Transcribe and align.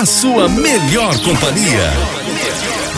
a 0.00 0.06
sua 0.06 0.48
melhor 0.48 1.14
companhia. 1.18 1.92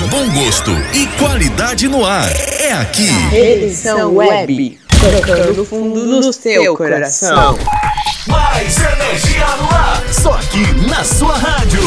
Bom 0.08 0.29
gosto 0.31 0.71
e 0.95 1.08
qualidade 1.18 1.89
no 1.89 2.07
ar. 2.07 2.31
É 2.60 2.75
aqui. 2.75 3.08
Redenção 3.28 4.15
Web. 4.15 4.78
Tocando 5.00 5.65
fundo 5.65 6.07
no 6.07 6.33
seu 6.33 6.76
coração. 6.76 7.58
Mais 8.29 8.77
energia 8.79 9.46
no 9.57 9.68
ar. 9.75 10.04
Só 10.12 10.34
aqui 10.34 10.62
na 10.88 11.02
sua 11.02 11.36
rádio. 11.36 11.80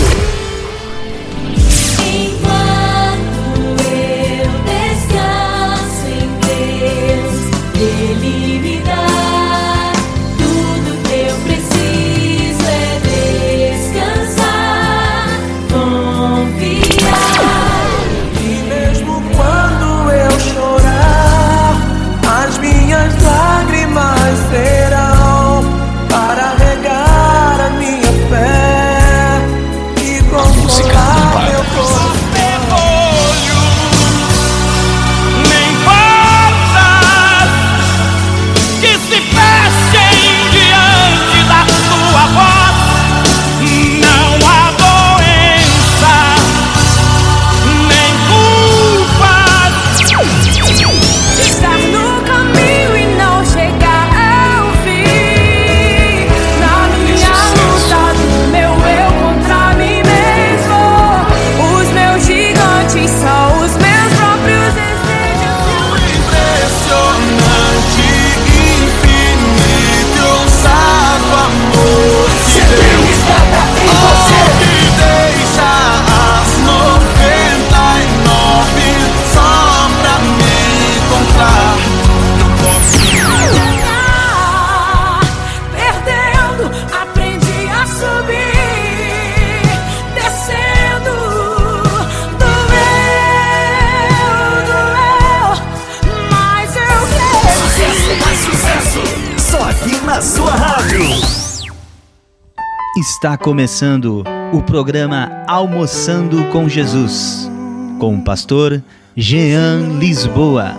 Está 103.26 103.38
começando 103.38 104.24
o 104.54 104.62
programa 104.62 105.44
Almoçando 105.48 106.46
com 106.52 106.70
Jesus, 106.70 107.50
com 107.98 108.18
o 108.18 108.22
pastor 108.22 108.84
Jean 109.18 109.98
Lisboa. 109.98 110.76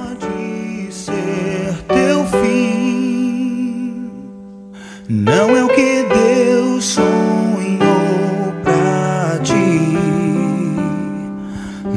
ser 0.89 1.75
teu 1.89 2.25
fim. 2.41 4.13
Não 5.09 5.57
é 5.57 5.65
o 5.65 5.69
que 5.69 6.05
Deus 6.05 6.85
sonhou 6.85 8.55
pra 8.63 9.41
ti. 9.43 9.99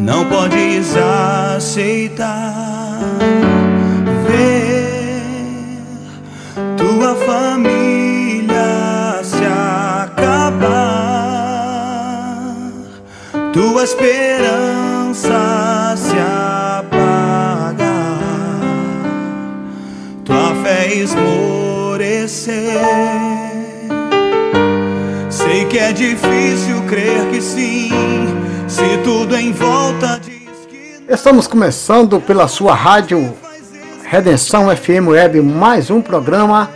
Não 0.02 0.26
podes 0.26 0.96
aceitar 1.56 3.04
ver 4.26 5.78
tua 6.76 7.14
família 7.18 7.89
tua 13.80 13.86
esperança 13.86 15.30
se 15.96 16.18
apagar, 16.20 17.80
tua 20.26 20.54
fé 20.64 20.94
esmorecer. 20.96 22.54
Sei 25.30 25.64
que 25.66 25.78
é 25.80 25.94
difícil 25.94 26.82
crer 26.90 27.30
que 27.30 27.42
sim, 27.42 27.90
se 28.68 28.98
tudo 29.06 29.38
em 29.38 29.54
volta 29.54 30.20
diz 30.22 30.66
que 30.68 31.02
Estamos 31.08 31.48
começando 31.48 32.20
pela 32.20 32.50
sua 32.50 32.76
rádio 32.76 33.34
Redenção 34.04 34.76
FM 34.76 35.08
Web 35.08 35.40
mais 35.42 35.90
um 35.90 36.02
programa 36.02 36.70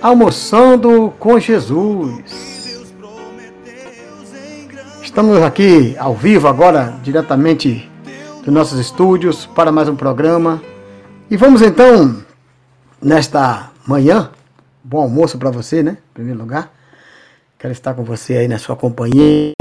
Almoçando 0.00 1.12
com 1.18 1.40
Jesus. 1.40 2.57
Estamos 5.08 5.42
aqui 5.42 5.96
ao 5.98 6.14
vivo 6.14 6.46
agora, 6.46 6.94
diretamente 7.02 7.90
dos 8.44 8.52
nossos 8.52 8.78
estúdios, 8.78 9.46
para 9.46 9.72
mais 9.72 9.88
um 9.88 9.96
programa. 9.96 10.62
E 11.30 11.36
vamos 11.36 11.62
então, 11.62 12.22
nesta 13.02 13.70
manhã, 13.86 14.30
bom 14.84 15.00
almoço 15.00 15.38
para 15.38 15.50
você, 15.50 15.82
né? 15.82 15.96
Em 16.10 16.14
primeiro 16.14 16.38
lugar. 16.38 16.70
Quero 17.58 17.72
estar 17.72 17.94
com 17.94 18.04
você 18.04 18.34
aí 18.34 18.46
na 18.46 18.58
sua 18.58 18.76
companhia. 18.76 19.54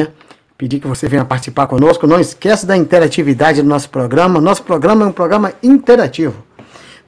Pedir 0.57 0.81
que 0.81 0.87
você 0.87 1.07
venha 1.07 1.23
participar 1.23 1.65
conosco. 1.65 2.05
Não 2.05 2.19
esqueça 2.19 2.67
da 2.67 2.75
interatividade 2.75 3.61
do 3.61 3.69
nosso 3.69 3.89
programa. 3.89 4.41
Nosso 4.41 4.63
programa 4.63 5.05
é 5.05 5.07
um 5.07 5.13
programa 5.13 5.53
interativo. 5.63 6.43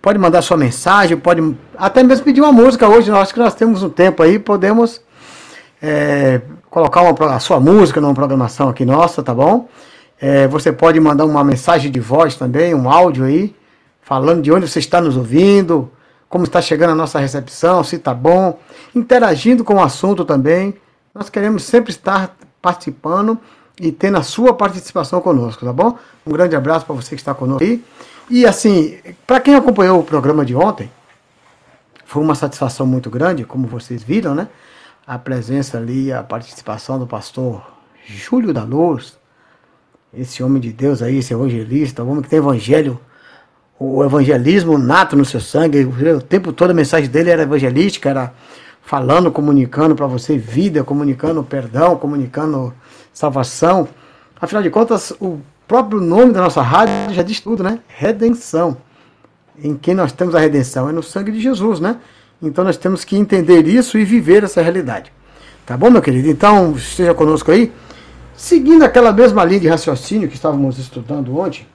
Pode 0.01 0.17
mandar 0.17 0.41
sua 0.41 0.55
mensagem, 0.55 1.17
pode 1.17 1.55
até 1.77 2.01
mesmo 2.03 2.23
pedir 2.23 2.39
uma 2.39 2.53
música 2.53 2.87
hoje. 2.87 3.11
Nós 3.11 3.33
que 3.33 3.37
nós 3.37 3.53
temos 3.53 3.83
um 3.83 3.89
tempo 3.89 4.23
aí, 4.23 4.39
podemos 4.39 5.01
é, 5.81 6.41
colocar 6.69 7.01
uma, 7.01 7.35
a 7.35 7.39
sua 7.39 7.59
música 7.59 7.99
numa 7.99 8.13
programação 8.13 8.69
aqui 8.69 8.85
nossa, 8.85 9.23
tá 9.23 9.33
bom? 9.33 9.67
É, 10.21 10.47
você 10.47 10.71
pode 10.71 10.99
mandar 10.99 11.25
uma 11.25 11.43
mensagem 11.43 11.91
de 11.91 11.99
voz 11.99 12.35
também, 12.35 12.75
um 12.75 12.89
áudio 12.89 13.25
aí, 13.25 13.55
falando 14.01 14.41
de 14.41 14.51
onde 14.51 14.67
você 14.67 14.79
está 14.79 14.99
nos 14.99 15.15
ouvindo, 15.15 15.91
como 16.27 16.43
está 16.43 16.61
chegando 16.61 16.91
a 16.91 16.95
nossa 16.95 17.19
recepção, 17.19 17.83
se 17.83 17.95
está 17.95 18.13
bom, 18.13 18.59
interagindo 18.93 19.63
com 19.63 19.75
o 19.75 19.81
assunto 19.81 20.25
também. 20.25 20.75
Nós 21.13 21.29
queremos 21.29 21.63
sempre 21.63 21.91
estar 21.91 22.35
participando 22.61 23.37
e 23.79 23.91
tendo 23.91 24.17
a 24.17 24.23
sua 24.23 24.53
participação 24.53 25.21
conosco, 25.21 25.65
tá 25.65 25.73
bom? 25.73 25.97
Um 26.25 26.31
grande 26.31 26.55
abraço 26.55 26.85
para 26.85 26.95
você 26.95 27.15
que 27.15 27.21
está 27.21 27.33
conosco 27.33 27.63
aí. 27.63 27.83
E 28.29 28.45
assim, 28.45 28.97
para 29.25 29.39
quem 29.39 29.55
acompanhou 29.55 29.99
o 29.99 30.03
programa 30.03 30.45
de 30.45 30.53
ontem, 30.53 30.91
foi 32.05 32.21
uma 32.21 32.35
satisfação 32.35 32.85
muito 32.85 33.09
grande, 33.09 33.45
como 33.45 33.67
vocês 33.67 34.03
viram, 34.03 34.35
né? 34.35 34.49
A 35.09 35.17
presença 35.17 35.79
ali, 35.79 36.13
a 36.13 36.21
participação 36.21 36.99
do 36.99 37.07
pastor 37.07 37.63
Júlio 38.05 38.53
da 38.53 38.63
Luz, 38.63 39.17
esse 40.13 40.43
homem 40.43 40.61
de 40.61 40.71
Deus 40.71 41.01
aí, 41.01 41.17
esse 41.17 41.33
evangelista, 41.33 42.03
o 42.03 42.09
homem 42.11 42.21
que 42.21 42.29
tem 42.29 42.37
evangelho, 42.37 42.99
o 43.79 44.03
evangelismo 44.03 44.77
nato 44.77 45.15
no 45.15 45.25
seu 45.25 45.39
sangue, 45.39 45.83
o 45.83 46.21
tempo 46.21 46.53
todo 46.53 46.69
a 46.69 46.75
mensagem 46.75 47.09
dele 47.09 47.31
era 47.31 47.41
evangelística, 47.41 48.07
era 48.07 48.35
falando, 48.83 49.31
comunicando 49.31 49.95
para 49.95 50.05
você 50.05 50.37
vida, 50.37 50.83
comunicando 50.83 51.43
perdão, 51.43 51.95
comunicando 51.95 52.71
salvação. 53.11 53.87
Afinal 54.39 54.61
de 54.61 54.69
contas, 54.69 55.11
o 55.19 55.39
próprio 55.67 55.99
nome 55.99 56.33
da 56.33 56.41
nossa 56.41 56.61
rádio 56.61 57.15
já 57.15 57.23
diz 57.23 57.39
tudo, 57.39 57.63
né? 57.63 57.79
Redenção. 57.87 58.77
Em 59.57 59.75
quem 59.75 59.95
nós 59.95 60.11
temos 60.11 60.35
a 60.35 60.39
redenção? 60.39 60.87
É 60.87 60.91
no 60.91 61.01
sangue 61.01 61.31
de 61.31 61.39
Jesus, 61.41 61.79
né? 61.79 61.99
Então 62.41 62.63
nós 62.63 62.77
temos 62.77 63.03
que 63.03 63.17
entender 63.17 63.67
isso 63.67 63.97
e 63.97 64.05
viver 64.05 64.43
essa 64.43 64.61
realidade. 64.61 65.11
Tá 65.65 65.77
bom, 65.77 65.89
meu 65.89 66.01
querido? 66.01 66.29
Então, 66.29 66.71
esteja 66.71 67.13
conosco 67.13 67.51
aí. 67.51 67.71
Seguindo 68.35 68.83
aquela 68.83 69.11
mesma 69.11 69.43
linha 69.43 69.59
de 69.59 69.67
raciocínio 69.67 70.29
que 70.29 70.35
estávamos 70.35 70.79
estudando 70.79 71.37
ontem, 71.37 71.67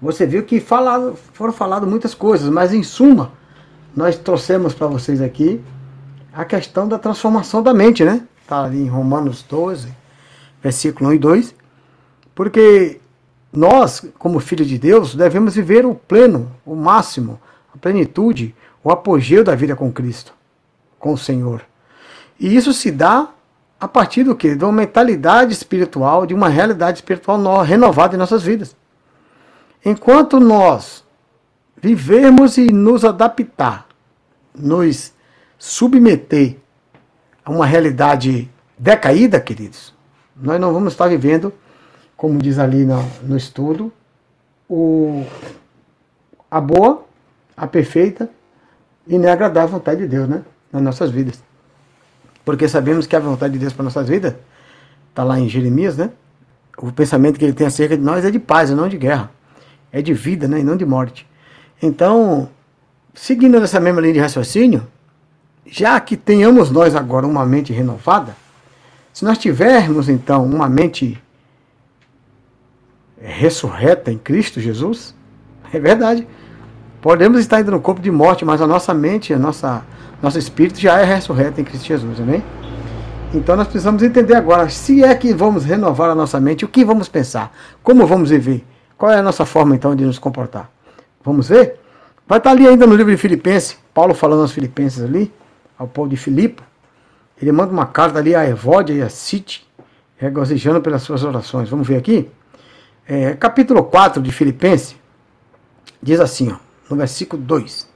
você 0.00 0.26
viu 0.26 0.42
que 0.42 0.58
falado, 0.60 1.16
foram 1.32 1.52
faladas 1.52 1.88
muitas 1.88 2.12
coisas, 2.12 2.50
mas 2.50 2.74
em 2.74 2.82
suma, 2.82 3.32
nós 3.94 4.16
trouxemos 4.16 4.74
para 4.74 4.88
vocês 4.88 5.22
aqui 5.22 5.60
a 6.32 6.44
questão 6.44 6.88
da 6.88 6.98
transformação 6.98 7.62
da 7.62 7.72
mente, 7.72 8.04
né? 8.04 8.22
Está 8.42 8.64
ali 8.64 8.82
em 8.82 8.88
Romanos 8.88 9.44
12, 9.48 9.88
versículo 10.60 11.10
1 11.10 11.12
e 11.14 11.18
2. 11.18 11.54
Porque 12.34 13.00
nós, 13.52 14.04
como 14.18 14.40
filhos 14.40 14.66
de 14.66 14.78
Deus, 14.78 15.14
devemos 15.14 15.54
viver 15.54 15.86
o 15.86 15.94
pleno, 15.94 16.50
o 16.66 16.74
máximo, 16.74 17.40
a 17.72 17.78
plenitude, 17.78 18.54
o 18.82 18.90
apogeu 18.90 19.44
da 19.44 19.54
vida 19.54 19.76
com 19.76 19.92
Cristo, 19.92 20.34
com 20.98 21.12
o 21.12 21.18
Senhor. 21.18 21.64
E 22.38 22.54
isso 22.56 22.72
se 22.72 22.90
dá 22.90 23.28
a 23.78 23.88
partir 23.88 24.24
do 24.24 24.34
que? 24.34 24.54
De 24.54 24.64
uma 24.64 24.72
mentalidade 24.72 25.52
espiritual, 25.52 26.26
de 26.26 26.34
uma 26.34 26.48
realidade 26.48 26.98
espiritual 26.98 27.38
no- 27.38 27.62
renovada 27.62 28.14
em 28.14 28.18
nossas 28.18 28.42
vidas. 28.42 28.76
Enquanto 29.84 30.38
nós 30.38 31.04
vivermos 31.76 32.56
e 32.56 32.72
nos 32.72 33.04
adaptar, 33.04 33.86
nos 34.54 35.12
submeter 35.58 36.56
a 37.44 37.50
uma 37.50 37.66
realidade 37.66 38.48
decaída, 38.78 39.40
queridos, 39.40 39.92
nós 40.36 40.60
não 40.60 40.72
vamos 40.72 40.92
estar 40.92 41.08
vivendo, 41.08 41.52
como 42.16 42.38
diz 42.38 42.58
ali 42.58 42.84
no, 42.84 43.02
no 43.22 43.36
estudo, 43.36 43.92
o, 44.68 45.24
a 46.50 46.60
boa, 46.60 47.04
a 47.56 47.66
perfeita 47.66 48.30
e 49.06 49.18
nem 49.18 49.30
agradável 49.30 49.70
vontade 49.70 50.00
de 50.00 50.08
Deus, 50.08 50.28
né? 50.28 50.42
Nas 50.72 50.82
nossas 50.82 51.10
vidas. 51.10 51.42
Porque 52.44 52.68
sabemos 52.68 53.06
que 53.06 53.14
a 53.14 53.20
vontade 53.20 53.52
de 53.54 53.58
Deus 53.58 53.72
para 53.72 53.84
nossas 53.84 54.08
vidas 54.08 54.34
está 55.10 55.22
lá 55.22 55.38
em 55.38 55.48
Jeremias, 55.48 55.96
né? 55.96 56.10
O 56.78 56.90
pensamento 56.90 57.38
que 57.38 57.44
ele 57.44 57.52
tem 57.52 57.66
acerca 57.66 57.96
de 57.96 58.02
nós 58.02 58.24
é 58.24 58.30
de 58.30 58.38
paz, 58.38 58.70
e 58.70 58.74
não 58.74 58.88
de 58.88 58.96
guerra. 58.96 59.30
É 59.92 60.00
de 60.00 60.14
vida, 60.14 60.48
né? 60.48 60.60
E 60.60 60.64
não 60.64 60.76
de 60.76 60.86
morte. 60.86 61.26
Então, 61.80 62.48
seguindo 63.14 63.60
nessa 63.60 63.78
mesma 63.78 64.00
linha 64.00 64.14
de 64.14 64.20
raciocínio, 64.20 64.86
já 65.66 66.00
que 66.00 66.16
tenhamos 66.16 66.70
nós 66.70 66.94
agora 66.94 67.26
uma 67.26 67.44
mente 67.44 67.72
renovada, 67.72 68.34
se 69.12 69.24
nós 69.24 69.38
tivermos 69.38 70.08
então 70.08 70.44
uma 70.44 70.68
mente 70.68 71.22
ressurreta 73.20 74.10
em 74.10 74.18
Cristo 74.18 74.60
Jesus, 74.60 75.14
é 75.72 75.78
verdade. 75.78 76.26
Podemos 77.02 77.40
estar 77.40 77.56
ainda 77.56 77.72
no 77.72 77.80
corpo 77.80 78.00
de 78.00 78.12
morte, 78.12 78.44
mas 78.44 78.62
a 78.62 78.66
nossa 78.66 78.94
mente, 78.94 79.34
a 79.34 79.38
nossa 79.38 79.84
nosso 80.22 80.38
espírito 80.38 80.78
já 80.78 81.00
é 81.00 81.04
ressurreto 81.04 81.60
em 81.60 81.64
Cristo 81.64 81.84
Jesus, 81.84 82.20
amém? 82.20 82.44
Então 83.34 83.56
nós 83.56 83.66
precisamos 83.66 84.04
entender 84.04 84.36
agora, 84.36 84.68
se 84.68 85.02
é 85.02 85.12
que 85.12 85.34
vamos 85.34 85.64
renovar 85.64 86.10
a 86.10 86.14
nossa 86.14 86.38
mente, 86.38 86.64
o 86.64 86.68
que 86.68 86.84
vamos 86.84 87.08
pensar? 87.08 87.52
Como 87.82 88.06
vamos 88.06 88.30
viver? 88.30 88.64
Qual 88.96 89.10
é 89.10 89.16
a 89.16 89.22
nossa 89.22 89.44
forma 89.44 89.74
então 89.74 89.96
de 89.96 90.04
nos 90.04 90.16
comportar? 90.16 90.70
Vamos 91.24 91.48
ver? 91.48 91.80
Vai 92.24 92.38
estar 92.38 92.52
ali 92.52 92.68
ainda 92.68 92.86
no 92.86 92.94
livro 92.94 93.10
de 93.10 93.18
Filipenses, 93.18 93.76
Paulo 93.92 94.14
falando 94.14 94.42
aos 94.42 94.52
Filipenses 94.52 95.02
ali, 95.02 95.32
ao 95.76 95.88
povo 95.88 96.08
de 96.08 96.16
Filipe. 96.16 96.62
Ele 97.40 97.50
manda 97.50 97.72
uma 97.72 97.86
carta 97.86 98.20
ali 98.20 98.32
a 98.32 98.48
Evódia 98.48 98.94
e 98.94 99.02
a 99.02 99.08
Cite, 99.08 99.68
regozijando 100.16 100.80
pelas 100.80 101.02
suas 101.02 101.24
orações. 101.24 101.68
Vamos 101.68 101.88
ver 101.88 101.96
aqui? 101.96 102.30
É, 103.08 103.32
capítulo 103.34 103.82
4 103.82 104.22
de 104.22 104.30
Filipenses, 104.30 104.94
diz 106.00 106.20
assim, 106.20 106.52
ó, 106.52 106.71
no 106.92 106.98
versículo 106.98 107.42
2. 107.42 107.88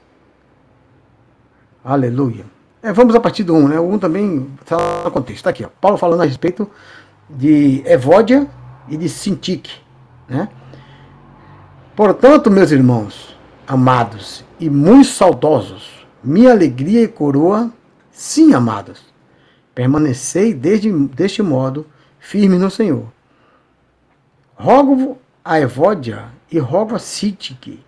Aleluia. 1.83 2.45
É, 2.81 2.91
vamos 2.91 3.15
a 3.15 3.19
partir 3.19 3.43
do 3.43 3.53
1, 3.53 3.67
né? 3.67 3.79
O 3.79 3.87
1 3.93 3.99
também 3.99 4.49
está 4.59 5.03
no 5.03 5.11
contexto. 5.11 5.37
Está 5.37 5.49
aqui, 5.51 5.63
ó. 5.63 5.69
Paulo 5.79 5.97
falando 5.97 6.21
a 6.21 6.25
respeito 6.25 6.69
de 7.29 7.83
Evódia 7.85 8.47
e 8.89 8.97
de 8.97 9.07
Sintique, 9.07 9.71
né? 10.27 10.49
Portanto, 11.95 12.49
meus 12.49 12.71
irmãos, 12.71 13.37
amados 13.67 14.43
e 14.59 14.69
muito 14.69 15.09
saudosos, 15.09 16.07
minha 16.23 16.51
alegria 16.51 17.03
e 17.03 17.07
coroa, 17.07 17.71
sim, 18.11 18.53
amados, 18.53 19.01
permanecei 19.75 20.53
desde, 20.53 20.91
deste 20.91 21.41
modo 21.41 21.85
firme 22.19 22.57
no 22.57 22.71
Senhor. 22.71 23.05
Rogo 24.55 25.17
a 25.43 25.59
Evódia 25.59 26.25
e 26.51 26.57
rogo 26.59 26.95
a 26.95 26.99
Sintique 26.99 27.86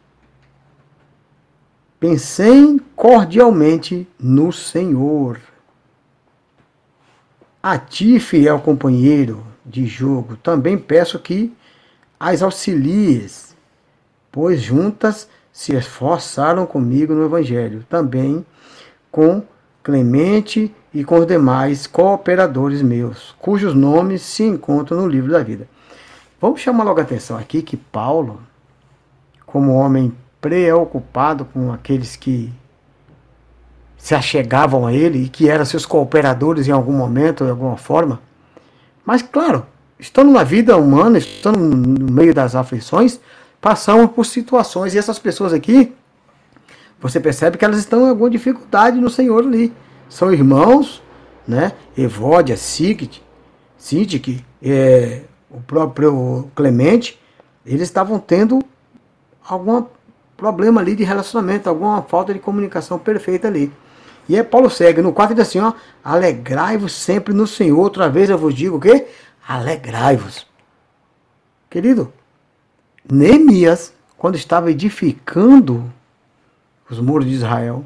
Pensem 2.00 2.80
cordialmente 2.96 4.08
no 4.20 4.54
Senhor. 4.54 5.40
A 7.62 7.78
ti, 7.78 8.20
fiel 8.20 8.60
companheiro 8.62 9.46
de 9.66 9.86
jogo, 9.86 10.38
também 10.38 10.78
peço 10.78 11.20
que 11.20 11.54
as 12.18 12.42
auxilies, 12.42 13.56
pois 14.32 14.62
juntas 14.62 15.28
se 15.52 15.76
esforçaram 15.76 16.66
comigo 16.66 17.14
no 17.14 17.26
Evangelho, 17.26 17.86
também 17.90 18.46
com 19.12 19.44
Clemente 19.82 20.74
e 20.94 21.04
com 21.04 21.20
os 21.20 21.26
demais 21.26 21.88
cooperadores 21.88 22.82
meus, 22.82 23.36
cujos 23.40 23.74
nomes 23.74 24.22
se 24.22 24.44
encontram 24.44 25.02
no 25.02 25.08
livro 25.08 25.32
da 25.32 25.42
vida. 25.42 25.68
Vamos 26.40 26.62
chamar 26.62 26.84
logo 26.84 27.00
a 27.00 27.04
atenção 27.04 27.38
aqui 27.38 27.62
que 27.62 27.76
Paulo, 27.76 28.42
como 29.46 29.74
homem 29.74 30.14
preocupado 30.42 31.46
com 31.46 31.72
aqueles 31.72 32.16
que 32.16 32.52
se 33.98 34.16
achegavam 34.16 34.88
a 34.88 34.94
ele 34.94 35.26
e 35.26 35.30
que 35.30 35.50
eram 35.50 35.66
seus 35.66 35.86
cooperadores 35.86 36.68
em 36.68 36.72
algum 36.72 36.94
momento, 36.94 37.44
de 37.44 37.50
alguma 37.52 37.76
forma. 37.76 38.22
Mas, 39.06 39.22
claro, 39.22 39.66
estando 40.00 40.32
na 40.32 40.44
vida 40.44 40.78
humana, 40.78 41.18
estando 41.18 41.60
no 41.60 42.12
meio 42.12 42.34
das 42.34 42.56
aflições, 42.56 43.20
passamos 43.60 44.12
por 44.12 44.26
situações 44.26 44.94
e 44.94 44.98
essas 44.98 45.20
pessoas 45.20 45.52
aqui, 45.52 45.94
você 47.00 47.20
percebe 47.20 47.58
que 47.58 47.66
elas 47.66 47.78
estão 47.78 48.06
em 48.06 48.10
alguma 48.10 48.30
dificuldade 48.30 49.00
no 49.00 49.10
Senhor 49.10 49.44
ali. 49.44 49.74
São 50.10 50.34
irmãos, 50.34 51.04
né? 51.48 51.74
Evódia, 51.98 52.56
Sigit, 52.56 53.24
Sintik, 53.78 54.44
é, 54.62 55.24
o 55.50 55.62
próprio 55.62 56.50
Clemente, 56.56 57.20
eles 57.66 57.84
estavam 57.84 58.20
tendo 58.20 58.60
algum 59.48 59.86
problema 60.40 60.80
ali 60.80 60.96
de 60.96 61.04
relacionamento, 61.04 61.68
alguma 61.68 62.02
falta 62.02 62.34
de 62.34 62.40
comunicação 62.40 62.98
perfeita 62.98 63.48
ali. 63.48 63.72
E 64.28 64.36
aí 64.38 64.44
Paulo 64.44 64.70
segue 64.70 65.02
no 65.02 65.12
4 65.12 65.36
diz 65.36 65.48
assim, 65.48 65.60
ó, 65.60 65.74
alegrai-vos 66.04 66.94
sempre 66.94 67.34
no 67.34 67.46
Senhor. 67.46 67.78
Outra 67.78 68.10
vez 68.10 68.30
eu 68.30 68.38
vos 68.38 68.56
digo 68.56 68.78
o 68.78 68.80
quê? 68.80 69.08
Alegrai-vos. 69.46 70.48
Querido, 71.70 72.14
Neemias, 73.12 73.94
quando 74.18 74.36
estava 74.36 74.72
edificando 74.72 75.92
os 76.90 77.00
muros 77.00 77.28
de 77.28 77.34
Israel, 77.34 77.86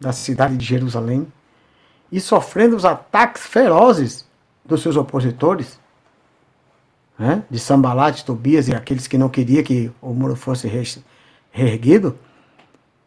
da 0.00 0.12
cidade 0.12 0.56
de 0.56 0.64
Jerusalém, 0.64 1.26
e 2.10 2.20
sofrendo 2.20 2.74
os 2.74 2.84
ataques 2.84 3.46
ferozes 3.46 4.26
dos 4.64 4.82
seus 4.82 4.96
opositores, 4.96 5.78
né, 7.18 7.42
de 7.50 7.58
Sambalat, 7.58 8.22
Tobias 8.22 8.68
e 8.68 8.74
aqueles 8.74 9.06
que 9.06 9.18
não 9.18 9.28
queriam 9.28 9.62
que 9.62 9.90
o 10.00 10.12
muro 10.14 10.36
fosse 10.36 10.68
reerguido, 11.50 12.18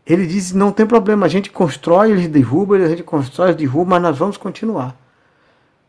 ele 0.06 0.26
diz: 0.26 0.52
não 0.54 0.72
tem 0.72 0.86
problema, 0.86 1.26
a 1.26 1.30
gente 1.30 1.50
constrói, 1.50 2.12
eles 2.12 2.28
derrubam, 2.28 2.82
a 2.82 2.88
gente 2.88 3.04
constrói, 3.04 3.50
eles 3.50 3.58
derrubam, 3.58 3.90
mas 3.90 4.02
nós 4.02 4.18
vamos 4.18 4.38
continuar. 4.38 4.96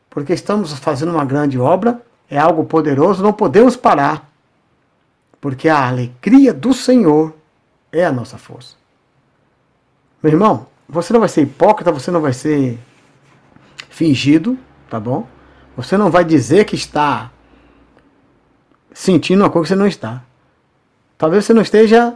Porque 0.08 0.32
estamos 0.32 0.72
fazendo 0.74 1.12
uma 1.12 1.24
grande 1.24 1.58
obra, 1.58 2.02
é 2.28 2.38
algo 2.38 2.64
poderoso, 2.64 3.22
não 3.22 3.32
podemos 3.32 3.76
parar. 3.76 4.30
Porque 5.40 5.68
a 5.68 5.88
alegria 5.88 6.52
do 6.52 6.72
Senhor 6.72 7.34
é 7.90 8.04
a 8.04 8.12
nossa 8.12 8.38
força. 8.38 8.76
Meu 10.22 10.32
irmão, 10.32 10.66
você 10.88 11.12
não 11.12 11.20
vai 11.20 11.28
ser 11.28 11.42
hipócrita, 11.42 11.90
você 11.90 12.10
não 12.10 12.20
vai 12.20 12.32
ser 12.32 12.78
fingido, 13.88 14.56
tá 14.88 15.00
bom? 15.00 15.26
Você 15.76 15.96
não 15.96 16.10
vai 16.10 16.24
dizer 16.24 16.64
que 16.64 16.76
está 16.76 17.30
sentindo 18.92 19.42
uma 19.42 19.50
coisa 19.50 19.64
que 19.64 19.68
você 19.68 19.76
não 19.76 19.86
está. 19.86 20.22
Talvez 21.16 21.44
você 21.44 21.54
não 21.54 21.62
esteja 21.62 22.14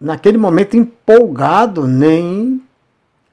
naquele 0.00 0.38
momento 0.38 0.76
empolgado 0.76 1.86
nem 1.86 2.62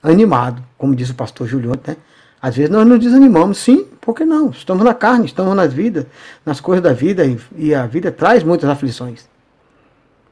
animado, 0.02 0.64
como 0.78 0.96
disse 0.96 1.12
o 1.12 1.16
pastor 1.16 1.48
Júlio 1.48 1.72
né? 1.86 1.98
Às 2.42 2.56
vezes 2.56 2.72
nós 2.72 2.88
nos 2.88 3.00
desanimamos, 3.00 3.60
sim, 3.60 3.86
por 4.02 4.16
que 4.16 4.26
não? 4.26 4.50
Estamos 4.50 4.84
na 4.84 4.96
carne, 4.96 5.28
estamos 5.28 5.56
na 5.56 5.68
vida, 5.68 6.08
nas 6.44 6.60
coisas 6.60 6.84
da 6.84 6.92
vida, 6.92 7.24
e 7.56 7.76
a 7.76 7.86
vida 7.86 8.12
traz 8.12 8.44
muitas 8.44 8.68
aflições. 8.68 9.30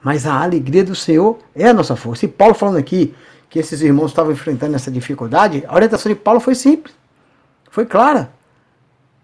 Mas 0.01 0.25
a 0.25 0.41
alegria 0.41 0.83
do 0.83 0.95
Senhor 0.95 1.37
é 1.53 1.67
a 1.67 1.73
nossa 1.73 1.95
força. 1.95 2.25
E 2.25 2.27
Paulo 2.27 2.55
falando 2.55 2.77
aqui 2.77 3.13
que 3.47 3.59
esses 3.59 3.81
irmãos 3.81 4.07
estavam 4.07 4.31
enfrentando 4.31 4.75
essa 4.75 4.89
dificuldade, 4.89 5.63
a 5.67 5.75
orientação 5.75 6.11
de 6.11 6.17
Paulo 6.17 6.39
foi 6.39 6.55
simples, 6.55 6.95
foi 7.69 7.85
clara 7.85 8.31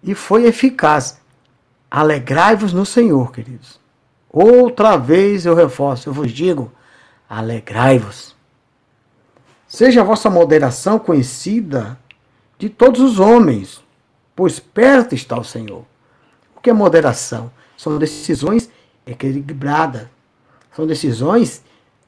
e 0.03 0.13
foi 0.13 0.45
eficaz. 0.45 1.19
Alegrai-vos 1.89 2.71
no 2.71 2.85
Senhor, 2.85 3.31
queridos. 3.31 3.79
Outra 4.29 4.95
vez 4.95 5.45
eu 5.45 5.55
reforço, 5.55 6.09
eu 6.09 6.13
vos 6.13 6.31
digo, 6.31 6.71
alegrai-vos. 7.29 8.35
Seja 9.67 10.01
a 10.01 10.03
vossa 10.03 10.29
moderação 10.29 10.99
conhecida 10.99 11.97
de 12.57 12.69
todos 12.69 13.01
os 13.01 13.19
homens, 13.19 13.83
pois 14.35 14.59
perto 14.59 15.15
está 15.15 15.37
o 15.37 15.43
Senhor. 15.43 15.85
O 16.55 16.61
que 16.61 16.69
é 16.69 16.73
moderação? 16.73 17.51
São 17.77 17.97
decisões 17.97 18.69
equilibradas, 19.05 20.07
são 20.71 20.87
decisões 20.87 21.63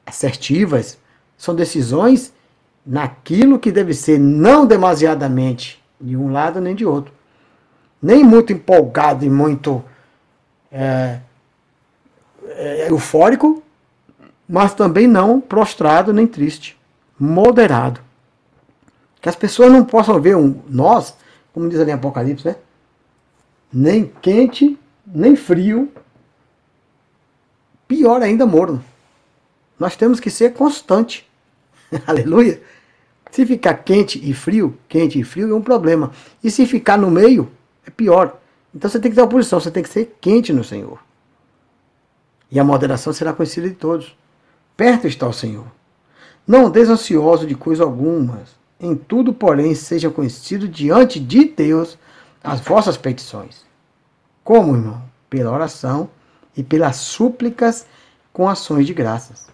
assertivas, 0.06 0.98
são 1.36 1.54
decisões 1.54 2.32
naquilo 2.84 3.58
que 3.58 3.70
deve 3.70 3.92
ser 3.92 4.18
não 4.18 4.66
demasiadamente 4.66 5.82
de 6.00 6.16
um 6.16 6.32
lado 6.32 6.60
nem 6.60 6.74
de 6.74 6.86
outro. 6.86 7.12
Nem 8.00 8.24
muito 8.24 8.52
empolgado 8.52 9.24
e 9.24 9.30
muito 9.30 9.84
é, 10.70 11.20
é, 12.46 12.90
eufórico, 12.90 13.62
mas 14.48 14.74
também 14.74 15.06
não 15.06 15.40
prostrado 15.40 16.12
nem 16.12 16.26
triste. 16.26 16.78
Moderado. 17.18 18.00
Que 19.20 19.28
as 19.28 19.36
pessoas 19.36 19.70
não 19.70 19.84
possam 19.84 20.20
ver 20.20 20.36
um, 20.36 20.62
nós 20.68 21.14
como 21.58 21.68
diz 21.68 21.80
ali 21.80 21.90
em 21.90 21.94
Apocalipse, 21.94 22.46
né? 22.46 22.56
Nem 23.72 24.12
quente, 24.22 24.78
nem 25.04 25.34
frio, 25.34 25.92
pior 27.88 28.22
ainda 28.22 28.46
morno. 28.46 28.82
Nós 29.76 29.96
temos 29.96 30.20
que 30.20 30.30
ser 30.30 30.54
constante. 30.54 31.28
Aleluia. 32.06 32.62
Se 33.32 33.44
ficar 33.44 33.74
quente 33.74 34.20
e 34.22 34.32
frio, 34.32 34.78
quente 34.88 35.18
e 35.18 35.24
frio 35.24 35.50
é 35.50 35.54
um 35.54 35.60
problema. 35.60 36.12
E 36.44 36.48
se 36.48 36.64
ficar 36.64 36.96
no 36.96 37.10
meio, 37.10 37.50
é 37.84 37.90
pior. 37.90 38.38
Então 38.72 38.88
você 38.88 39.00
tem 39.00 39.10
que 39.10 39.16
ter 39.16 39.22
uma 39.22 39.28
posição, 39.28 39.58
você 39.58 39.70
tem 39.70 39.82
que 39.82 39.88
ser 39.88 40.16
quente 40.20 40.52
no 40.52 40.62
Senhor. 40.62 40.98
E 42.50 42.60
a 42.60 42.64
moderação 42.64 43.12
será 43.12 43.32
conhecida 43.32 43.68
de 43.68 43.74
todos. 43.74 44.16
Perto 44.78 45.08
está 45.08 45.26
o 45.26 45.32
Senhor. 45.32 45.66
Não 46.46 46.70
desansioso 46.70 47.44
de 47.44 47.56
coisa 47.56 47.82
alguma. 47.82 48.44
Em 48.78 48.94
tudo, 48.94 49.34
porém, 49.34 49.74
seja 49.74 50.08
conhecido 50.08 50.68
diante 50.68 51.18
de 51.18 51.46
Deus 51.46 51.98
as 52.44 52.60
vossas 52.60 52.96
petições. 52.96 53.66
Como, 54.44 54.76
irmão? 54.76 55.02
Pela 55.28 55.50
oração 55.50 56.08
e 56.56 56.62
pelas 56.62 56.94
súplicas 56.94 57.86
com 58.32 58.48
ações 58.48 58.86
de 58.86 58.94
graças. 58.94 59.48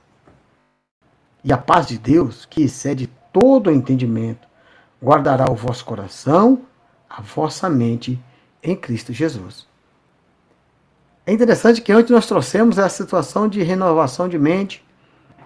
E 1.43 1.55
a 1.55 1.57
paz 1.57 1.87
de 1.87 1.97
Deus, 1.97 2.45
que 2.45 2.63
excede 2.63 3.11
todo 3.33 3.69
o 3.69 3.73
entendimento, 3.73 4.47
guardará 5.03 5.51
o 5.51 5.55
vosso 5.55 5.87
coração, 5.87 6.61
a 7.09 7.23
vossa 7.23 7.71
mente 7.71 8.23
em 8.63 8.77
Cristo 8.77 9.11
Jesus. 9.11 9.67
É 11.25 11.33
interessante 11.33 11.81
que 11.81 11.93
antes 11.93 12.11
nós 12.11 12.27
trouxemos 12.27 12.79
a 12.79 12.91
situação 12.91 13.49
de 13.49 13.63
renovação 13.63 14.29
de 14.29 14.39
mente, 14.39 14.84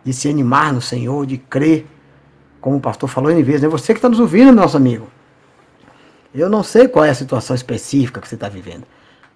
de 0.05 0.13
se 0.13 0.29
animar 0.29 0.73
no 0.73 0.81
Senhor, 0.81 1.27
de 1.27 1.39
crer, 1.39 1.87
como 2.61 2.77
o 2.77 2.81
pastor 2.81 3.09
falou 3.09 3.31
em 3.31 3.43
vez, 3.43 3.63
né? 3.63 3.69
Você 3.69 3.93
que 3.93 3.99
está 3.99 4.09
nos 4.09 4.21
ouvindo, 4.21 4.53
nosso 4.53 4.77
amigo. 4.77 5.09
Eu 6.35 6.49
não 6.49 6.63
sei 6.63 6.89
qual 6.89 7.05
é 7.05 7.11
a 7.11 7.15
situação 7.15 7.57
específica 7.57 8.21
que 8.21 8.29
você 8.29 8.35
está 8.35 8.49
vivendo. 8.49 8.85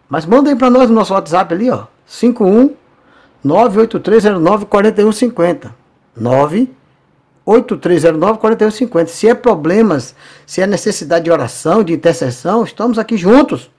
Mas 0.08 0.26
manda 0.26 0.50
aí 0.50 0.56
para 0.56 0.70
nós 0.70 0.88
no 0.88 0.94
nosso 0.94 1.14
WhatsApp 1.14 1.54
ali, 1.54 1.70
ó. 1.70 1.86
51 2.06 2.74
98309 3.42 4.66
4150. 4.66 5.74
98309 6.16 8.38
4150. 8.38 9.10
Se 9.10 9.28
é 9.28 9.34
problemas, 9.34 10.14
se 10.46 10.60
é 10.60 10.66
necessidade 10.66 11.24
de 11.24 11.30
oração, 11.30 11.82
de 11.82 11.94
intercessão, 11.94 12.64
estamos 12.64 12.98
aqui 12.98 13.16
juntos. 13.16 13.70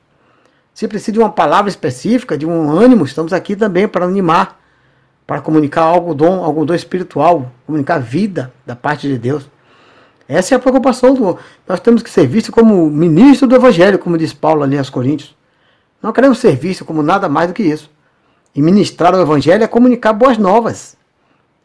Se 0.74 0.88
precisa 0.88 1.12
de 1.12 1.20
uma 1.20 1.30
palavra 1.30 1.70
específica, 1.70 2.36
de 2.36 2.48
um 2.48 2.72
ânimo, 2.72 3.06
estamos 3.06 3.32
aqui 3.32 3.56
também 3.56 3.88
para 3.88 4.06
animar, 4.06 4.60
para 5.26 5.42
comunicar 5.42 5.84
algo 5.84 6.14
dom, 6.14 6.44
algum 6.44 6.66
dom 6.66 6.74
espiritual, 6.74 7.52
comunicar 7.66 8.00
vida 8.00 8.54
da 8.66 8.76
parte 8.76 9.08
de 9.08 9.18
Deus. 9.18 9.50
Essa 10.28 10.56
é 10.56 10.58
a 10.58 10.60
preocupação 10.60 11.14
do. 11.14 11.38
Nós 11.68 11.80
temos 11.80 12.02
que 12.02 12.10
ser 12.10 12.28
vistos 12.28 12.54
como 12.54 12.90
ministro 12.90 13.48
do 13.48 13.56
Evangelho, 13.56 14.00
como 14.00 14.18
diz 14.18 14.34
Paulo 14.34 14.64
ali 14.64 14.78
aos 14.78 14.90
Coríntios. 14.90 15.36
Não 16.02 16.12
queremos 16.12 16.40
ser 16.40 16.56
vistos 16.56 16.86
como 16.86 17.02
nada 17.02 17.30
mais 17.30 17.48
do 17.48 17.54
que 17.54 17.64
isso. 17.64 17.90
E 18.56 18.62
ministrar 18.62 19.14
o 19.16 19.22
Evangelho 19.22 19.64
é 19.64 19.68
comunicar 19.68 20.14
boas 20.14 20.38
novas. 20.38 20.96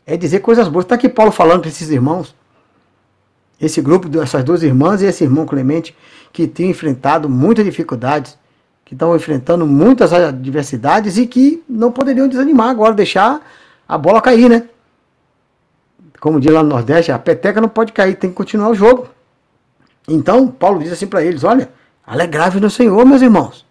É 0.07 0.17
dizer 0.17 0.41
coisas 0.41 0.69
boas. 0.69 0.85
Está 0.85 0.95
aqui 0.95 1.09
Paulo 1.09 1.31
falando 1.31 1.61
para 1.61 1.69
esses 1.69 1.91
irmãos. 1.91 2.35
Esse 3.61 3.81
grupo, 3.81 4.09
essas 4.21 4.45
duas 4.45 4.62
irmãs 4.62 5.03
e 5.03 5.07
esse 5.07 5.25
irmão 5.25 5.45
Clemente, 5.45 5.97
que 6.33 6.47
tinham 6.47 6.71
enfrentado 6.71 7.29
muitas 7.29 7.65
dificuldades, 7.65 8.38
que 8.88 8.95
estão 8.95 9.14
enfrentando 9.14 9.64
muitas 9.64 10.12
adversidades 10.12 11.16
e 11.16 11.26
que 11.26 11.62
não 11.68 11.92
poderiam 11.92 12.26
desanimar 12.26 12.71
agora, 12.71 12.92
deixar 12.92 13.40
a 13.87 13.97
bola 13.97 14.21
cair, 14.21 14.49
né? 14.49 14.68
Como 16.18 16.40
diz 16.40 16.50
lá 16.50 16.64
no 16.64 16.71
Nordeste, 16.71 17.12
a 17.12 17.18
peteca 17.21 17.61
não 17.61 17.68
pode 17.68 17.92
cair, 17.92 18.16
tem 18.16 18.30
que 18.30 18.37
continuar 18.37 18.71
o 18.71 18.75
jogo. 18.75 19.09
Então, 20.09 20.49
Paulo 20.49 20.80
diz 20.80 20.90
assim 20.90 21.07
para 21.07 21.23
eles: 21.23 21.45
olha, 21.45 21.71
alegrai-vos 22.04 22.61
no 22.61 22.68
Senhor, 22.68 23.07
meus 23.07 23.23
irmãos 23.23 23.68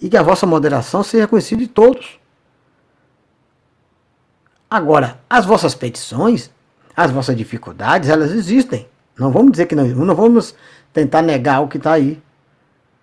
e 0.00 0.08
que 0.08 0.16
a 0.16 0.22
vossa 0.22 0.46
moderação 0.46 1.02
seja 1.02 1.26
conhecida 1.26 1.60
de 1.60 1.68
todos. 1.68 2.18
Agora, 4.70 5.18
as 5.28 5.44
vossas 5.44 5.74
petições, 5.74 6.50
as 6.96 7.10
vossas 7.10 7.36
dificuldades, 7.36 8.08
elas 8.08 8.32
existem. 8.32 8.86
Não 9.18 9.32
vamos 9.32 9.52
dizer 9.52 9.66
que 9.66 9.74
não, 9.74 9.86
não 9.86 10.14
vamos 10.14 10.54
tentar 10.92 11.22
negar 11.22 11.62
o 11.62 11.68
que 11.68 11.78
está 11.78 11.92
aí. 11.92 12.22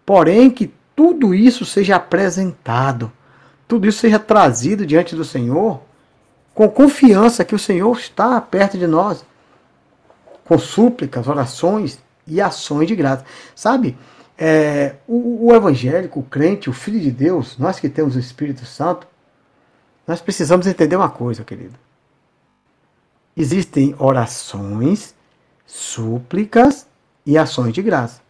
Porém, 0.05 0.49
que 0.49 0.73
tudo 0.95 1.33
isso 1.33 1.65
seja 1.65 1.97
apresentado, 1.97 3.11
tudo 3.67 3.87
isso 3.87 3.99
seja 3.99 4.17
trazido 4.17 4.85
diante 4.85 5.15
do 5.15 5.25
Senhor, 5.25 5.81
com 6.53 6.69
confiança 6.69 7.43
que 7.43 7.53
o 7.53 7.59
Senhor 7.59 7.97
está 7.97 8.39
perto 8.39 8.77
de 8.77 8.87
nós, 8.87 9.25
com 10.45 10.57
súplicas, 10.57 11.27
orações 11.27 11.99
e 12.25 12.39
ações 12.39 12.87
de 12.87 12.95
graça. 12.95 13.25
Sabe? 13.53 13.97
É, 14.37 14.95
o, 15.07 15.47
o, 15.47 15.55
evangélico, 15.55 16.19
o 16.19 16.23
crente, 16.23 16.69
o 16.69 16.73
filho 16.73 16.99
de 16.99 17.11
Deus, 17.11 17.57
nós 17.57 17.79
que 17.79 17.89
temos 17.89 18.15
o 18.15 18.19
Espírito 18.19 18.65
Santo, 18.65 19.07
nós 20.07 20.21
precisamos 20.21 20.67
entender 20.67 20.95
uma 20.95 21.09
coisa, 21.09 21.43
querido. 21.43 21.77
Existem 23.35 23.95
orações, 23.97 25.13
súplicas 25.65 26.87
e 27.25 27.37
ações 27.37 27.73
de 27.73 27.81
graça. 27.81 28.21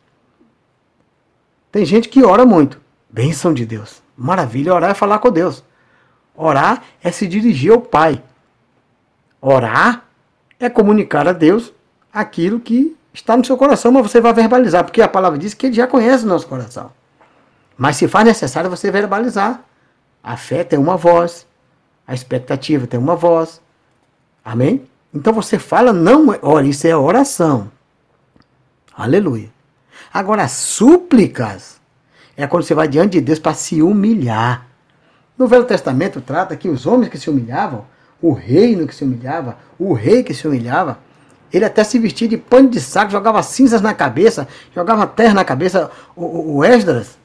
Tem 1.76 1.84
gente 1.84 2.08
que 2.08 2.24
ora 2.24 2.46
muito. 2.46 2.80
Bênção 3.10 3.54
de 3.54 3.66
Deus. 3.66 4.02
Maravilha, 4.16 4.74
orar 4.74 4.92
é 4.92 4.94
falar 4.94 5.20
com 5.20 5.30
Deus. 5.30 5.62
Orar 6.34 6.82
é 7.04 7.12
se 7.12 7.28
dirigir 7.28 7.74
ao 7.74 7.82
Pai. 7.82 8.24
Orar 9.42 10.06
é 10.58 10.70
comunicar 10.70 11.28
a 11.28 11.34
Deus 11.34 11.74
aquilo 12.14 12.62
que 12.62 12.96
está 13.14 13.36
no 13.36 13.44
seu 13.44 13.58
coração, 13.58 13.92
mas 13.92 14.04
você 14.10 14.22
vai 14.22 14.32
verbalizar, 14.32 14.86
porque 14.86 15.02
a 15.02 15.08
palavra 15.10 15.38
diz 15.38 15.54
que 15.54 15.66
ele 15.66 15.76
já 15.76 15.86
conhece 15.86 16.24
o 16.24 16.30
nosso 16.30 16.48
coração. 16.48 16.94
Mas 17.78 17.98
se 17.98 18.08
faz 18.08 18.26
necessário 18.26 18.70
você 18.70 18.90
verbalizar. 18.90 19.62
A 20.24 20.38
fé 20.38 20.64
tem 20.64 20.80
uma 20.80 20.96
voz, 20.96 21.46
a 22.08 22.14
expectativa 22.14 22.88
tem 22.88 22.98
uma 22.98 23.18
voz. 23.18 23.62
Amém? 24.46 24.88
Então 25.14 25.34
você 25.34 25.60
fala, 25.60 25.92
não, 25.92 26.28
olha, 26.42 26.68
isso 26.68 26.88
é 26.88 26.96
oração. 26.96 27.70
Aleluia. 28.96 29.55
Agora, 30.16 30.48
súplicas 30.48 31.76
é 32.38 32.48
quando 32.48 32.64
você 32.64 32.74
vai 32.74 32.88
diante 32.88 33.20
de 33.20 33.22
Deus 33.22 33.38
para 33.38 33.54
se 33.54 33.82
humilhar. 33.82 34.66
No 35.38 35.46
Velho 35.46 35.66
Testamento 35.66 36.22
trata 36.22 36.56
que 36.56 36.70
os 36.70 36.86
homens 36.86 37.10
que 37.10 37.18
se 37.18 37.30
humilhavam, 37.30 37.84
o 38.22 38.32
reino 38.32 38.88
que 38.88 38.96
se 38.96 39.04
humilhava, 39.04 39.58
o 39.78 39.92
rei 39.92 40.24
que 40.24 40.34
se 40.34 40.48
humilhava, 40.48 41.00
ele 41.52 41.66
até 41.66 41.84
se 41.84 42.00
vestia 42.00 42.30
de 42.30 42.38
pano 42.38 42.70
de 42.70 42.80
saco, 42.80 43.12
jogava 43.12 43.44
cinzas 43.44 43.82
na 43.82 43.94
cabeça, 43.94 44.48
jogava 44.74 45.06
terra 45.06 45.34
na 45.34 45.44
cabeça. 45.44 45.92
O, 46.16 46.60
o 46.60 46.64
Esdras, 46.64 47.18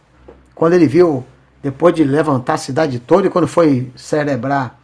quando 0.52 0.72
ele 0.72 0.88
viu, 0.88 1.24
depois 1.62 1.94
de 1.94 2.02
levantar 2.02 2.54
a 2.54 2.58
cidade 2.58 2.98
toda, 2.98 3.28
e 3.28 3.30
quando 3.30 3.46
foi 3.46 3.88
celebrar 3.94 4.80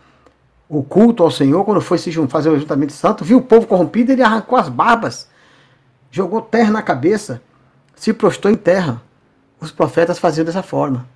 o 0.69 0.81
culto 0.81 1.25
ao 1.25 1.31
Senhor, 1.33 1.65
quando 1.65 1.81
foi 1.81 1.99
se 1.99 2.13
fazer 2.29 2.51
o 2.51 2.55
ajuntamento 2.55 2.93
santo, 2.93 3.25
viu 3.25 3.39
o 3.39 3.43
povo 3.43 3.67
corrompido, 3.67 4.13
ele 4.13 4.23
arrancou 4.23 4.57
as 4.57 4.69
barbas, 4.69 5.29
jogou 6.09 6.41
terra 6.41 6.71
na 6.71 6.83
cabeça, 6.83 7.43
se 7.97 8.13
prostrou 8.13 8.53
em 8.53 8.57
terra. 8.57 9.03
Os 9.59 9.73
profetas 9.73 10.19
faziam 10.19 10.45
dessa 10.45 10.63
forma. 10.63 11.09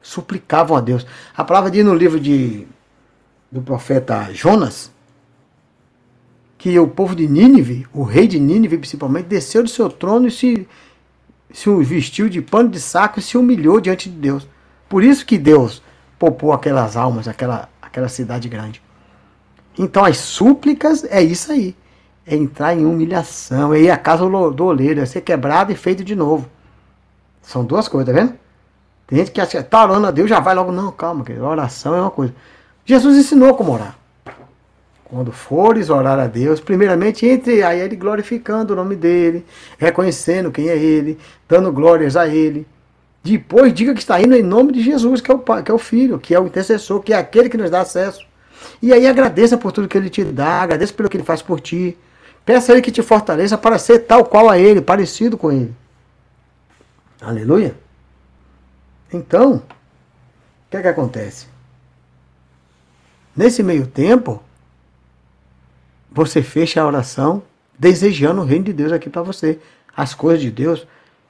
Suplicavam 0.00 0.76
a 0.76 0.80
Deus. 0.80 1.06
A 1.36 1.44
palavra 1.44 1.70
diz 1.70 1.84
no 1.84 1.94
livro 1.94 2.18
de, 2.18 2.66
do 3.50 3.60
profeta 3.60 4.32
Jonas, 4.32 4.90
que 6.56 6.78
o 6.78 6.88
povo 6.88 7.14
de 7.14 7.28
Nínive, 7.28 7.86
o 7.92 8.04
rei 8.04 8.26
de 8.26 8.38
Nínive 8.38 8.78
principalmente, 8.78 9.26
desceu 9.26 9.62
do 9.62 9.68
seu 9.68 9.90
trono 9.90 10.28
e 10.28 10.30
se, 10.30 10.66
se 11.52 11.70
vestiu 11.82 12.28
de 12.28 12.40
pano 12.40 12.70
de 12.70 12.80
saco 12.80 13.18
e 13.18 13.22
se 13.22 13.36
humilhou 13.36 13.80
diante 13.80 14.08
de 14.08 14.16
Deus. 14.16 14.46
Por 14.88 15.02
isso 15.02 15.26
que 15.26 15.36
Deus 15.36 15.82
poupou 16.18 16.52
aquelas 16.52 16.96
almas, 16.96 17.26
aquela, 17.26 17.68
aquela 17.82 18.08
cidade 18.08 18.48
grande. 18.48 18.80
Então 19.78 20.04
as 20.04 20.18
súplicas 20.18 21.04
é 21.04 21.22
isso 21.22 21.50
aí. 21.50 21.76
É 22.26 22.34
entrar 22.34 22.74
em 22.74 22.86
humilhação, 22.86 23.74
é 23.74 23.80
ir 23.80 23.90
à 23.90 23.96
casa 23.96 24.24
do 24.24 24.64
oleiro, 24.64 25.00
é 25.00 25.06
ser 25.06 25.20
quebrado 25.20 25.72
e 25.72 25.74
feito 25.74 26.02
de 26.02 26.14
novo. 26.14 26.48
São 27.42 27.64
duas 27.64 27.86
coisas, 27.86 28.14
tá 28.14 28.20
vendo? 28.20 28.34
Tem 29.06 29.18
gente 29.18 29.30
que 29.30 29.40
acha 29.40 29.50
que 29.50 29.56
está 29.58 29.84
orando 29.84 30.06
a 30.06 30.10
Deus, 30.10 30.30
já 30.30 30.40
vai 30.40 30.54
logo. 30.54 30.72
Não, 30.72 30.90
calma, 30.90 31.24
querido. 31.24 31.44
Oração 31.44 31.94
é 31.94 32.00
uma 32.00 32.10
coisa. 32.10 32.34
Jesus 32.84 33.16
ensinou 33.16 33.54
como 33.54 33.72
orar. 33.72 33.96
Quando 35.04 35.30
fores 35.30 35.90
orar 35.90 36.18
a 36.18 36.26
Deus, 36.26 36.60
primeiramente 36.60 37.26
entre 37.26 37.62
a 37.62 37.74
Ele 37.74 37.94
glorificando 37.94 38.72
o 38.72 38.76
nome 38.76 38.96
dEle, 38.96 39.44
reconhecendo 39.78 40.50
quem 40.50 40.68
é 40.68 40.76
Ele, 40.76 41.18
dando 41.48 41.70
glórias 41.70 42.16
a 42.16 42.26
Ele. 42.26 42.66
Depois 43.22 43.72
diga 43.72 43.94
que 43.94 44.00
está 44.00 44.20
indo 44.20 44.34
em 44.34 44.42
nome 44.42 44.72
de 44.72 44.82
Jesus, 44.82 45.20
que 45.20 45.30
é 45.30 45.34
o, 45.34 45.38
pai, 45.38 45.62
que 45.62 45.70
é 45.70 45.74
o 45.74 45.78
Filho, 45.78 46.18
que 46.18 46.34
é 46.34 46.40
o 46.40 46.46
intercessor, 46.46 47.00
que 47.00 47.12
é 47.12 47.16
aquele 47.16 47.48
que 47.48 47.56
nos 47.56 47.70
dá 47.70 47.82
acesso. 47.82 48.26
E 48.82 48.92
aí 48.92 49.06
agradeça 49.06 49.56
por 49.56 49.72
tudo 49.72 49.88
que 49.88 49.96
Ele 49.96 50.10
te 50.10 50.24
dá, 50.24 50.62
agradeça 50.62 50.92
pelo 50.92 51.08
que 51.08 51.16
Ele 51.16 51.24
faz 51.24 51.40
por 51.40 51.60
ti. 51.60 51.96
Peça 52.44 52.72
a 52.72 52.74
Ele 52.74 52.82
que 52.82 52.92
te 52.92 53.02
fortaleça 53.02 53.56
para 53.56 53.78
ser 53.78 54.00
tal 54.00 54.24
qual 54.24 54.50
a 54.50 54.58
Ele, 54.58 54.80
parecido 54.80 55.38
com 55.38 55.50
Ele. 55.50 55.74
Aleluia. 57.20 57.74
Então, 59.12 59.56
o 59.56 59.62
que 60.70 60.76
é 60.76 60.82
que 60.82 60.88
acontece? 60.88 61.46
Nesse 63.34 63.62
meio 63.62 63.86
tempo, 63.86 64.42
você 66.10 66.42
fecha 66.42 66.80
a 66.80 66.86
oração 66.86 67.42
desejando 67.78 68.40
o 68.40 68.44
reino 68.44 68.66
de 68.66 68.72
Deus 68.72 68.92
aqui 68.92 69.08
para 69.08 69.22
você, 69.22 69.58
as 69.96 70.14
coisas 70.14 70.42
de 70.42 70.50
Deus. 70.50 70.86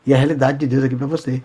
E 0.06 0.12
a 0.12 0.18
realidade 0.18 0.58
de 0.58 0.66
Deus 0.66 0.84
aqui 0.84 0.94
para 0.94 1.06
você. 1.06 1.42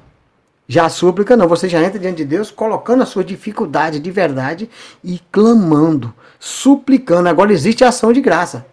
Já 0.67 0.85
a 0.85 0.89
súplica 0.89 1.37
não, 1.37 1.47
você 1.47 1.69
já 1.69 1.81
entra 1.81 1.97
diante 1.97 2.17
de 2.17 2.25
Deus 2.25 2.51
colocando 2.51 3.01
a 3.01 3.05
sua 3.05 3.23
dificuldade 3.23 3.99
de 3.99 4.11
verdade 4.11 4.69
e 5.03 5.19
clamando, 5.31 6.13
suplicando. 6.37 7.29
Agora 7.29 7.53
existe 7.53 7.85
a 7.85 7.87
ação 7.87 8.11
de 8.11 8.19
graça. 8.19 8.65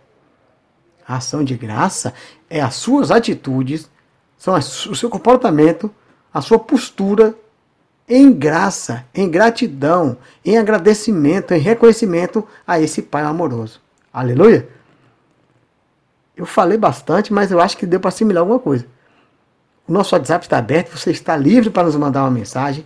A 1.06 1.16
ação 1.16 1.44
de 1.44 1.56
graça 1.56 2.12
é 2.50 2.60
as 2.60 2.74
suas 2.74 3.10
atitudes, 3.10 3.88
são 4.36 4.54
o 4.54 4.94
seu 4.94 5.08
comportamento, 5.08 5.90
a 6.32 6.40
sua 6.40 6.58
postura 6.58 7.34
em 8.08 8.32
graça, 8.32 9.04
em 9.14 9.28
gratidão, 9.28 10.16
em 10.44 10.58
agradecimento, 10.58 11.52
em 11.52 11.58
reconhecimento 11.58 12.46
a 12.66 12.80
esse 12.80 13.02
Pai 13.02 13.22
amoroso. 13.22 13.80
Aleluia! 14.12 14.68
Eu 16.36 16.44
falei 16.44 16.76
bastante, 16.76 17.32
mas 17.32 17.50
eu 17.50 17.60
acho 17.60 17.76
que 17.76 17.86
deu 17.86 17.98
para 17.98 18.08
assimilar 18.08 18.42
alguma 18.42 18.58
coisa. 18.58 18.86
O 19.88 19.92
nosso 19.92 20.14
WhatsApp 20.14 20.44
está 20.44 20.58
aberto, 20.58 20.96
você 20.96 21.10
está 21.10 21.36
livre 21.36 21.70
para 21.70 21.84
nos 21.84 21.96
mandar 21.96 22.22
uma 22.22 22.30
mensagem, 22.30 22.84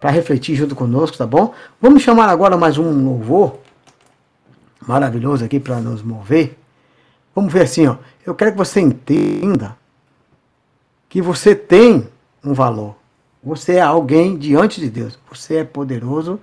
para 0.00 0.10
refletir 0.10 0.56
junto 0.56 0.74
conosco, 0.74 1.16
tá 1.16 1.26
bom? 1.26 1.54
Vamos 1.80 2.02
chamar 2.02 2.28
agora 2.28 2.56
mais 2.56 2.76
um 2.78 3.04
louvor 3.04 3.58
maravilhoso 4.86 5.44
aqui 5.44 5.60
para 5.60 5.80
nos 5.80 6.02
mover. 6.02 6.58
Vamos 7.34 7.52
ver 7.52 7.62
assim, 7.62 7.86
ó. 7.86 7.96
Eu 8.24 8.34
quero 8.34 8.52
que 8.52 8.58
você 8.58 8.80
entenda 8.80 9.76
que 11.08 11.20
você 11.20 11.54
tem 11.54 12.08
um 12.42 12.54
valor. 12.54 12.94
Você 13.42 13.74
é 13.74 13.80
alguém 13.80 14.36
diante 14.36 14.80
de 14.80 14.88
Deus. 14.88 15.18
Você 15.30 15.56
é 15.56 15.64
poderoso 15.64 16.40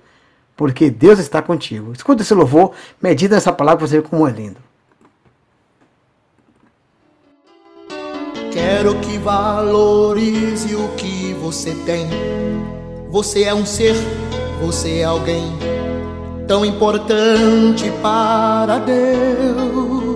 porque 0.56 0.90
Deus 0.90 1.18
está 1.18 1.42
contigo. 1.42 1.92
Escuta 1.92 2.22
esse 2.22 2.34
louvor, 2.34 2.74
medita 3.02 3.36
nessa 3.36 3.52
palavra 3.52 3.88
você 3.88 4.00
ver 4.00 4.08
como 4.08 4.28
é 4.28 4.32
lindo. 4.32 4.58
Quero 8.52 8.96
que 9.00 9.18
valorize 9.18 10.76
o 10.76 10.90
que 10.96 11.34
você 11.42 11.74
tem. 11.86 12.08
Você 13.10 13.44
é 13.44 13.54
um 13.54 13.66
ser, 13.66 13.96
você 14.62 15.00
é 15.00 15.04
alguém 15.06 15.44
tão 16.48 16.66
importante 16.66 17.92
para 18.02 18.78
Deus. 18.80 20.11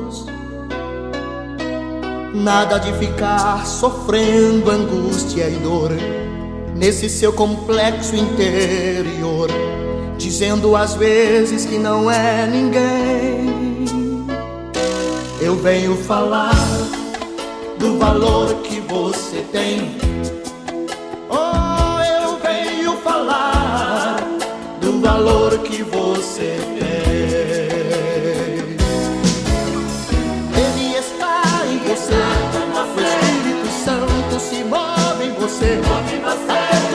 Nada 2.36 2.78
de 2.78 2.92
ficar 2.94 3.66
sofrendo 3.66 4.70
angústia 4.70 5.48
e 5.48 5.56
dor 5.56 5.92
nesse 6.76 7.10
seu 7.10 7.32
complexo 7.32 8.14
interior, 8.14 9.50
dizendo 10.18 10.76
às 10.76 10.96
vezes 10.96 11.66
que 11.66 11.80
não 11.80 12.12
é 12.12 12.46
ninguém. 12.46 14.26
Eu 15.40 15.56
venho 15.56 15.96
falar 15.96 16.54
do 17.80 17.98
valor 17.98 18.54
que 18.56 18.82
você 18.82 19.44
tem. 19.54 19.96
Oh, 21.30 22.02
eu 22.02 22.38
venho 22.40 22.98
falar 22.98 24.18
do 24.82 25.00
valor 25.00 25.58
que 25.60 25.82
você 25.84 26.58
tem. 26.80 27.55
Você, 35.48 35.80
até 36.26 36.95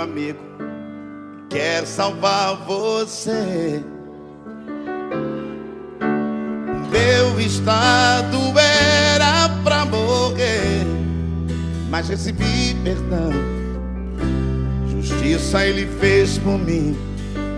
amigo 0.00 0.38
quer 1.48 1.86
salvar 1.86 2.56
você. 2.66 3.82
Meu 6.90 7.40
estado 7.40 8.36
era 8.58 9.48
pra 9.64 9.84
morrer, 9.84 10.86
mas 11.90 12.08
recebi 12.08 12.76
perdão. 12.84 13.32
Justiça 14.90 15.64
ele 15.64 15.86
fez 16.00 16.38
por 16.38 16.58
mim 16.58 16.96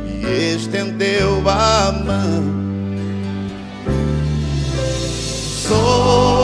e 0.06 0.56
estendeu 0.56 1.42
a 1.48 1.92
mão. 1.92 2.60
Sou 5.68 6.39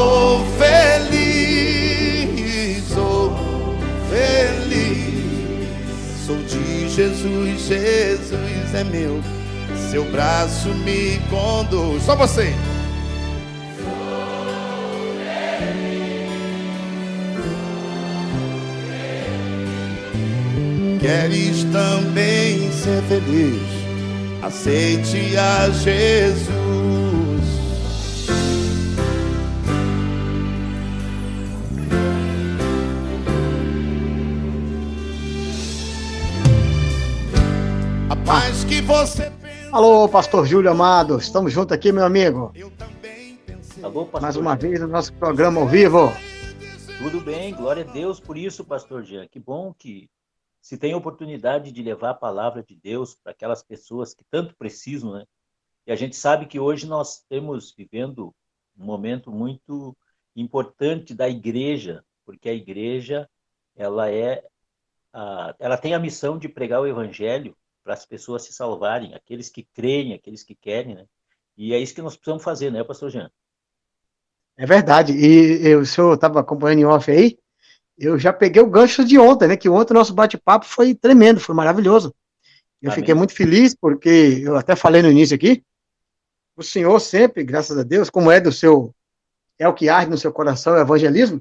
Jesus, 6.96 7.60
Jesus 7.68 8.74
é 8.74 8.82
meu. 8.82 9.22
Seu 9.90 10.02
braço 10.10 10.70
me 10.70 11.18
conduz. 11.28 12.02
Só 12.04 12.16
você. 12.16 12.54
Queres 20.98 21.64
também 21.64 22.72
ser 22.72 23.02
feliz? 23.02 23.60
Aceite 24.42 25.36
a 25.36 25.68
Jesus. 25.68 26.55
Alô, 39.76 40.08
pastor 40.08 40.46
Júlio 40.46 40.70
Amado, 40.70 41.18
estamos 41.18 41.52
juntos 41.52 41.76
aqui, 41.76 41.92
meu 41.92 42.02
amigo. 42.02 42.50
Alô, 43.82 44.06
pastor 44.06 44.22
Mais 44.22 44.34
uma 44.34 44.56
vez 44.56 44.80
no 44.80 44.88
nosso 44.88 45.12
programa 45.12 45.60
ao 45.60 45.68
vivo. 45.68 46.08
Tudo 46.98 47.20
bem, 47.20 47.54
glória 47.54 47.84
a 47.86 47.92
Deus 47.92 48.18
por 48.18 48.38
isso, 48.38 48.64
pastor 48.64 49.04
Jean. 49.04 49.28
Que 49.28 49.38
bom 49.38 49.74
que 49.74 50.08
se 50.62 50.78
tem 50.78 50.94
a 50.94 50.96
oportunidade 50.96 51.70
de 51.70 51.82
levar 51.82 52.12
a 52.12 52.14
palavra 52.14 52.62
de 52.62 52.74
Deus 52.74 53.16
para 53.16 53.32
aquelas 53.32 53.62
pessoas 53.62 54.14
que 54.14 54.24
tanto 54.30 54.56
precisam, 54.56 55.12
né? 55.12 55.26
E 55.86 55.92
a 55.92 55.94
gente 55.94 56.16
sabe 56.16 56.46
que 56.46 56.58
hoje 56.58 56.86
nós 56.86 57.18
estamos 57.18 57.74
vivendo 57.76 58.34
um 58.78 58.84
momento 58.86 59.30
muito 59.30 59.94
importante 60.34 61.12
da 61.12 61.28
igreja, 61.28 62.02
porque 62.24 62.48
a 62.48 62.54
igreja, 62.54 63.28
ela 63.76 64.10
é 64.10 64.42
a, 65.12 65.54
ela 65.58 65.76
tem 65.76 65.92
a 65.92 65.98
missão 65.98 66.38
de 66.38 66.48
pregar 66.48 66.80
o 66.80 66.86
evangelho 66.86 67.54
para 67.86 67.94
as 67.94 68.04
pessoas 68.04 68.42
se 68.42 68.52
salvarem, 68.52 69.14
aqueles 69.14 69.48
que 69.48 69.62
creem, 69.62 70.12
aqueles 70.12 70.42
que 70.42 70.56
querem, 70.56 70.96
né? 70.96 71.06
E 71.56 71.72
é 71.72 71.78
isso 71.78 71.94
que 71.94 72.02
nós 72.02 72.16
precisamos 72.16 72.42
fazer, 72.42 72.72
né, 72.72 72.82
pastor 72.82 73.10
Jean? 73.10 73.30
É 74.56 74.66
verdade. 74.66 75.12
E, 75.12 75.68
e 75.68 75.76
o 75.76 75.86
senhor 75.86 76.12
estava 76.14 76.40
acompanhando 76.40 76.80
em 76.80 76.84
off 76.84 77.08
aí? 77.08 77.38
Eu 77.96 78.18
já 78.18 78.32
peguei 78.32 78.60
o 78.60 78.68
gancho 78.68 79.04
de 79.04 79.16
ontem, 79.16 79.46
né? 79.46 79.56
Que 79.56 79.68
ontem 79.68 79.92
o 79.92 79.94
nosso 79.94 80.12
bate-papo 80.12 80.66
foi 80.66 80.96
tremendo, 80.96 81.38
foi 81.38 81.54
maravilhoso. 81.54 82.12
Eu 82.82 82.90
Amém. 82.90 83.00
fiquei 83.00 83.14
muito 83.14 83.32
feliz, 83.32 83.72
porque 83.72 84.42
eu 84.42 84.56
até 84.56 84.74
falei 84.74 85.00
no 85.00 85.10
início 85.10 85.36
aqui, 85.36 85.62
o 86.56 86.64
senhor 86.64 86.98
sempre, 86.98 87.44
graças 87.44 87.78
a 87.78 87.84
Deus, 87.84 88.10
como 88.10 88.32
é 88.32 88.40
do 88.40 88.50
seu, 88.50 88.92
é 89.60 89.68
o 89.68 89.74
que 89.74 89.88
arde 89.88 90.10
no 90.10 90.18
seu 90.18 90.32
coração, 90.32 90.74
é 90.74 90.80
o 90.80 90.82
evangelismo, 90.82 91.40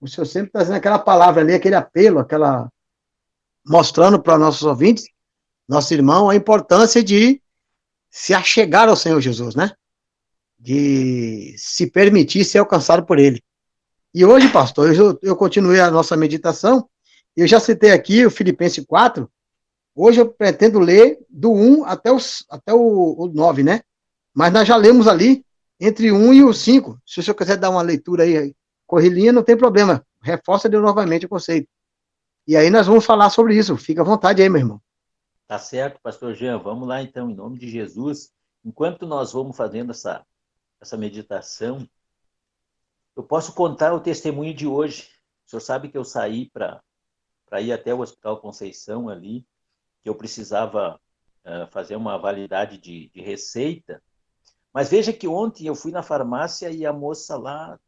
o 0.00 0.08
senhor 0.08 0.26
sempre 0.26 0.50
trazendo 0.50 0.76
aquela 0.76 0.98
palavra 0.98 1.40
ali, 1.40 1.54
aquele 1.54 1.76
apelo, 1.76 2.18
aquela. 2.18 2.68
mostrando 3.64 4.20
para 4.20 4.36
nossos 4.36 4.64
ouvintes, 4.64 5.06
nosso 5.68 5.92
irmão, 5.92 6.30
a 6.30 6.34
importância 6.34 7.02
de 7.04 7.42
se 8.10 8.32
achegar 8.32 8.88
ao 8.88 8.96
Senhor 8.96 9.20
Jesus, 9.20 9.54
né? 9.54 9.72
De 10.58 11.54
se 11.58 11.88
permitir 11.90 12.44
ser 12.44 12.58
alcançado 12.58 13.04
por 13.04 13.18
Ele. 13.18 13.42
E 14.14 14.24
hoje, 14.24 14.48
pastor, 14.48 14.94
eu, 14.94 15.18
eu 15.22 15.36
continuei 15.36 15.80
a 15.80 15.90
nossa 15.90 16.16
meditação, 16.16 16.88
eu 17.36 17.46
já 17.46 17.60
citei 17.60 17.92
aqui 17.92 18.24
o 18.24 18.30
Filipenses 18.30 18.84
4, 18.84 19.30
hoje 19.94 20.20
eu 20.20 20.28
pretendo 20.28 20.80
ler 20.80 21.18
do 21.28 21.52
1 21.52 21.84
até, 21.84 22.10
os, 22.10 22.44
até 22.48 22.72
o, 22.72 23.14
o 23.16 23.28
9, 23.28 23.62
né? 23.62 23.82
Mas 24.34 24.52
nós 24.52 24.66
já 24.66 24.76
lemos 24.76 25.06
ali 25.06 25.44
entre 25.78 26.10
1 26.10 26.34
e 26.34 26.44
o 26.44 26.52
5. 26.52 26.98
Se 27.06 27.20
o 27.20 27.22
senhor 27.22 27.34
quiser 27.34 27.56
dar 27.56 27.70
uma 27.70 27.82
leitura 27.82 28.24
aí, 28.24 28.54
corrilinha, 28.86 29.32
não 29.32 29.42
tem 29.42 29.56
problema. 29.56 30.04
Reforça 30.22 30.68
de 30.68 30.76
novamente 30.78 31.26
o 31.26 31.28
conceito. 31.28 31.68
E 32.46 32.56
aí 32.56 32.70
nós 32.70 32.86
vamos 32.86 33.04
falar 33.04 33.30
sobre 33.30 33.56
isso. 33.56 33.76
Fica 33.76 34.00
à 34.00 34.04
vontade 34.04 34.42
aí, 34.42 34.48
meu 34.48 34.60
irmão. 34.60 34.80
Tá 35.48 35.58
certo, 35.58 36.00
pastor 36.00 36.32
Jean. 36.34 36.58
Vamos 36.58 36.86
lá 36.86 37.02
então, 37.02 37.28
em 37.30 37.34
nome 37.34 37.58
de 37.58 37.68
Jesus. 37.68 38.32
Enquanto 38.64 39.04
nós 39.06 39.32
vamos 39.32 39.56
fazendo 39.56 39.90
essa, 39.90 40.24
essa 40.80 40.96
meditação, 40.96 41.88
eu 43.16 43.22
posso 43.22 43.54
contar 43.54 43.92
o 43.94 44.00
testemunho 44.00 44.54
de 44.54 44.66
hoje. 44.66 45.08
O 45.46 45.50
senhor 45.50 45.60
sabe 45.60 45.88
que 45.90 45.98
eu 45.98 46.04
saí 46.04 46.50
para 46.50 46.82
ir 47.60 47.72
até 47.72 47.94
o 47.94 48.00
Hospital 48.00 48.40
Conceição 48.40 49.08
ali, 49.08 49.46
que 50.02 50.10
eu 50.10 50.16
precisava 50.16 51.00
eh, 51.44 51.66
fazer 51.68 51.96
uma 51.96 52.18
validade 52.18 52.78
de, 52.78 53.10
de 53.10 53.22
receita. 53.22 54.02
Mas 54.74 54.90
veja 54.90 55.12
que 55.12 55.28
ontem 55.28 55.66
eu 55.68 55.76
fui 55.76 55.92
na 55.92 56.02
farmácia 56.02 56.70
e 56.70 56.86
a 56.86 56.92
moça 56.92 57.38
lá 57.38 57.78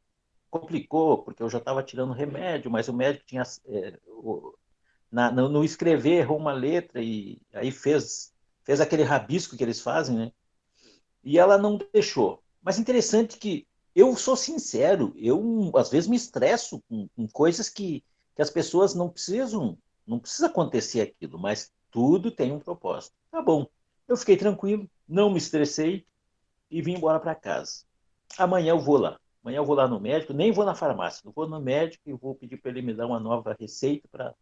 complicou, 0.50 1.24
porque 1.24 1.42
eu 1.42 1.50
já 1.50 1.58
estava 1.58 1.82
tirando 1.82 2.12
remédio, 2.14 2.70
mas 2.70 2.88
o 2.88 2.94
médico 2.94 3.26
tinha. 3.26 3.44
o- 4.08 4.54
na- 5.10 5.30
no, 5.30 5.48
no 5.48 5.64
escrever 5.64 6.20
errou 6.20 6.38
uma 6.38 6.52
letra 6.52 7.02
e 7.02 7.40
aí 7.52 7.70
fez, 7.70 8.32
fez 8.64 8.80
aquele 8.80 9.02
rabisco 9.02 9.56
que 9.56 9.62
eles 9.64 9.80
fazem, 9.80 10.16
né? 10.16 10.32
E 11.22 11.38
ela 11.38 11.58
não 11.58 11.78
deixou. 11.92 12.42
Mas 12.62 12.78
interessante 12.78 13.38
que 13.38 13.66
eu 13.94 14.14
sou 14.16 14.36
sincero, 14.36 15.12
eu 15.16 15.72
às 15.76 15.90
vezes 15.90 16.08
me 16.08 16.16
estresso 16.16 16.82
com, 16.88 17.08
com 17.16 17.28
coisas 17.28 17.68
que, 17.68 18.04
que 18.36 18.42
as 18.42 18.50
pessoas 18.50 18.94
não 18.94 19.08
precisam, 19.08 19.76
não 20.06 20.18
precisa 20.18 20.46
acontecer 20.46 21.00
aquilo, 21.02 21.38
mas 21.38 21.72
tudo 21.90 22.30
tem 22.30 22.52
um 22.52 22.60
propósito. 22.60 23.14
Tá 23.30 23.42
bom. 23.42 23.66
Eu 24.06 24.16
fiquei 24.16 24.36
tranquilo, 24.36 24.88
não 25.08 25.30
me 25.30 25.38
estressei 25.38 26.06
e 26.70 26.82
vim 26.82 26.94
embora 26.94 27.20
para 27.20 27.34
casa. 27.34 27.84
Amanhã 28.38 28.70
eu 28.72 28.80
vou 28.80 28.96
lá. 28.96 29.18
Amanhã 29.42 29.58
eu 29.58 29.64
vou 29.64 29.74
lá 29.74 29.88
no 29.88 30.00
médico, 30.00 30.32
nem 30.32 30.52
vou 30.52 30.64
na 30.64 30.74
farmácia, 30.74 31.22
eu 31.24 31.32
vou 31.32 31.48
no 31.48 31.60
médico 31.60 32.02
e 32.08 32.12
vou 32.12 32.34
pedir 32.34 32.58
para 32.58 32.70
ele 32.70 32.82
me 32.82 32.94
dar 32.94 33.06
uma 33.06 33.18
nova 33.20 33.56
receita 33.58 34.06
para 34.10 34.34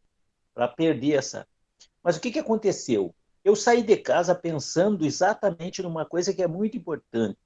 para 0.59 0.67
perder 0.67 1.13
essa. 1.13 1.47
Mas 2.03 2.17
o 2.17 2.21
que, 2.21 2.33
que 2.33 2.39
aconteceu? 2.41 3.15
Eu 3.45 3.55
saí 3.55 3.81
de 3.81 3.97
casa 3.97 4.35
pensando 4.35 5.07
exatamente 5.07 5.81
numa 5.81 6.05
coisa 6.05 6.35
que 6.35 6.43
é 6.43 6.49
muito 6.49 6.77
importante. 6.77 7.39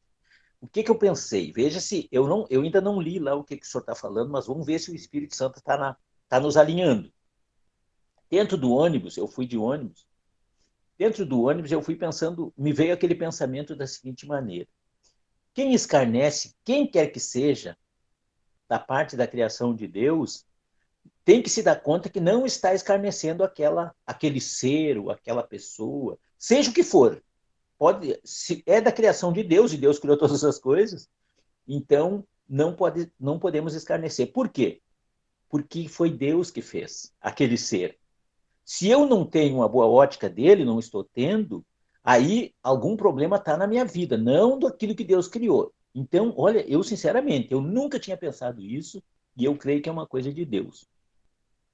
O 0.62 0.66
que, 0.66 0.82
que 0.82 0.90
eu 0.90 0.96
pensei? 0.96 1.52
Veja 1.52 1.78
se 1.78 2.08
eu 2.10 2.26
não, 2.26 2.46
eu 2.48 2.62
ainda 2.62 2.80
não 2.80 2.98
li 2.98 3.18
lá 3.18 3.34
o 3.34 3.44
que, 3.44 3.58
que 3.58 3.66
o 3.66 3.68
senhor 3.68 3.82
está 3.82 3.94
falando, 3.94 4.30
mas 4.30 4.46
vamos 4.46 4.64
ver 4.64 4.78
se 4.78 4.90
o 4.90 4.94
Espírito 4.94 5.36
Santo 5.36 5.58
está 5.58 5.94
tá 6.26 6.40
nos 6.40 6.56
alinhando. 6.56 7.12
Dentro 8.30 8.56
do 8.56 8.72
ônibus, 8.72 9.18
eu 9.18 9.28
fui 9.28 9.46
de 9.46 9.58
ônibus. 9.58 10.06
Dentro 10.96 11.26
do 11.26 11.42
ônibus, 11.42 11.70
eu 11.70 11.82
fui 11.82 11.96
pensando, 11.96 12.50
me 12.56 12.72
veio 12.72 12.94
aquele 12.94 13.14
pensamento 13.14 13.76
da 13.76 13.86
seguinte 13.86 14.26
maneira: 14.26 14.70
quem 15.52 15.74
escarnece, 15.74 16.54
quem 16.64 16.90
quer 16.90 17.08
que 17.08 17.20
seja, 17.20 17.76
da 18.66 18.78
parte 18.78 19.18
da 19.18 19.26
criação 19.26 19.74
de 19.74 19.86
Deus, 19.86 20.46
tem 21.24 21.42
que 21.42 21.50
se 21.50 21.62
dar 21.62 21.76
conta 21.80 22.08
que 22.08 22.20
não 22.20 22.44
está 22.44 22.74
escarnecendo 22.74 23.44
aquela, 23.44 23.94
aquele 24.06 24.40
ser 24.40 24.98
ou 24.98 25.10
aquela 25.10 25.42
pessoa, 25.42 26.18
seja 26.38 26.70
o 26.70 26.74
que 26.74 26.82
for. 26.82 27.22
Pode, 27.78 28.18
se 28.24 28.62
é 28.66 28.80
da 28.80 28.92
criação 28.92 29.32
de 29.32 29.42
Deus 29.42 29.72
e 29.72 29.76
Deus 29.76 29.98
criou 29.98 30.16
todas 30.18 30.44
as 30.44 30.58
coisas, 30.58 31.08
então 31.66 32.24
não 32.48 32.74
pode, 32.74 33.10
não 33.18 33.38
podemos 33.38 33.74
escarnecer. 33.74 34.32
Por 34.32 34.48
quê? 34.48 34.80
Porque 35.48 35.88
foi 35.88 36.10
Deus 36.10 36.50
que 36.50 36.62
fez 36.62 37.12
aquele 37.20 37.56
ser. 37.56 37.98
Se 38.64 38.88
eu 38.88 39.06
não 39.06 39.24
tenho 39.24 39.56
uma 39.56 39.68
boa 39.68 39.86
ótica 39.86 40.28
dele, 40.28 40.64
não 40.64 40.78
estou 40.78 41.04
tendo, 41.04 41.64
aí 42.02 42.54
algum 42.62 42.96
problema 42.96 43.36
está 43.36 43.56
na 43.56 43.66
minha 43.66 43.84
vida, 43.84 44.16
não 44.16 44.58
daquilo 44.58 44.94
que 44.94 45.04
Deus 45.04 45.28
criou. 45.28 45.72
Então, 45.94 46.32
olha, 46.36 46.64
eu 46.68 46.82
sinceramente, 46.82 47.48
eu 47.52 47.60
nunca 47.60 47.98
tinha 47.98 48.16
pensado 48.16 48.62
isso 48.62 49.02
e 49.36 49.44
eu 49.44 49.56
creio 49.56 49.82
que 49.82 49.88
é 49.88 49.92
uma 49.92 50.06
coisa 50.06 50.32
de 50.32 50.44
Deus 50.44 50.88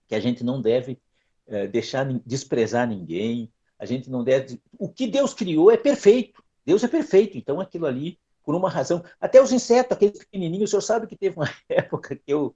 que 0.09 0.15
a 0.15 0.21
gente 0.21 0.43
não 0.43 0.61
deve 0.61 0.99
eh, 1.47 1.69
deixar 1.69 2.05
desprezar 2.27 2.89
ninguém, 2.89 3.53
a 3.79 3.87
gente 3.87 4.11
não 4.11 4.25
deve. 4.25 4.61
O 4.79 4.89
que 4.89 5.07
Deus 5.07 5.33
criou 5.33 5.71
é 5.71 5.77
perfeito. 5.77 6.43
Deus 6.65 6.83
é 6.83 6.89
perfeito. 6.89 7.39
Então 7.39 7.61
aquilo 7.61 7.87
ali, 7.87 8.19
por 8.45 8.55
uma 8.55 8.69
razão, 8.69 9.05
até 9.21 9.41
os 9.41 9.53
insetos, 9.53 9.93
aqueles 9.93 10.19
pequenininhos, 10.19 10.69
o 10.69 10.71
senhor 10.71 10.83
sabe 10.83 11.07
que 11.07 11.17
teve 11.17 11.37
uma 11.37 11.49
época 11.69 12.17
que 12.17 12.33
eu, 12.33 12.55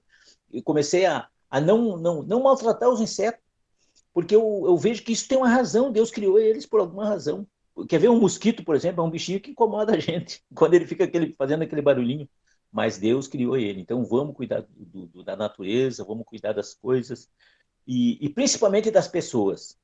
eu 0.51 0.61
comecei 0.61 1.05
a, 1.05 1.27
a 1.49 1.61
não, 1.61 1.97
não, 1.97 2.23
não 2.23 2.43
maltratar 2.43 2.89
os 2.89 2.99
insetos, 2.99 3.41
porque 4.13 4.35
eu, 4.35 4.63
eu 4.65 4.77
vejo 4.77 5.03
que 5.03 5.13
isso 5.13 5.27
tem 5.27 5.37
uma 5.37 5.49
razão. 5.49 5.91
Deus 5.91 6.11
criou 6.11 6.37
eles 6.37 6.65
por 6.65 6.79
alguma 6.79 7.07
razão. 7.07 7.47
Quer 7.87 7.99
ver 7.99 8.09
um 8.09 8.19
mosquito, 8.19 8.63
por 8.63 8.75
exemplo, 8.75 9.03
é 9.03 9.07
um 9.07 9.09
bichinho 9.09 9.39
que 9.39 9.51
incomoda 9.51 9.95
a 9.95 9.99
gente 9.99 10.43
quando 10.53 10.73
ele 10.73 10.85
fica 10.85 11.05
aquele, 11.05 11.33
fazendo 11.37 11.63
aquele 11.63 11.81
barulhinho. 11.81 12.29
Mas 12.73 12.97
Deus 12.97 13.27
criou 13.27 13.55
ele. 13.55 13.79
Então 13.81 14.03
vamos 14.03 14.35
cuidar 14.35 14.65
do- 14.75 15.05
do- 15.05 15.23
da 15.23 15.35
natureza, 15.35 16.03
vamos 16.03 16.25
cuidar 16.25 16.53
das 16.53 16.73
coisas 16.73 17.29
e, 17.87 18.17
e 18.25 18.29
principalmente 18.29 18.89
das 18.89 19.07
pessoas. 19.07 19.77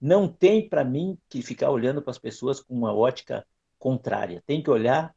Não 0.00 0.28
tem 0.28 0.68
para 0.68 0.84
mim 0.84 1.18
que 1.28 1.42
ficar 1.42 1.70
olhando 1.70 2.00
para 2.00 2.12
as 2.12 2.18
pessoas 2.18 2.60
com 2.60 2.72
uma 2.72 2.94
ótica 2.94 3.44
contrária. 3.80 4.44
Tem 4.46 4.62
que 4.62 4.70
olhar 4.70 5.12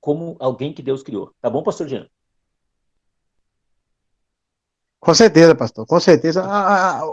como 0.00 0.36
alguém 0.40 0.74
que 0.74 0.82
Deus 0.82 1.04
criou. 1.04 1.32
Tá 1.40 1.48
bom, 1.48 1.62
pastor 1.62 1.86
Jean? 1.88 2.08
Com 4.98 5.14
certeza, 5.14 5.54
pastor, 5.54 5.86
com 5.86 6.00
certeza. 6.00 6.42
A, 6.44 7.00
a, 7.00 7.04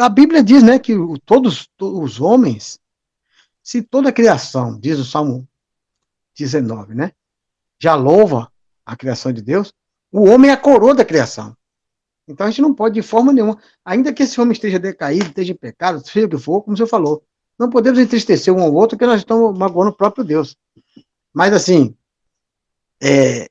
a 0.00 0.08
Bíblia 0.08 0.42
diz, 0.42 0.62
né, 0.62 0.78
que 0.78 0.94
todos 1.24 1.68
os 1.80 2.20
homens, 2.20 2.78
se 3.62 3.82
toda 3.82 4.08
a 4.10 4.12
criação, 4.12 4.78
diz 4.78 4.98
o 4.98 5.04
Salmo 5.04 5.46
19, 6.36 6.94
né, 6.94 7.12
já 7.78 7.94
louva 7.94 8.50
a 8.84 8.96
criação 8.96 9.32
de 9.32 9.42
Deus, 9.42 9.72
o 10.12 10.28
homem 10.28 10.50
é 10.50 10.54
a 10.54 10.56
coroa 10.56 10.94
da 10.94 11.04
criação. 11.04 11.56
Então 12.26 12.46
a 12.46 12.50
gente 12.50 12.62
não 12.62 12.74
pode, 12.74 12.94
de 12.94 13.02
forma 13.02 13.32
nenhuma, 13.32 13.58
ainda 13.84 14.12
que 14.12 14.22
esse 14.22 14.40
homem 14.40 14.52
esteja 14.52 14.78
decaído, 14.78 15.26
esteja 15.26 15.52
em 15.52 15.56
pecado, 15.56 16.06
seja 16.06 16.26
o 16.26 16.30
que 16.30 16.38
for, 16.38 16.62
como 16.62 16.74
o 16.74 16.76
senhor 16.76 16.88
falou, 16.88 17.22
não 17.58 17.70
podemos 17.70 17.98
entristecer 17.98 18.52
um 18.52 18.62
ao 18.62 18.72
outro, 18.72 18.96
porque 18.96 19.06
nós 19.06 19.20
estamos 19.20 19.56
magoando 19.56 19.90
o 19.90 19.96
próprio 19.96 20.24
Deus. 20.24 20.56
Mas, 21.32 21.52
assim, 21.52 21.94
é, 23.02 23.48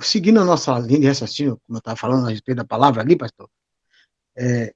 seguindo 0.00 0.40
a 0.40 0.44
nossa 0.44 0.78
linha 0.78 1.00
de 1.00 1.06
raciocínio, 1.06 1.60
como 1.66 1.76
eu 1.76 1.80
estava 1.80 1.96
falando 1.96 2.26
a 2.26 2.30
respeito 2.30 2.58
da 2.58 2.64
palavra 2.64 3.02
ali, 3.02 3.16
pastor, 3.16 3.48
é, 4.36 4.74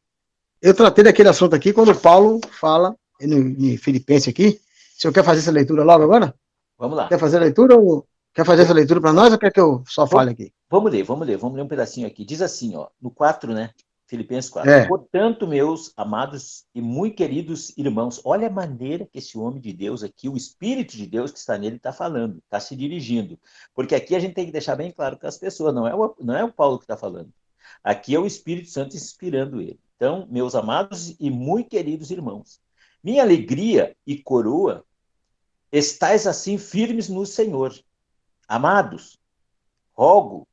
eu 0.60 0.74
tratei 0.74 1.04
daquele 1.04 1.28
assunto 1.28 1.54
aqui 1.54 1.72
quando 1.72 1.98
Paulo 1.98 2.40
fala, 2.50 2.96
em 3.20 3.76
Filipenses 3.76 4.28
aqui, 4.28 4.60
o 4.96 5.00
senhor 5.00 5.12
quer 5.12 5.24
fazer 5.24 5.40
essa 5.40 5.50
leitura 5.50 5.82
logo 5.82 6.04
agora? 6.04 6.34
Vamos 6.76 6.96
lá. 6.96 7.08
Quer 7.08 7.18
fazer 7.18 7.38
a 7.38 7.40
leitura 7.40 7.76
ou 7.76 8.06
quer 8.38 8.44
fazer 8.44 8.62
essa 8.62 8.72
leitura 8.72 9.00
para 9.00 9.12
nós 9.12 9.32
ou 9.32 9.38
quer 9.38 9.52
que 9.52 9.58
eu 9.58 9.82
só 9.84 10.06
fale 10.06 10.30
aqui? 10.30 10.52
Vamos 10.70 10.92
ler, 10.92 11.02
vamos 11.02 11.26
ler, 11.26 11.36
vamos 11.36 11.56
ler 11.56 11.62
um 11.62 11.68
pedacinho 11.68 12.06
aqui. 12.06 12.24
Diz 12.24 12.40
assim, 12.40 12.76
ó, 12.76 12.86
no 13.02 13.10
4, 13.10 13.52
né? 13.52 13.70
Filipenses 14.06 14.48
4. 14.48 14.70
É. 14.70 14.86
Portanto, 14.86 15.44
meus 15.44 15.92
amados 15.96 16.64
e 16.72 16.80
muito 16.80 17.16
queridos 17.16 17.76
irmãos, 17.76 18.20
olha 18.24 18.46
a 18.46 18.50
maneira 18.50 19.04
que 19.06 19.18
esse 19.18 19.36
homem 19.36 19.60
de 19.60 19.72
Deus 19.72 20.04
aqui, 20.04 20.28
o 20.28 20.36
Espírito 20.36 20.96
de 20.96 21.04
Deus 21.04 21.32
que 21.32 21.38
está 21.38 21.58
nele, 21.58 21.76
está 21.76 21.92
falando, 21.92 22.38
está 22.38 22.60
se 22.60 22.76
dirigindo. 22.76 23.36
Porque 23.74 23.96
aqui 23.96 24.14
a 24.14 24.20
gente 24.20 24.34
tem 24.34 24.46
que 24.46 24.52
deixar 24.52 24.76
bem 24.76 24.92
claro 24.92 25.16
para 25.16 25.28
as 25.28 25.36
pessoas, 25.36 25.74
não 25.74 25.88
é 25.88 25.94
o, 25.94 26.14
não 26.20 26.36
é 26.36 26.44
o 26.44 26.52
Paulo 26.52 26.78
que 26.78 26.84
está 26.84 26.96
falando. 26.96 27.32
Aqui 27.82 28.14
é 28.14 28.20
o 28.20 28.26
Espírito 28.26 28.70
Santo 28.70 28.94
inspirando 28.94 29.60
ele. 29.60 29.80
Então, 29.96 30.28
meus 30.30 30.54
amados 30.54 31.16
e 31.18 31.28
muito 31.28 31.70
queridos 31.70 32.12
irmãos, 32.12 32.60
minha 33.02 33.20
alegria 33.20 33.96
e 34.06 34.16
coroa, 34.16 34.84
estais 35.72 36.24
assim 36.24 36.56
firmes 36.56 37.08
no 37.08 37.26
Senhor. 37.26 37.74
Amados, 38.48 39.18
rogo 39.92 40.48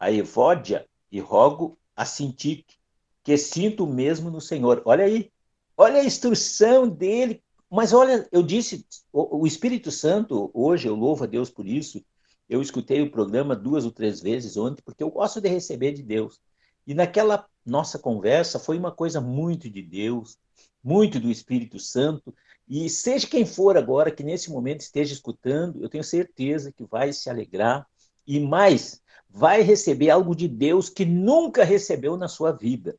a 0.00 0.10
Evódia 0.10 0.88
e 1.12 1.20
rogo 1.20 1.78
a 1.94 2.06
Sintique, 2.06 2.76
que 3.22 3.36
sinto 3.36 3.86
mesmo 3.86 4.30
no 4.30 4.40
Senhor. 4.40 4.80
Olha 4.86 5.04
aí, 5.04 5.30
olha 5.76 6.00
a 6.00 6.04
instrução 6.04 6.88
dele. 6.88 7.42
Mas 7.70 7.92
olha, 7.92 8.26
eu 8.32 8.42
disse, 8.42 8.86
o, 9.12 9.40
o 9.42 9.46
Espírito 9.46 9.90
Santo, 9.90 10.50
hoje 10.54 10.88
eu 10.88 10.94
louvo 10.94 11.24
a 11.24 11.26
Deus 11.26 11.50
por 11.50 11.66
isso. 11.66 12.02
Eu 12.48 12.62
escutei 12.62 13.02
o 13.02 13.10
programa 13.10 13.54
duas 13.54 13.84
ou 13.84 13.92
três 13.92 14.22
vezes 14.22 14.56
ontem, 14.56 14.82
porque 14.82 15.02
eu 15.02 15.10
gosto 15.10 15.38
de 15.38 15.48
receber 15.48 15.92
de 15.92 16.02
Deus. 16.02 16.40
E 16.86 16.94
naquela 16.94 17.46
nossa 17.64 17.98
conversa 17.98 18.58
foi 18.58 18.78
uma 18.78 18.90
coisa 18.90 19.20
muito 19.20 19.68
de 19.68 19.82
Deus, 19.82 20.38
muito 20.82 21.20
do 21.20 21.30
Espírito 21.30 21.78
Santo. 21.78 22.34
E 22.68 22.88
seja 22.88 23.26
quem 23.26 23.44
for 23.44 23.76
agora 23.76 24.10
que 24.10 24.22
nesse 24.22 24.50
momento 24.50 24.80
esteja 24.80 25.12
escutando, 25.12 25.82
eu 25.82 25.88
tenho 25.88 26.02
certeza 26.02 26.72
que 26.72 26.84
vai 26.84 27.12
se 27.12 27.28
alegrar 27.28 27.86
e 28.26 28.40
mais, 28.40 29.02
vai 29.28 29.60
receber 29.60 30.10
algo 30.10 30.34
de 30.34 30.48
Deus 30.48 30.88
que 30.88 31.04
nunca 31.04 31.62
recebeu 31.64 32.16
na 32.16 32.28
sua 32.28 32.52
vida. 32.52 32.96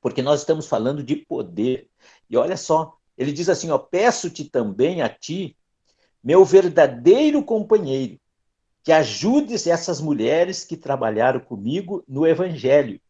Porque 0.00 0.22
nós 0.22 0.40
estamos 0.40 0.66
falando 0.66 1.02
de 1.02 1.16
poder. 1.16 1.88
E 2.28 2.36
olha 2.36 2.56
só, 2.56 2.96
ele 3.16 3.32
diz 3.32 3.48
assim, 3.48 3.70
ó, 3.70 3.78
peço-te 3.78 4.44
também 4.44 5.00
a 5.00 5.08
ti, 5.08 5.56
meu 6.22 6.44
verdadeiro 6.44 7.42
companheiro, 7.44 8.18
que 8.82 8.90
ajudes 8.90 9.66
essas 9.66 10.00
mulheres 10.00 10.64
que 10.64 10.76
trabalharam 10.76 11.40
comigo 11.40 12.02
no 12.06 12.26
evangelho 12.26 13.00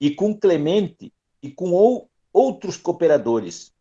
e 0.00 0.10
com 0.10 0.38
Clemente 0.38 1.12
e 1.42 1.50
com 1.50 1.72
ou, 1.72 2.10
outros 2.32 2.76
cooperadores, 2.76 3.73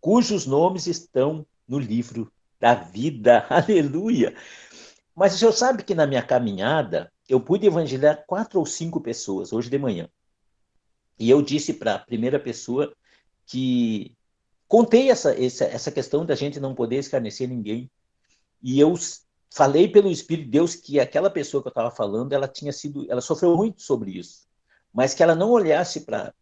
cujos 0.00 0.46
nomes 0.46 0.86
estão 0.86 1.46
no 1.66 1.78
livro 1.78 2.32
da 2.60 2.74
vida. 2.74 3.46
Aleluia! 3.50 4.34
Mas 5.14 5.34
o 5.34 5.38
senhor 5.38 5.52
sabe 5.52 5.82
que 5.82 5.94
na 5.94 6.06
minha 6.06 6.22
caminhada 6.22 7.12
eu 7.28 7.40
pude 7.40 7.66
evangelizar 7.66 8.24
quatro 8.26 8.58
ou 8.58 8.66
cinco 8.66 9.00
pessoas 9.00 9.52
hoje 9.52 9.68
de 9.68 9.78
manhã. 9.78 10.08
E 11.18 11.28
eu 11.28 11.42
disse 11.42 11.74
para 11.74 11.96
a 11.96 11.98
primeira 11.98 12.38
pessoa 12.38 12.94
que 13.44 14.16
contei 14.68 15.10
essa, 15.10 15.34
essa, 15.34 15.64
essa 15.64 15.90
questão 15.90 16.24
da 16.24 16.34
gente 16.34 16.60
não 16.60 16.74
poder 16.74 16.96
escarnecer 16.96 17.48
ninguém. 17.48 17.90
E 18.62 18.78
eu 18.78 18.94
falei 19.52 19.88
pelo 19.88 20.10
Espírito 20.10 20.44
de 20.44 20.50
Deus 20.52 20.74
que 20.74 21.00
aquela 21.00 21.30
pessoa 21.30 21.62
que 21.62 21.68
eu 21.68 21.70
estava 21.70 21.90
falando, 21.90 22.32
ela 22.32 22.46
tinha 22.46 22.72
sido, 22.72 23.10
ela 23.10 23.20
sofreu 23.20 23.56
muito 23.56 23.82
sobre 23.82 24.16
isso, 24.16 24.46
mas 24.92 25.14
que 25.14 25.22
ela 25.22 25.34
não 25.34 25.50
olhasse 25.50 26.02
para 26.02 26.32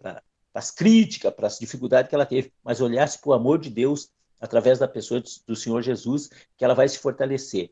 as 0.57 0.71
críticas, 0.71 1.35
para 1.35 1.47
as 1.47 1.59
dificuldades 1.59 2.09
que 2.09 2.15
ela 2.15 2.25
teve, 2.25 2.51
mas 2.65 2.81
olhasse 2.81 3.21
para 3.21 3.29
o 3.29 3.33
amor 3.35 3.59
de 3.59 3.69
Deus 3.69 4.09
através 4.41 4.79
da 4.79 4.89
pessoa 4.89 5.23
do 5.47 5.55
Senhor 5.55 5.83
Jesus, 5.83 6.31
que 6.57 6.65
ela 6.65 6.73
vai 6.73 6.89
se 6.89 6.99
fortalecer. 6.99 7.71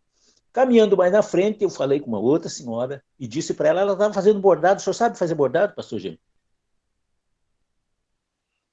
Caminhando 0.52 0.94
mais 0.94 1.10
na 1.10 1.22
frente, 1.22 1.64
eu 1.64 1.70
falei 1.70 1.98
com 1.98 2.08
uma 2.08 2.18
outra 2.18 2.50
senhora 2.50 3.02
e 3.18 3.26
disse 3.26 3.54
para 3.54 3.70
ela, 3.70 3.80
ela 3.80 3.94
estava 3.94 4.12
fazendo 4.12 4.38
bordado. 4.38 4.80
O 4.80 4.82
senhor 4.82 4.92
sabe 4.92 5.18
fazer 5.18 5.34
bordado, 5.34 5.74
pastor 5.74 5.98
Gêmeo? 5.98 6.18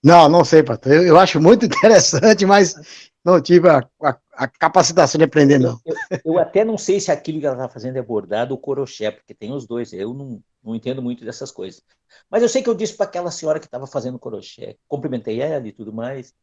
Não, 0.04 0.28
não 0.28 0.44
sei, 0.44 0.62
pastor. 0.62 0.92
Eu, 0.92 1.04
eu 1.04 1.18
acho 1.18 1.40
muito 1.40 1.64
interessante, 1.68 2.46
mas 2.46 2.76
não 3.24 3.42
tive 3.42 3.70
a, 3.70 3.88
a, 4.04 4.20
a 4.34 4.48
capacitação 4.48 5.20
de 5.20 5.26
aprender, 5.26 5.60
não. 5.60 5.80
Eu, 5.86 5.96
eu, 6.26 6.40
até 6.40 6.66
não 6.66 6.78
sei 6.78 7.00
se 7.00 7.12
aquilo 7.12 7.40
que 7.40 7.46
ela 7.46 7.56
está 7.56 7.70
fazendo 7.70 7.98
é 7.98 8.02
bordado 8.02 8.54
ou 8.54 8.60
crochê, 8.60 9.12
porque 9.12 9.34
tem 9.34 9.52
os 9.54 9.68
dois. 9.68 9.94
Eu 9.94 10.14
não, 10.14 10.44
não 10.64 10.76
entendo 10.76 11.02
muito 11.02 11.24
dessas 11.24 11.52
coisas. 11.52 11.84
Mas 12.30 12.42
eu 12.42 12.50
sei 12.50 12.64
que 12.64 12.70
eu 12.70 12.76
disse 12.76 12.96
para 12.96 13.06
aquela 13.06 13.32
senhora 13.32 13.60
que 13.60 13.66
estava 13.66 13.86
fazendo 13.86 14.20
crochê, 14.20 14.78
cumprimentei 14.88 15.40
ela 15.42 15.68
e 15.68 15.72
tudo 15.72 15.94
mais, 15.94 16.34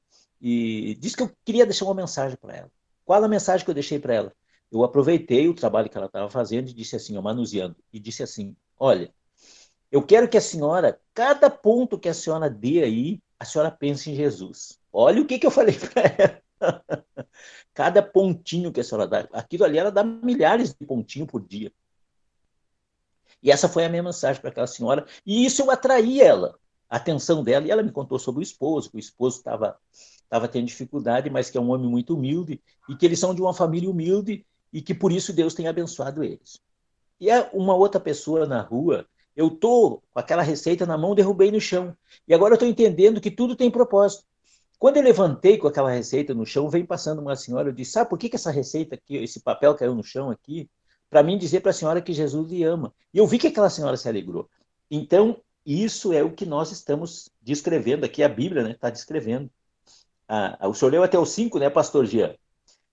e 0.41 0.97
disse 1.01 1.17
que 1.17 1.23
eu 1.23 1.31
queria 1.45 1.67
deixar 1.67 1.85
uma 1.85 1.95
mensagem 1.95 2.37
para 2.41 2.57
ela. 2.57 2.71
Qual 3.05 3.23
a 3.23 3.29
mensagem 3.29 3.65
que 3.65 3.71
eu 3.71 3.75
deixei 3.75 3.99
para 3.99 4.15
ela? 4.15 4.33
Eu 4.71 4.85
aproveitei 4.85 5.49
o 5.49 5.55
trabalho 5.55 5.89
que 5.89 5.97
ela 5.97 6.07
estava 6.07 6.31
fazendo 6.31 6.69
e 6.69 6.75
disse 6.75 6.95
assim, 6.95 7.17
ó, 7.17 7.23
manuseando, 7.23 7.75
e 7.93 7.99
disse 7.99 8.23
assim: 8.23 8.55
olha, 8.79 9.13
eu 9.91 10.03
quero 10.03 10.29
que 10.29 10.37
a 10.37 10.41
senhora, 10.41 11.01
cada 11.15 11.49
ponto 11.49 11.99
que 11.99 12.09
a 12.09 12.15
senhora 12.15 12.51
dê 12.51 12.83
aí, 12.83 13.23
a 13.39 13.45
senhora 13.45 13.71
pense 13.71 14.11
em 14.11 14.15
Jesus. 14.15 14.79
Olha 14.93 15.23
o 15.23 15.27
que, 15.27 15.39
que 15.39 15.47
eu 15.47 15.51
falei 15.51 15.75
para 15.79 16.03
ela. 16.19 16.38
cada 17.75 18.03
pontinho 18.03 18.73
que 18.73 18.81
a 18.81 18.85
senhora 18.85 19.07
dá, 19.07 19.29
aquilo 19.33 19.65
ali 19.65 19.79
ela 19.79 19.91
dá 19.91 20.03
milhares 20.05 20.75
de 20.75 20.87
pontinhos 20.87 21.31
por 21.31 21.47
dia. 21.47 21.73
E 23.43 23.51
essa 23.51 23.69
foi 23.69 23.85
a 23.85 23.89
minha 23.89 24.03
mensagem 24.03 24.41
para 24.41 24.51
aquela 24.51 24.67
senhora, 24.67 25.07
e 25.25 25.45
isso 25.45 25.63
eu 25.63 25.71
atraí 25.71 26.21
ela, 26.21 26.59
a 26.89 26.97
atenção 26.97 27.45
dela, 27.45 27.67
e 27.67 27.71
ela 27.71 27.83
me 27.83 27.93
contou 27.93 28.19
sobre 28.19 28.41
o 28.41 28.43
esposo, 28.43 28.91
que 28.91 28.97
o 28.97 29.01
esposo 29.01 29.39
estava 29.39 29.79
estava 30.29 30.47
tendo 30.47 30.67
dificuldade, 30.67 31.31
mas 31.31 31.49
que 31.49 31.57
é 31.57 31.61
um 31.61 31.71
homem 31.71 31.89
muito 31.89 32.15
humilde, 32.15 32.61
e 32.87 32.95
que 32.95 33.07
eles 33.07 33.19
são 33.19 33.35
de 33.35 33.41
uma 33.41 33.55
família 33.55 33.91
humilde, 33.91 34.45
e 34.71 34.83
que 34.83 34.95
por 34.95 35.11
isso 35.11 35.33
Deus 35.33 35.55
tem 35.55 35.67
abençoado 35.67 36.23
eles. 36.23 36.61
E 37.19 37.31
é 37.31 37.49
uma 37.55 37.75
outra 37.75 37.99
pessoa 37.99 38.47
na 38.47 38.61
rua, 38.61 39.07
eu 39.35 39.51
tô 39.51 40.03
com 40.11 40.21
aquela 40.21 40.43
receita 40.43 40.85
na 40.85 40.99
mão, 40.99 41.15
derrubei 41.15 41.51
no 41.51 41.61
chão. 41.61 41.97
E 42.27 42.35
agora 42.35 42.53
eu 42.53 42.57
estou 42.57 42.69
entendendo 42.69 43.21
que 43.21 43.31
tudo 43.31 43.57
tem 43.57 43.71
propósito. 43.71 44.25
Quando 44.79 44.99
eu 44.99 45.03
levantei 45.03 45.59
com 45.59 45.67
aquela 45.67 45.91
receita 45.91 46.33
no 46.33 46.47
chão, 46.47 46.71
vem 46.71 46.87
passando 46.87 47.21
uma 47.21 47.35
senhora, 47.35 47.69
eu 47.69 47.73
disse, 47.73 47.93
sabe 47.93 48.09
por 48.09 48.19
que, 48.19 48.29
que 48.29 48.37
essa 48.37 48.51
receita 48.51 48.95
aqui, 48.95 49.17
esse 49.17 49.41
papel 49.41 49.75
caiu 49.75 49.95
no 49.95 50.05
chão 50.05 50.31
aqui? 50.31 50.71
Para 51.11 51.23
mim 51.23 51.37
dizer 51.37 51.61
para 51.61 51.71
a 51.71 51.75
senhora 51.75 52.01
que 52.01 52.13
Jesus 52.13 52.49
lhe 52.49 52.63
ama. 52.63 52.95
E 53.13 53.19
eu 53.19 53.27
vi 53.27 53.39
que 53.39 53.49
aquela 53.49 53.71
senhora 53.71 53.97
se 53.97 54.09
alegrou. 54.09 54.49
Então, 54.91 55.43
isso 55.67 56.13
é 56.13 56.23
o 56.23 56.33
que 56.33 56.47
nós 56.47 56.71
estamos 56.71 57.29
descrevendo 57.43 58.05
aqui, 58.05 58.23
a 58.23 58.29
Bíblia 58.29 58.61
está 58.61 58.69
né, 58.69 58.77
tá 58.81 58.91
descrevendo. 58.91 59.51
Ah, 60.29 60.69
o 60.69 60.75
senhor 60.75 60.93
leu 60.93 61.03
até 61.03 61.19
o 61.19 61.27
5, 61.27 61.59
né, 61.59 61.69
pastor 61.69 62.07
Jean? 62.07 62.35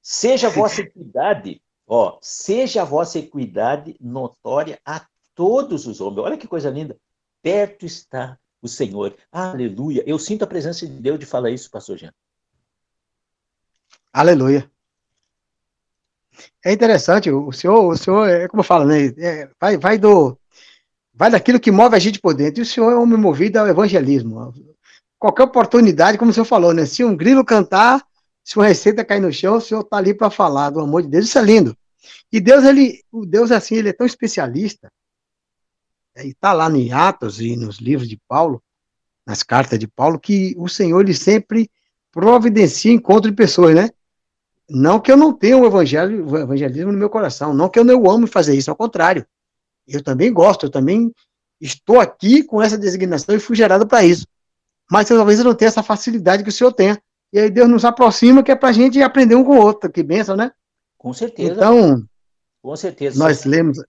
Seja 0.01 0.47
a 0.47 0.51
vossa 0.51 0.81
equidade, 0.81 1.61
ó, 1.85 2.17
seja 2.21 2.81
a 2.81 2.85
vossa 2.85 3.19
equidade 3.19 3.95
notória 3.99 4.79
a 4.83 5.05
todos 5.35 5.85
os 5.85 6.01
homens. 6.01 6.25
Olha 6.25 6.37
que 6.37 6.47
coisa 6.47 6.69
linda. 6.69 6.97
Perto 7.41 7.85
está 7.85 8.39
o 8.65 8.69
Senhor. 8.69 9.15
Aleluia. 9.31 10.03
Eu 10.05 10.19
sinto 10.19 10.43
a 10.43 10.47
presença 10.47 10.85
de 10.85 10.93
Deus 10.93 11.19
de 11.19 11.25
falar 11.25 11.51
isso, 11.51 11.69
pastor 11.69 11.97
Jean. 11.97 12.13
Aleluia. 14.11 14.69
É 16.63 16.71
interessante, 16.71 17.31
o 17.31 17.51
senhor, 17.51 17.85
o 17.85 17.97
senhor, 17.97 18.29
é 18.29 18.47
como 18.47 18.59
eu 18.61 18.65
falo, 18.65 18.85
né? 18.85 19.13
É, 19.17 19.49
vai, 19.59 19.77
vai 19.77 19.97
do. 19.97 20.37
Vai 21.13 21.31
daquilo 21.31 21.59
que 21.59 21.71
move 21.71 21.95
a 21.95 21.99
gente 21.99 22.19
por 22.19 22.33
dentro. 22.33 22.59
E 22.59 22.63
o 22.63 22.65
senhor 22.65 22.91
é 22.91 22.95
homem 22.95 23.17
movido 23.17 23.57
ao 23.57 23.67
evangelismo. 23.67 24.53
Qualquer 25.17 25.43
oportunidade, 25.43 26.17
como 26.17 26.31
o 26.31 26.33
senhor 26.33 26.45
falou, 26.45 26.73
né? 26.73 26.85
Se 26.85 27.03
um 27.05 27.15
grilo 27.15 27.45
cantar, 27.45 28.05
se 28.43 28.57
uma 28.57 28.67
receita 28.67 29.05
cair 29.05 29.21
no 29.21 29.31
chão, 29.31 29.55
o 29.55 29.61
senhor 29.61 29.81
está 29.81 29.97
ali 29.97 30.13
para 30.13 30.29
falar 30.29 30.71
do 30.71 30.81
amor 30.81 31.03
de 31.03 31.07
Deus. 31.07 31.25
Isso 31.25 31.39
é 31.39 31.41
lindo. 31.41 31.77
E 32.31 32.41
Deus, 32.41 32.65
ele, 32.65 33.01
o 33.11 33.25
Deus 33.25 33.51
assim, 33.51 33.75
ele 33.75 33.89
é 33.89 33.93
tão 33.93 34.05
especialista. 34.05 34.91
E 36.17 36.29
está 36.29 36.53
lá 36.53 36.69
em 36.69 36.91
Atos 36.93 37.41
e 37.41 37.55
nos 37.55 37.77
livros 37.77 38.07
de 38.07 38.19
Paulo, 38.27 38.63
nas 39.25 39.43
cartas 39.43 39.77
de 39.77 39.87
Paulo, 39.87 40.19
que 40.19 40.55
o 40.57 40.67
Senhor 40.67 41.01
ele 41.01 41.13
sempre 41.13 41.69
providencia 42.11 42.91
encontro 42.91 43.29
de 43.29 43.35
pessoas, 43.35 43.75
né? 43.75 43.89
Não 44.69 44.99
que 44.99 45.11
eu 45.11 45.17
não 45.17 45.33
tenha 45.33 45.57
o 45.57 45.65
evangelho, 45.65 46.27
o 46.27 46.37
evangelismo 46.37 46.91
no 46.91 46.97
meu 46.97 47.09
coração, 47.09 47.53
não 47.53 47.69
que 47.69 47.77
eu 47.77 47.83
não 47.83 48.09
amo 48.09 48.25
fazer 48.25 48.55
isso, 48.55 48.71
ao 48.71 48.75
contrário. 48.75 49.25
Eu 49.87 50.01
também 50.01 50.33
gosto, 50.33 50.65
eu 50.65 50.69
também 50.69 51.13
estou 51.59 51.99
aqui 51.99 52.43
com 52.43 52.61
essa 52.61 52.77
designação 52.77 53.35
e 53.35 53.39
fui 53.39 53.55
gerado 53.55 53.85
para 53.85 54.03
isso. 54.03 54.25
Mas 54.89 55.07
talvez 55.07 55.39
eu 55.39 55.45
não 55.45 55.55
tenha 55.55 55.69
essa 55.69 55.83
facilidade 55.83 56.43
que 56.43 56.49
o 56.49 56.51
senhor 56.51 56.71
tenha. 56.71 56.99
E 57.33 57.39
aí 57.39 57.49
Deus 57.49 57.69
nos 57.69 57.85
aproxima, 57.85 58.43
que 58.43 58.51
é 58.51 58.55
para 58.55 58.69
a 58.69 58.71
gente 58.73 59.01
aprender 59.01 59.35
um 59.35 59.43
com 59.43 59.57
o 59.57 59.61
outro. 59.61 59.91
Que 59.91 60.01
benção, 60.01 60.35
né? 60.35 60.51
Com 60.97 61.13
certeza. 61.13 61.53
Então, 61.53 62.03
com 62.61 62.75
certeza. 62.75 63.19
nós 63.19 63.45
lemos. 63.45 63.79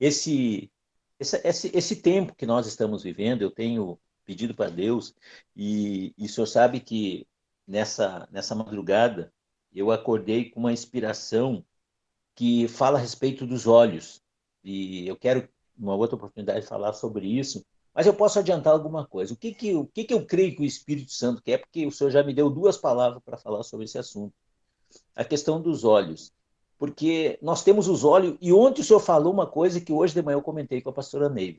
esse, 0.00 0.70
esse, 1.18 1.40
esse, 1.44 1.70
esse 1.76 1.96
tempo 1.96 2.34
que 2.34 2.46
nós 2.46 2.66
estamos 2.66 3.02
vivendo, 3.02 3.42
eu 3.42 3.50
tenho 3.50 3.98
pedido 4.24 4.54
para 4.54 4.70
Deus, 4.70 5.14
e, 5.56 6.14
e 6.16 6.26
o 6.26 6.28
senhor 6.28 6.46
sabe 6.46 6.80
que 6.80 7.26
nessa, 7.66 8.28
nessa 8.30 8.54
madrugada 8.54 9.32
eu 9.72 9.90
acordei 9.90 10.50
com 10.50 10.60
uma 10.60 10.72
inspiração 10.72 11.64
que 12.34 12.68
fala 12.68 12.98
a 12.98 13.00
respeito 13.00 13.46
dos 13.46 13.66
olhos. 13.66 14.22
E 14.62 15.06
eu 15.08 15.16
quero, 15.16 15.48
uma 15.76 15.94
outra 15.94 16.16
oportunidade, 16.16 16.66
falar 16.66 16.92
sobre 16.92 17.26
isso, 17.26 17.64
mas 17.94 18.06
eu 18.06 18.14
posso 18.14 18.38
adiantar 18.38 18.72
alguma 18.72 19.06
coisa. 19.06 19.34
O 19.34 19.36
que, 19.36 19.52
que, 19.52 19.74
o 19.74 19.86
que, 19.86 20.04
que 20.04 20.14
eu 20.14 20.24
creio 20.24 20.54
que 20.54 20.62
o 20.62 20.64
Espírito 20.64 21.12
Santo 21.12 21.42
quer? 21.42 21.58
Porque 21.58 21.86
o 21.86 21.90
senhor 21.90 22.10
já 22.10 22.22
me 22.22 22.32
deu 22.32 22.48
duas 22.48 22.76
palavras 22.76 23.22
para 23.24 23.36
falar 23.36 23.62
sobre 23.64 23.86
esse 23.86 23.98
assunto. 23.98 24.32
A 25.16 25.24
questão 25.24 25.60
dos 25.60 25.84
olhos 25.84 26.32
porque 26.78 27.38
nós 27.42 27.62
temos 27.62 27.88
os 27.88 28.04
olhos, 28.04 28.36
e 28.40 28.52
ontem 28.52 28.80
o 28.82 28.84
senhor 28.84 29.00
falou 29.00 29.32
uma 29.32 29.46
coisa 29.46 29.80
que 29.80 29.92
hoje 29.92 30.14
de 30.14 30.22
manhã 30.22 30.36
eu 30.36 30.42
comentei 30.42 30.80
com 30.80 30.90
a 30.90 30.92
pastora 30.92 31.28
Neiva, 31.28 31.58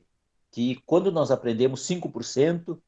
que 0.50 0.80
quando 0.86 1.12
nós 1.12 1.30
aprendemos 1.30 1.86
5%, 1.86 2.78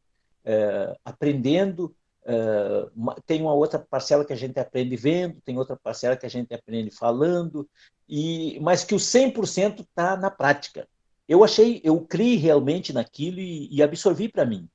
é, 0.45 0.97
aprendendo, 1.05 1.95
é, 2.25 2.87
tem 3.27 3.43
uma 3.43 3.53
outra 3.53 3.79
parcela 3.79 4.25
que 4.25 4.33
a 4.33 4.37
gente 4.37 4.59
aprende 4.59 4.97
vendo, 4.97 5.41
tem 5.45 5.59
outra 5.59 5.77
parcela 5.77 6.17
que 6.17 6.27
a 6.27 6.31
gente 6.31 6.55
aprende 6.55 6.91
falando, 6.91 7.69
e 8.09 8.59
mas 8.61 8.83
que 8.83 8.95
o 8.95 8.99
100% 8.99 9.81
está 9.81 10.17
na 10.17 10.31
prática. 10.31 10.89
Eu 11.29 11.45
achei, 11.45 11.81
eu 11.85 12.01
criei 12.01 12.37
realmente 12.37 12.93
naquilo 12.93 13.41
e, 13.41 13.69
e 13.71 13.83
absorvi 13.83 14.29
para 14.29 14.45
mim. 14.45 14.69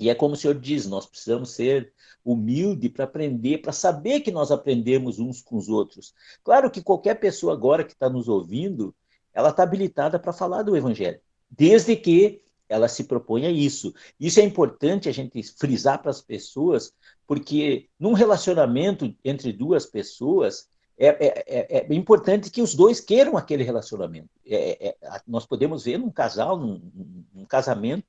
E 0.00 0.08
é 0.08 0.14
como 0.14 0.34
o 0.34 0.36
senhor 0.36 0.58
diz, 0.58 0.86
nós 0.86 1.06
precisamos 1.06 1.50
ser 1.50 1.92
humilde 2.24 2.88
para 2.88 3.04
aprender, 3.04 3.58
para 3.58 3.72
saber 3.72 4.20
que 4.20 4.30
nós 4.30 4.50
aprendemos 4.50 5.18
uns 5.18 5.42
com 5.42 5.56
os 5.56 5.68
outros. 5.68 6.14
Claro 6.42 6.70
que 6.70 6.82
qualquer 6.82 7.20
pessoa 7.20 7.52
agora 7.52 7.84
que 7.84 7.92
está 7.92 8.08
nos 8.08 8.28
ouvindo, 8.28 8.94
ela 9.32 9.50
está 9.50 9.62
habilitada 9.62 10.18
para 10.18 10.32
falar 10.32 10.62
do 10.62 10.76
Evangelho, 10.76 11.20
desde 11.50 11.94
que 11.96 12.42
ela 12.68 12.88
se 12.88 13.04
proponha 13.04 13.50
isso. 13.50 13.92
Isso 14.18 14.40
é 14.40 14.42
importante 14.42 15.08
a 15.08 15.12
gente 15.12 15.42
frisar 15.42 16.00
para 16.00 16.10
as 16.10 16.22
pessoas, 16.22 16.94
porque 17.26 17.88
num 17.98 18.12
relacionamento 18.12 19.14
entre 19.24 19.52
duas 19.52 19.84
pessoas, 19.84 20.68
é, 20.96 21.08
é, 21.08 21.44
é, 21.46 21.86
é, 21.88 21.94
importante 21.94 22.50
que 22.50 22.60
os 22.60 22.74
dois 22.74 23.00
queiram 23.00 23.36
aquele 23.36 23.64
relacionamento. 23.64 24.28
É, 24.46 24.88
é, 24.88 24.96
nós 25.26 25.46
podemos 25.46 25.84
ver 25.84 25.98
num 25.98 26.10
casal, 26.10 26.58
num, 26.58 26.80
num, 27.34 27.44
casamento, 27.46 28.04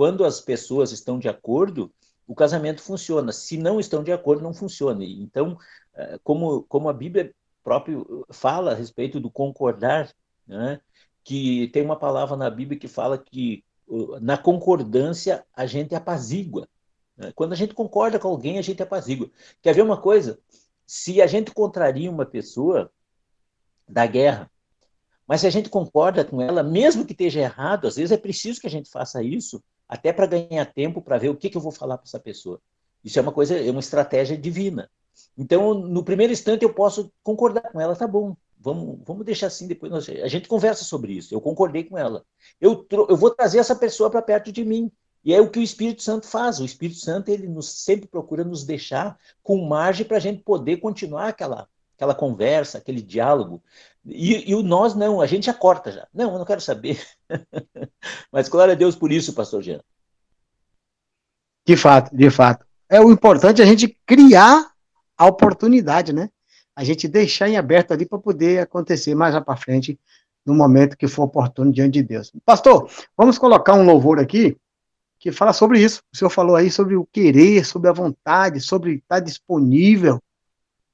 quando 0.00 0.24
as 0.24 0.40
pessoas 0.40 0.92
estão 0.92 1.18
de 1.18 1.28
acordo, 1.28 1.92
o 2.26 2.34
casamento 2.34 2.80
funciona. 2.80 3.32
Se 3.32 3.58
não 3.58 3.78
estão 3.78 4.02
de 4.02 4.10
acordo, 4.10 4.42
não 4.42 4.54
funciona. 4.54 5.04
Então, 5.04 5.58
eh, 5.94 6.18
como, 6.24 6.62
como 6.62 6.88
a 6.88 6.92
Bíblia 6.94 7.34
próprio 7.62 8.26
fala 8.30 8.72
a 8.72 8.74
respeito 8.74 9.20
do 9.20 9.30
concordar, 9.30 10.10
né, 10.46 10.80
que 11.22 11.68
tem 11.68 11.84
uma 11.84 11.98
palavra 11.98 12.34
na 12.34 12.48
Bíblia 12.48 12.80
que 12.80 12.88
fala 12.88 13.18
que 13.18 13.62
na 14.22 14.38
concordância 14.38 15.44
a 15.54 15.66
gente 15.66 15.94
apazigua. 15.94 16.66
Né? 17.14 17.30
Quando 17.34 17.52
a 17.52 17.56
gente 17.56 17.74
concorda 17.74 18.18
com 18.18 18.28
alguém, 18.28 18.58
a 18.58 18.62
gente 18.62 18.82
apazigua. 18.82 19.30
Quer 19.60 19.74
ver 19.74 19.82
uma 19.82 20.00
coisa? 20.00 20.38
Se 20.86 21.20
a 21.20 21.26
gente 21.26 21.52
contraria 21.52 22.10
uma 22.10 22.24
pessoa 22.24 22.90
da 23.86 24.06
guerra, 24.06 24.50
mas 25.26 25.42
se 25.42 25.46
a 25.46 25.50
gente 25.50 25.68
concorda 25.68 26.24
com 26.24 26.40
ela, 26.40 26.62
mesmo 26.62 27.04
que 27.04 27.12
esteja 27.12 27.40
errado, 27.40 27.86
às 27.86 27.96
vezes 27.96 28.12
é 28.12 28.16
preciso 28.16 28.62
que 28.62 28.66
a 28.66 28.70
gente 28.70 28.88
faça 28.88 29.22
isso, 29.22 29.62
até 29.90 30.12
para 30.12 30.24
ganhar 30.24 30.64
tempo 30.66 31.02
para 31.02 31.18
ver 31.18 31.30
o 31.30 31.36
que, 31.36 31.50
que 31.50 31.56
eu 31.56 31.60
vou 31.60 31.72
falar 31.72 31.98
para 31.98 32.06
essa 32.06 32.20
pessoa. 32.20 32.60
Isso 33.04 33.18
é 33.18 33.22
uma 33.22 33.32
coisa, 33.32 33.58
é 33.58 33.68
uma 33.72 33.80
estratégia 33.80 34.38
divina. 34.38 34.88
Então, 35.36 35.74
no 35.74 36.04
primeiro 36.04 36.32
instante, 36.32 36.62
eu 36.62 36.72
posso 36.72 37.12
concordar 37.24 37.72
com 37.72 37.80
ela, 37.80 37.96
tá 37.96 38.06
bom, 38.06 38.36
vamos, 38.56 39.00
vamos 39.04 39.26
deixar 39.26 39.48
assim, 39.48 39.66
depois 39.66 39.90
nós, 39.90 40.08
a 40.08 40.28
gente 40.28 40.46
conversa 40.46 40.84
sobre 40.84 41.14
isso. 41.14 41.34
Eu 41.34 41.40
concordei 41.40 41.82
com 41.82 41.98
ela. 41.98 42.24
Eu, 42.60 42.86
eu 43.08 43.16
vou 43.16 43.30
trazer 43.30 43.58
essa 43.58 43.74
pessoa 43.74 44.08
para 44.08 44.22
perto 44.22 44.52
de 44.52 44.64
mim. 44.64 44.92
E 45.24 45.34
é 45.34 45.40
o 45.40 45.50
que 45.50 45.58
o 45.58 45.62
Espírito 45.62 46.04
Santo 46.04 46.28
faz. 46.28 46.60
O 46.60 46.64
Espírito 46.64 47.00
Santo 47.00 47.28
ele 47.28 47.48
nos, 47.48 47.82
sempre 47.82 48.06
procura 48.06 48.44
nos 48.44 48.62
deixar 48.62 49.18
com 49.42 49.66
margem 49.66 50.06
para 50.06 50.18
a 50.18 50.20
gente 50.20 50.40
poder 50.44 50.76
continuar 50.76 51.28
aquela, 51.28 51.68
aquela 51.96 52.14
conversa, 52.14 52.78
aquele 52.78 53.02
diálogo. 53.02 53.60
E, 54.04 54.50
e, 54.50 54.54
o 54.54 54.62
nós 54.62 54.94
não, 54.94 55.20
a 55.20 55.26
gente 55.26 55.46
já 55.46 55.54
corta 55.54 55.92
já. 55.92 56.06
Não, 56.12 56.32
eu 56.32 56.38
não 56.38 56.44
quero 56.44 56.60
saber. 56.60 57.00
Mas 58.32 58.48
glória 58.48 58.72
a 58.72 58.76
Deus 58.76 58.96
por 58.96 59.12
isso, 59.12 59.34
pastor 59.34 59.62
Jean. 59.62 59.80
De 61.66 61.76
fato, 61.76 62.14
de 62.16 62.30
fato. 62.30 62.66
É 62.88 63.00
o 63.00 63.12
importante 63.12 63.60
a 63.62 63.66
gente 63.66 63.96
criar 64.06 64.72
a 65.16 65.26
oportunidade, 65.26 66.12
né? 66.12 66.30
A 66.74 66.82
gente 66.82 67.06
deixar 67.06 67.48
em 67.48 67.56
aberto 67.56 67.92
ali 67.92 68.06
para 68.06 68.18
poder 68.18 68.60
acontecer 68.60 69.14
mais 69.14 69.34
lá 69.34 69.40
para 69.40 69.56
frente, 69.56 70.00
no 70.44 70.54
momento 70.54 70.96
que 70.96 71.06
for 71.06 71.24
oportuno 71.24 71.70
diante 71.70 71.92
de 71.92 72.02
Deus. 72.02 72.32
Pastor, 72.44 72.90
vamos 73.16 73.38
colocar 73.38 73.74
um 73.74 73.84
louvor 73.84 74.18
aqui 74.18 74.56
que 75.18 75.30
fala 75.30 75.52
sobre 75.52 75.78
isso. 75.78 76.02
O 76.12 76.16
senhor 76.16 76.30
falou 76.30 76.56
aí 76.56 76.70
sobre 76.70 76.96
o 76.96 77.06
querer, 77.12 77.66
sobre 77.66 77.90
a 77.90 77.92
vontade, 77.92 78.60
sobre 78.60 78.94
estar 78.94 79.20
disponível 79.20 80.18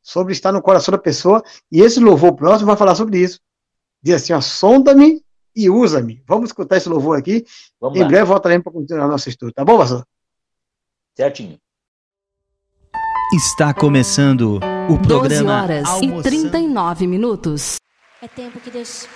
sobre 0.07 0.33
estar 0.33 0.53
no 0.53 0.63
coração 0.63 0.93
da 0.93 0.99
pessoa, 0.99 1.43
e 1.71 1.81
esse 1.81 1.99
louvor 1.99 2.33
próximo 2.37 2.69
vai 2.69 2.77
falar 2.77 2.95
sobre 2.95 3.19
isso. 3.19 3.41
Diz 4.01 4.15
assim, 4.15 4.33
ó, 4.33 4.41
sonda-me 4.41 5.21
e 5.55 5.69
usa-me. 5.69 6.23
Vamos 6.29 6.51
escutar 6.51 6.77
esse 6.77 6.89
louvor 6.89 7.19
aqui. 7.19 7.45
Vamos 7.81 7.99
em 7.99 8.03
lá. 8.03 8.09
breve 8.09 8.25
voltaremos 8.25 8.63
para 8.63 8.73
continuar 8.73 9.09
nosso 9.09 9.29
estudo, 9.29 9.53
tá 9.53 9.65
bom, 9.65 9.77
pastor? 9.77 10.07
Certinho. 11.17 11.59
Está 13.35 13.75
começando 13.75 14.61
o 14.89 14.97
programa 14.97 15.29
12 15.29 15.45
horas 15.45 15.89
Almoçando. 15.89 16.21
e 16.21 16.23
39 16.23 17.07
minutos. 17.09 17.77
É 18.23 18.29
tempo 18.29 18.61
que 18.61 18.71
Deus 18.71 19.09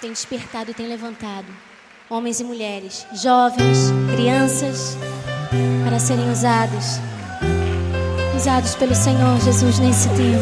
tem 0.00 0.10
despertado 0.10 0.70
e 0.70 0.74
tem 0.74 0.88
levantado 0.88 1.48
homens 2.08 2.40
e 2.40 2.44
mulheres, 2.44 3.06
jovens, 3.12 3.92
crianças, 4.16 4.96
para 5.86 5.98
serem 5.98 6.30
usados 6.30 6.98
usados 8.44 8.74
pelo 8.74 8.94
Senhor 8.94 9.40
Jesus 9.40 9.78
nesse 9.78 10.06
tempo, 10.10 10.38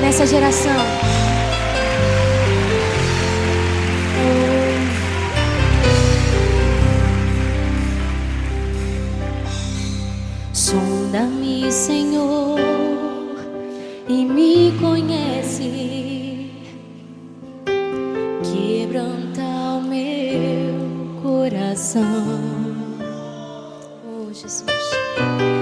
nessa 0.00 0.24
geração. 0.24 0.70
Sonda-me, 10.52 11.72
Senhor, 11.72 12.56
e 14.08 14.24
me 14.24 14.78
conhece. 14.80 16.52
Quebranta 18.44 19.42
o 19.42 19.82
meu 19.82 21.20
coração. 21.20 22.04
Oh, 24.06 24.32
Jesus. 24.32 25.61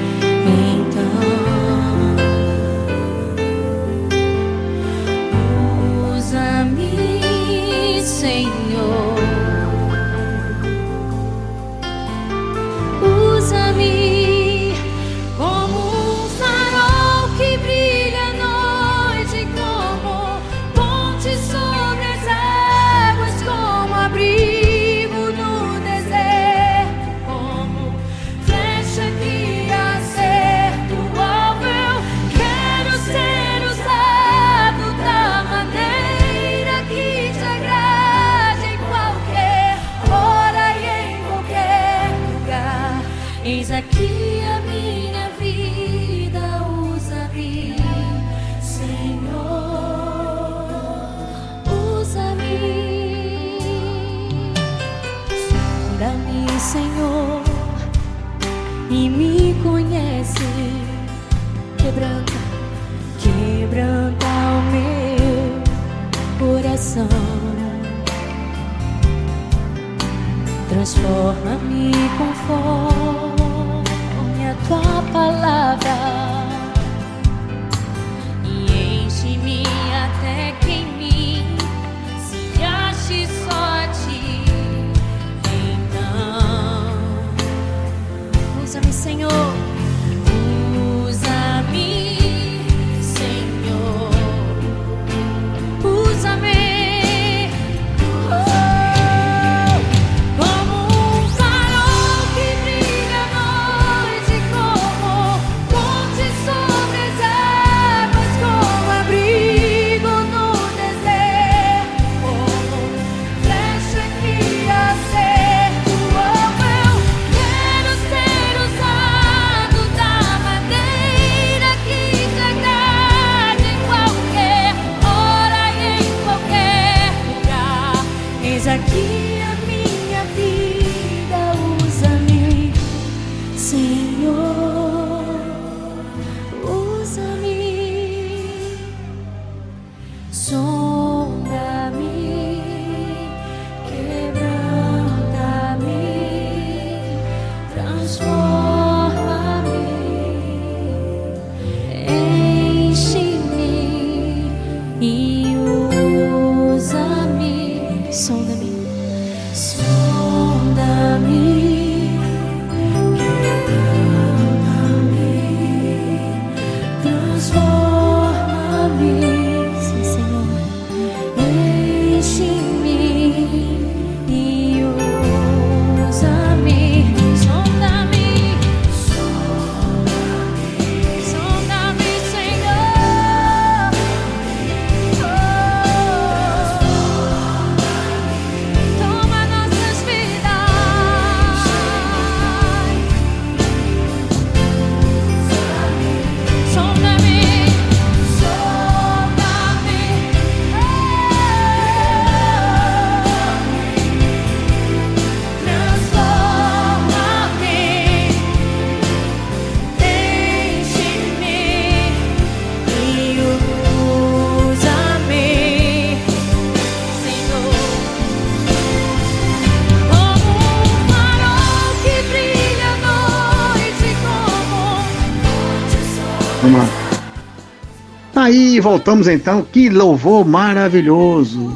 Voltamos 228.81 229.27
então. 229.27 229.63
Que 229.63 229.89
louvor 229.89 230.45
maravilhoso. 230.45 231.71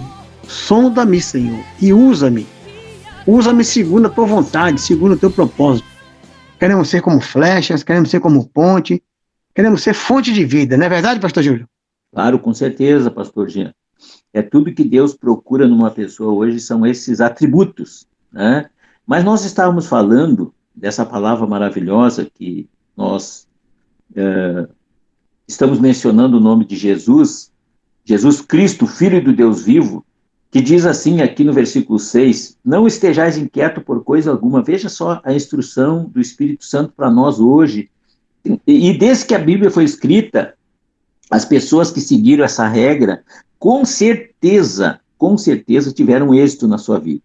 Sonda-me, 0.47 1.21
Senhor, 1.21 1.63
e 1.81 1.93
usa-me. 1.93 2.47
Usa-me 3.25 3.63
segundo 3.63 4.07
a 4.07 4.09
tua 4.09 4.25
vontade, 4.25 4.79
segundo 4.79 5.13
o 5.13 5.17
teu 5.17 5.31
propósito. 5.31 5.87
Queremos 6.59 6.89
ser 6.89 7.01
como 7.01 7.19
flechas, 7.19 7.83
queremos 7.83 8.09
ser 8.09 8.19
como 8.19 8.47
ponte, 8.47 9.01
queremos 9.53 9.81
ser 9.81 9.93
fonte 9.93 10.31
de 10.31 10.45
vida, 10.45 10.77
não 10.77 10.85
é 10.85 10.89
verdade, 10.89 11.19
pastor 11.19 11.43
Júlio? 11.43 11.67
Claro, 12.13 12.39
com 12.39 12.53
certeza, 12.53 13.09
pastor 13.09 13.49
Jean. 13.49 13.73
É 14.31 14.41
tudo 14.41 14.73
que 14.73 14.83
Deus 14.83 15.13
procura 15.13 15.67
numa 15.67 15.89
pessoa 15.89 16.33
hoje 16.33 16.59
são 16.59 16.85
esses 16.85 17.19
atributos, 17.19 18.05
né? 18.31 18.69
Mas 19.05 19.23
nós 19.23 19.43
estávamos 19.45 19.87
falando 19.87 20.53
dessa 20.73 21.05
palavra 21.05 21.47
maravilhosa 21.47 22.27
que 22.33 22.69
nós 22.95 23.47
eh, 24.15 24.67
estamos 25.47 25.79
mencionando 25.79 26.37
o 26.37 26.41
nome 26.41 26.65
de 26.65 26.75
Jesus, 26.75 27.51
Jesus 28.03 28.41
Cristo, 28.41 28.87
Filho 28.87 29.23
do 29.23 29.33
Deus 29.33 29.63
vivo, 29.63 30.05
que 30.51 30.61
diz 30.61 30.85
assim 30.85 31.21
aqui 31.21 31.43
no 31.43 31.53
versículo 31.53 31.99
6: 31.99 32.57
Não 32.63 32.87
estejais 32.87 33.37
inquieto 33.37 33.81
por 33.81 34.03
coisa 34.03 34.31
alguma. 34.31 34.63
Veja 34.63 34.87
só 34.87 35.21
a 35.23 35.33
instrução 35.33 36.05
do 36.05 36.21
Espírito 36.21 36.65
Santo 36.65 36.93
para 36.95 37.11
nós 37.11 37.39
hoje. 37.39 37.89
E 38.65 38.97
desde 38.97 39.25
que 39.25 39.35
a 39.35 39.39
Bíblia 39.39 39.71
foi 39.71 39.83
escrita, 39.83 40.53
as 41.29 41.43
pessoas 41.43 41.91
que 41.91 41.99
seguiram 41.99 42.45
essa 42.45 42.67
regra, 42.67 43.23
com 43.57 43.83
certeza, 43.83 44.99
com 45.17 45.37
certeza 45.37 45.91
tiveram 45.91 46.33
êxito 46.33 46.67
na 46.67 46.77
sua 46.77 46.99
vida. 46.99 47.21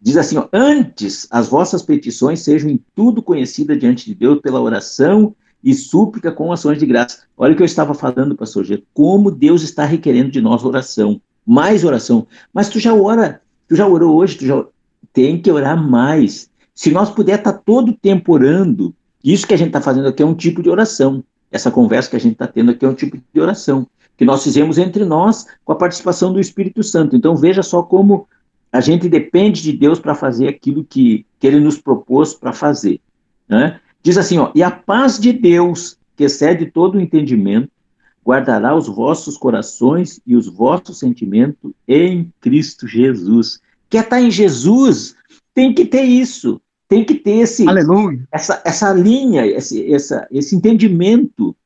Diz 0.00 0.16
assim: 0.16 0.36
ó, 0.36 0.48
antes 0.52 1.26
as 1.30 1.48
vossas 1.48 1.82
petições 1.82 2.40
sejam 2.40 2.70
em 2.70 2.80
tudo 2.94 3.22
conhecidas 3.22 3.78
diante 3.78 4.04
de 4.04 4.14
Deus 4.14 4.40
pela 4.40 4.60
oração 4.60 5.34
e 5.62 5.74
súplica 5.74 6.32
com 6.32 6.52
ações 6.52 6.78
de 6.78 6.86
graça. 6.86 7.22
Olha 7.36 7.52
o 7.52 7.56
que 7.56 7.62
eu 7.62 7.66
estava 7.66 7.94
falando, 7.94 8.36
pastor 8.36 8.64
G, 8.64 8.82
como 8.92 9.30
Deus 9.30 9.62
está 9.62 9.84
requerendo 9.84 10.30
de 10.30 10.40
nós 10.40 10.64
oração, 10.64 11.20
mais 11.46 11.84
oração. 11.84 12.26
Mas 12.52 12.68
tu 12.68 12.78
já 12.78 12.94
ora, 12.94 13.40
tu 13.68 13.76
já 13.76 13.86
orou 13.86 14.16
hoje, 14.16 14.38
tu 14.38 14.46
já 14.46 14.64
tem 15.12 15.40
que 15.40 15.50
orar 15.50 15.80
mais. 15.80 16.50
Se 16.74 16.90
nós 16.90 17.10
puder 17.10 17.38
estar 17.38 17.52
todo 17.52 17.90
o 17.90 17.96
tempo 17.96 18.32
orando, 18.32 18.94
isso 19.22 19.46
que 19.46 19.54
a 19.54 19.56
gente 19.56 19.68
está 19.68 19.80
fazendo 19.80 20.08
aqui 20.08 20.22
é 20.22 20.26
um 20.26 20.34
tipo 20.34 20.62
de 20.62 20.70
oração. 20.70 21.22
Essa 21.50 21.70
conversa 21.70 22.10
que 22.10 22.16
a 22.16 22.20
gente 22.20 22.32
está 22.32 22.46
tendo 22.46 22.70
aqui 22.70 22.84
é 22.84 22.88
um 22.88 22.94
tipo 22.94 23.16
de 23.16 23.40
oração 23.40 23.86
que 24.16 24.24
nós 24.24 24.44
fizemos 24.44 24.78
entre 24.78 25.04
nós 25.04 25.46
com 25.64 25.72
a 25.72 25.76
participação 25.76 26.32
do 26.32 26.40
Espírito 26.40 26.82
Santo. 26.82 27.16
Então 27.16 27.36
veja 27.36 27.62
só 27.62 27.82
como 27.82 28.28
a 28.70 28.80
gente 28.80 29.08
depende 29.08 29.60
de 29.62 29.72
Deus 29.72 29.98
para 29.98 30.14
fazer 30.14 30.48
aquilo 30.48 30.84
que, 30.84 31.26
que 31.38 31.46
Ele 31.46 31.60
nos 31.60 31.78
propôs 31.78 32.32
para 32.32 32.52
fazer. 32.52 33.00
Né? 33.48 33.80
Diz 34.02 34.18
assim, 34.18 34.38
ó, 34.38 34.50
e 34.54 34.62
a 34.62 34.70
paz 34.70 35.18
de 35.18 35.32
Deus, 35.32 35.96
que 36.16 36.24
excede 36.24 36.66
todo 36.66 36.96
o 36.96 37.00
entendimento, 37.00 37.70
guardará 38.24 38.74
os 38.74 38.86
vossos 38.86 39.36
corações 39.36 40.20
e 40.26 40.36
os 40.36 40.46
vossos 40.46 40.98
sentimentos 40.98 41.72
em 41.86 42.32
Cristo 42.40 42.86
Jesus. 42.86 43.60
Quer 43.88 44.04
estar 44.04 44.20
em 44.20 44.30
Jesus, 44.30 45.14
tem 45.54 45.74
que 45.74 45.84
ter 45.84 46.02
isso, 46.02 46.60
tem 46.88 47.04
que 47.04 47.14
ter 47.14 47.38
esse, 47.38 47.68
Aleluia. 47.68 48.26
essa, 48.30 48.62
essa 48.64 48.92
linha, 48.92 49.46
esse, 49.46 49.92
essa, 49.92 50.26
esse 50.30 50.54
entendimento 50.54 51.56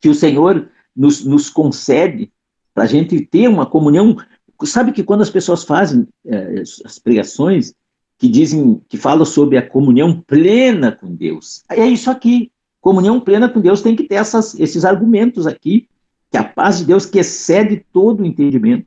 que 0.00 0.08
o 0.08 0.14
Senhor 0.14 0.68
nos, 0.96 1.24
nos 1.24 1.48
concede 1.48 2.32
para 2.74 2.84
a 2.84 2.86
gente 2.86 3.20
ter 3.20 3.48
uma 3.48 3.66
comunhão. 3.66 4.16
Sabe 4.64 4.92
que 4.92 5.04
quando 5.04 5.22
as 5.22 5.30
pessoas 5.30 5.64
fazem 5.64 6.06
eh, 6.24 6.62
as 6.84 6.98
pregações 6.98 7.74
que 8.20 8.28
dizem, 8.28 8.80
que 8.88 8.96
falam 8.98 9.24
sobre 9.24 9.56
a 9.56 9.66
comunhão 9.66 10.22
plena 10.24 10.92
com 10.92 11.12
Deus, 11.12 11.62
é 11.70 11.86
isso 11.86 12.10
aqui. 12.10 12.52
Comunhão 12.80 13.18
plena 13.18 13.48
com 13.48 13.60
Deus 13.60 13.82
tem 13.82 13.96
que 13.96 14.04
ter 14.04 14.16
essas, 14.16 14.54
esses 14.60 14.84
argumentos 14.84 15.46
aqui, 15.46 15.88
que 16.30 16.36
a 16.38 16.44
paz 16.44 16.78
de 16.78 16.84
Deus 16.84 17.04
que 17.06 17.18
excede 17.18 17.84
todo 17.92 18.20
o 18.22 18.26
entendimento, 18.26 18.86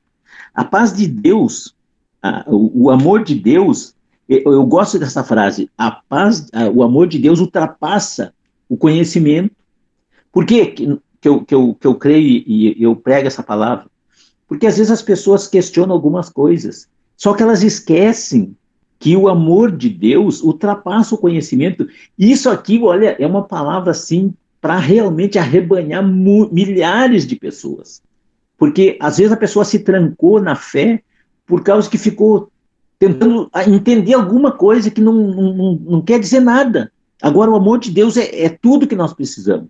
a 0.53 0.63
paz 0.63 0.93
de 0.93 1.07
Deus, 1.07 1.75
a, 2.21 2.45
o, 2.47 2.83
o 2.85 2.89
amor 2.91 3.23
de 3.23 3.35
Deus, 3.35 3.93
Eu, 4.29 4.53
eu 4.53 4.65
gosto 4.65 4.97
dessa 4.97 5.21
frase. 5.23 5.67
A 5.77 5.91
paz, 5.91 6.47
a- 6.53 6.69
o 6.69 6.81
amor 6.81 7.07
de 7.07 7.19
Deus 7.19 7.39
ultrapassa 7.41 8.31
o 8.69 8.77
conhecimento. 8.77 9.53
Por 10.31 10.45
que, 10.45 10.65
que, 10.67 11.27
eu, 11.27 11.43
que, 11.43 11.53
eu, 11.53 11.73
que 11.75 11.87
eu 11.87 11.95
creio 11.95 12.43
e 12.47 12.81
eu 12.81 12.95
prego 12.95 13.27
essa 13.27 13.43
palavra? 13.43 13.85
Porque 14.47 14.65
às 14.67 14.77
vezes 14.77 14.91
as 14.91 15.01
pessoas 15.01 15.47
questionam 15.47 15.93
algumas 15.93 16.29
coisas, 16.29 16.87
só 17.17 17.33
que 17.33 17.43
elas 17.43 17.63
esquecem 17.63 18.55
que 19.03 19.17
o 19.17 19.27
amor 19.27 19.69
de 19.69 19.89
Deus 19.89 20.41
ultrapassa 20.41 21.13
o 21.13 21.17
conhecimento. 21.17 21.85
Isso 22.17 22.49
aqui, 22.49 22.79
olha, 22.81 23.17
é 23.19 23.27
uma 23.27 23.43
palavra 23.43 23.91
assim 23.91 24.33
para 24.61 24.77
realmente 24.77 25.37
arrebanhar 25.37 26.01
milhares 26.01 27.27
de 27.27 27.35
pessoas. 27.35 28.01
Porque 28.57 28.97
às 29.01 29.17
vezes 29.17 29.33
a 29.33 29.35
pessoa 29.35 29.65
se 29.65 29.79
trancou 29.79 30.39
na 30.41 30.55
fé 30.55 31.03
por 31.45 31.61
causa 31.63 31.89
que 31.89 31.97
ficou 31.97 32.49
tentando 32.97 33.49
entender 33.67 34.13
alguma 34.13 34.53
coisa 34.53 34.89
que 34.89 35.01
não, 35.01 35.11
não, 35.11 35.53
não- 35.53 35.75
não 35.85 36.01
quer 36.01 36.17
dizer 36.17 36.39
nada. 36.39 36.89
Agora, 37.21 37.51
o 37.51 37.55
amor 37.57 37.79
de 37.79 37.91
Deus 37.91 38.15
é, 38.15 38.45
é 38.45 38.47
tudo 38.47 38.87
que 38.87 38.95
nós 38.95 39.13
precisamos. 39.13 39.67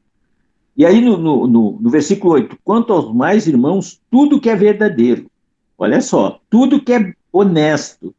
E 0.77 0.85
aí, 0.85 1.01
no, 1.01 1.17
no, 1.17 1.47
no- 1.47 1.79
no 1.81 1.89
versículo 1.89 2.33
8: 2.35 2.55
quanto 2.63 2.93
aos 2.93 3.11
mais 3.11 3.47
irmãos, 3.47 3.99
tudo 4.11 4.39
que 4.39 4.47
é 4.51 4.55
verdadeiro, 4.55 5.25
olha 5.75 6.01
só, 6.01 6.39
tudo 6.51 6.79
que 6.83 6.93
é 6.93 7.13
honesto, 7.31 8.13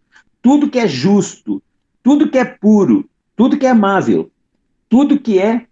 tudo 0.45 0.69
que 0.69 0.79
é 0.79 0.87
justo, 0.87 1.63
tudo 2.03 2.29
que 2.29 2.37
é 2.37 2.45
puro, 2.45 3.09
tudo 3.35 3.57
que 3.57 3.65
é 3.65 3.71
amável, 3.71 4.31
tudo 4.91 5.19
que 5.19 5.39
é 5.39 5.65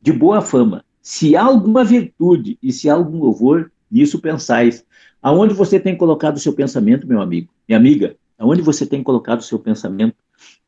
de 0.00 0.12
boa 0.14 0.40
fama. 0.40 0.82
Se 1.02 1.36
há 1.36 1.42
alguma 1.44 1.84
virtude 1.84 2.56
e 2.62 2.72
se 2.72 2.88
há 2.88 2.94
algum 2.94 3.18
louvor, 3.18 3.70
nisso 3.90 4.18
pensais. 4.18 4.82
Aonde 5.22 5.52
você 5.52 5.78
tem 5.78 5.94
colocado 5.94 6.36
o 6.36 6.40
seu 6.40 6.54
pensamento, 6.54 7.06
meu 7.06 7.20
amigo, 7.20 7.52
minha 7.68 7.78
amiga? 7.78 8.16
Aonde 8.38 8.62
você 8.62 8.86
tem 8.86 9.02
colocado 9.02 9.40
o 9.40 9.44
seu 9.44 9.58
pensamento? 9.58 10.16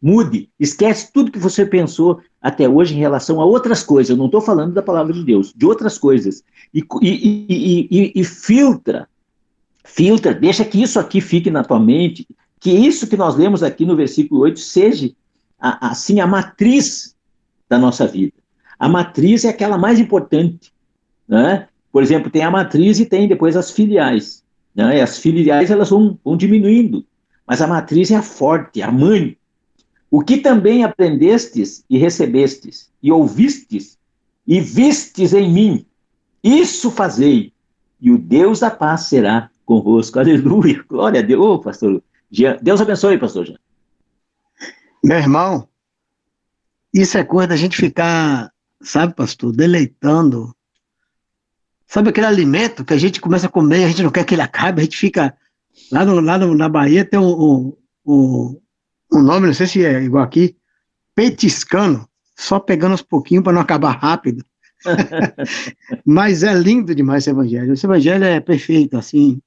Mude, 0.02 0.50
esquece 0.60 1.10
tudo 1.10 1.32
que 1.32 1.38
você 1.38 1.64
pensou 1.64 2.20
até 2.42 2.68
hoje 2.68 2.94
em 2.94 2.98
relação 2.98 3.40
a 3.40 3.46
outras 3.46 3.82
coisas. 3.82 4.10
Eu 4.10 4.18
não 4.18 4.26
estou 4.26 4.42
falando 4.42 4.74
da 4.74 4.82
palavra 4.82 5.14
de 5.14 5.24
Deus, 5.24 5.54
de 5.56 5.64
outras 5.64 5.96
coisas. 5.96 6.44
E, 6.74 6.84
e, 7.00 7.88
e, 7.90 8.12
e, 8.14 8.22
filtra, 8.24 9.08
filtra, 9.82 10.34
deixa 10.34 10.62
que 10.62 10.82
isso 10.82 11.00
aqui 11.00 11.22
fique 11.22 11.50
na 11.50 11.64
tua 11.64 11.80
mente, 11.80 12.26
que 12.66 12.72
isso 12.72 13.06
que 13.06 13.16
nós 13.16 13.36
lemos 13.36 13.62
aqui 13.62 13.86
no 13.86 13.94
versículo 13.94 14.40
8 14.40 14.58
seja 14.58 15.12
a- 15.56 15.90
assim 15.90 16.18
a 16.18 16.26
matriz 16.26 17.14
da 17.68 17.78
nossa 17.78 18.08
vida. 18.08 18.32
A 18.76 18.88
matriz 18.88 19.44
é 19.44 19.50
aquela 19.50 19.78
mais 19.78 20.00
importante, 20.00 20.72
né? 21.28 21.68
Por 21.92 22.02
exemplo, 22.02 22.28
tem 22.28 22.42
a 22.42 22.50
matriz 22.50 22.98
e 22.98 23.06
tem 23.06 23.28
depois 23.28 23.56
as 23.56 23.70
filiais, 23.70 24.42
né? 24.74 24.98
E 24.98 25.00
as 25.00 25.16
filiais 25.16 25.70
elas 25.70 25.90
vão, 25.90 26.18
vão 26.24 26.36
diminuindo, 26.36 27.06
mas 27.46 27.62
a 27.62 27.68
matriz 27.68 28.10
é 28.10 28.16
a 28.16 28.22
forte, 28.22 28.82
a 28.82 28.90
mãe. 28.90 29.36
O 30.10 30.20
que 30.20 30.38
também 30.38 30.82
aprendestes 30.82 31.84
e 31.88 31.96
recebestes 31.96 32.90
e 33.00 33.12
ouvistes 33.12 33.96
e 34.44 34.60
vistes 34.60 35.32
em 35.32 35.52
mim, 35.52 35.86
isso 36.42 36.90
fazei, 36.90 37.52
e 38.00 38.10
o 38.10 38.18
Deus 38.18 38.58
da 38.58 38.72
paz 38.72 39.02
será 39.02 39.50
convosco. 39.64 40.18
Aleluia. 40.18 40.84
Glória 40.88 41.20
a 41.20 41.22
Deus. 41.22 41.40
Ô, 41.40 41.58
pastor 41.60 42.02
Jean. 42.30 42.58
Deus 42.62 42.80
abençoe, 42.80 43.18
pastor 43.18 43.46
Jean. 43.46 43.58
Meu 45.02 45.18
irmão, 45.18 45.68
isso 46.92 47.16
é 47.16 47.24
coisa 47.24 47.48
da 47.48 47.56
gente 47.56 47.76
ficar, 47.76 48.50
sabe, 48.80 49.14
pastor, 49.14 49.52
deleitando. 49.52 50.54
Sabe 51.86 52.08
aquele 52.10 52.26
alimento 52.26 52.84
que 52.84 52.92
a 52.94 52.98
gente 52.98 53.20
começa 53.20 53.46
a 53.46 53.50
comer, 53.50 53.84
a 53.84 53.88
gente 53.88 54.02
não 54.02 54.10
quer 54.10 54.24
que 54.24 54.34
ele 54.34 54.42
acabe, 54.42 54.80
a 54.80 54.84
gente 54.84 54.96
fica. 54.96 55.36
Lá, 55.92 56.04
no, 56.04 56.20
lá 56.20 56.38
no- 56.38 56.54
na 56.54 56.68
Bahia 56.68 57.04
tem 57.04 57.20
um, 57.20 57.28
um, 57.28 57.76
um, 58.04 58.60
um 59.12 59.22
nome, 59.22 59.46
não 59.46 59.54
sei 59.54 59.66
se 59.66 59.84
é 59.84 60.02
igual 60.02 60.24
aqui, 60.24 60.56
petiscando, 61.14 62.08
só 62.36 62.58
pegando 62.58 62.94
uns 62.94 63.02
pouquinhos 63.02 63.44
para 63.44 63.52
não 63.52 63.60
acabar 63.60 63.92
rápido. 63.92 64.44
Mas 66.04 66.42
é 66.42 66.52
lindo 66.54 66.94
demais 66.94 67.22
esse 67.22 67.30
evangelho. 67.30 67.72
Esse 67.72 67.86
evangelho 67.86 68.24
é 68.24 68.40
perfeito, 68.40 68.96
assim. 68.96 69.40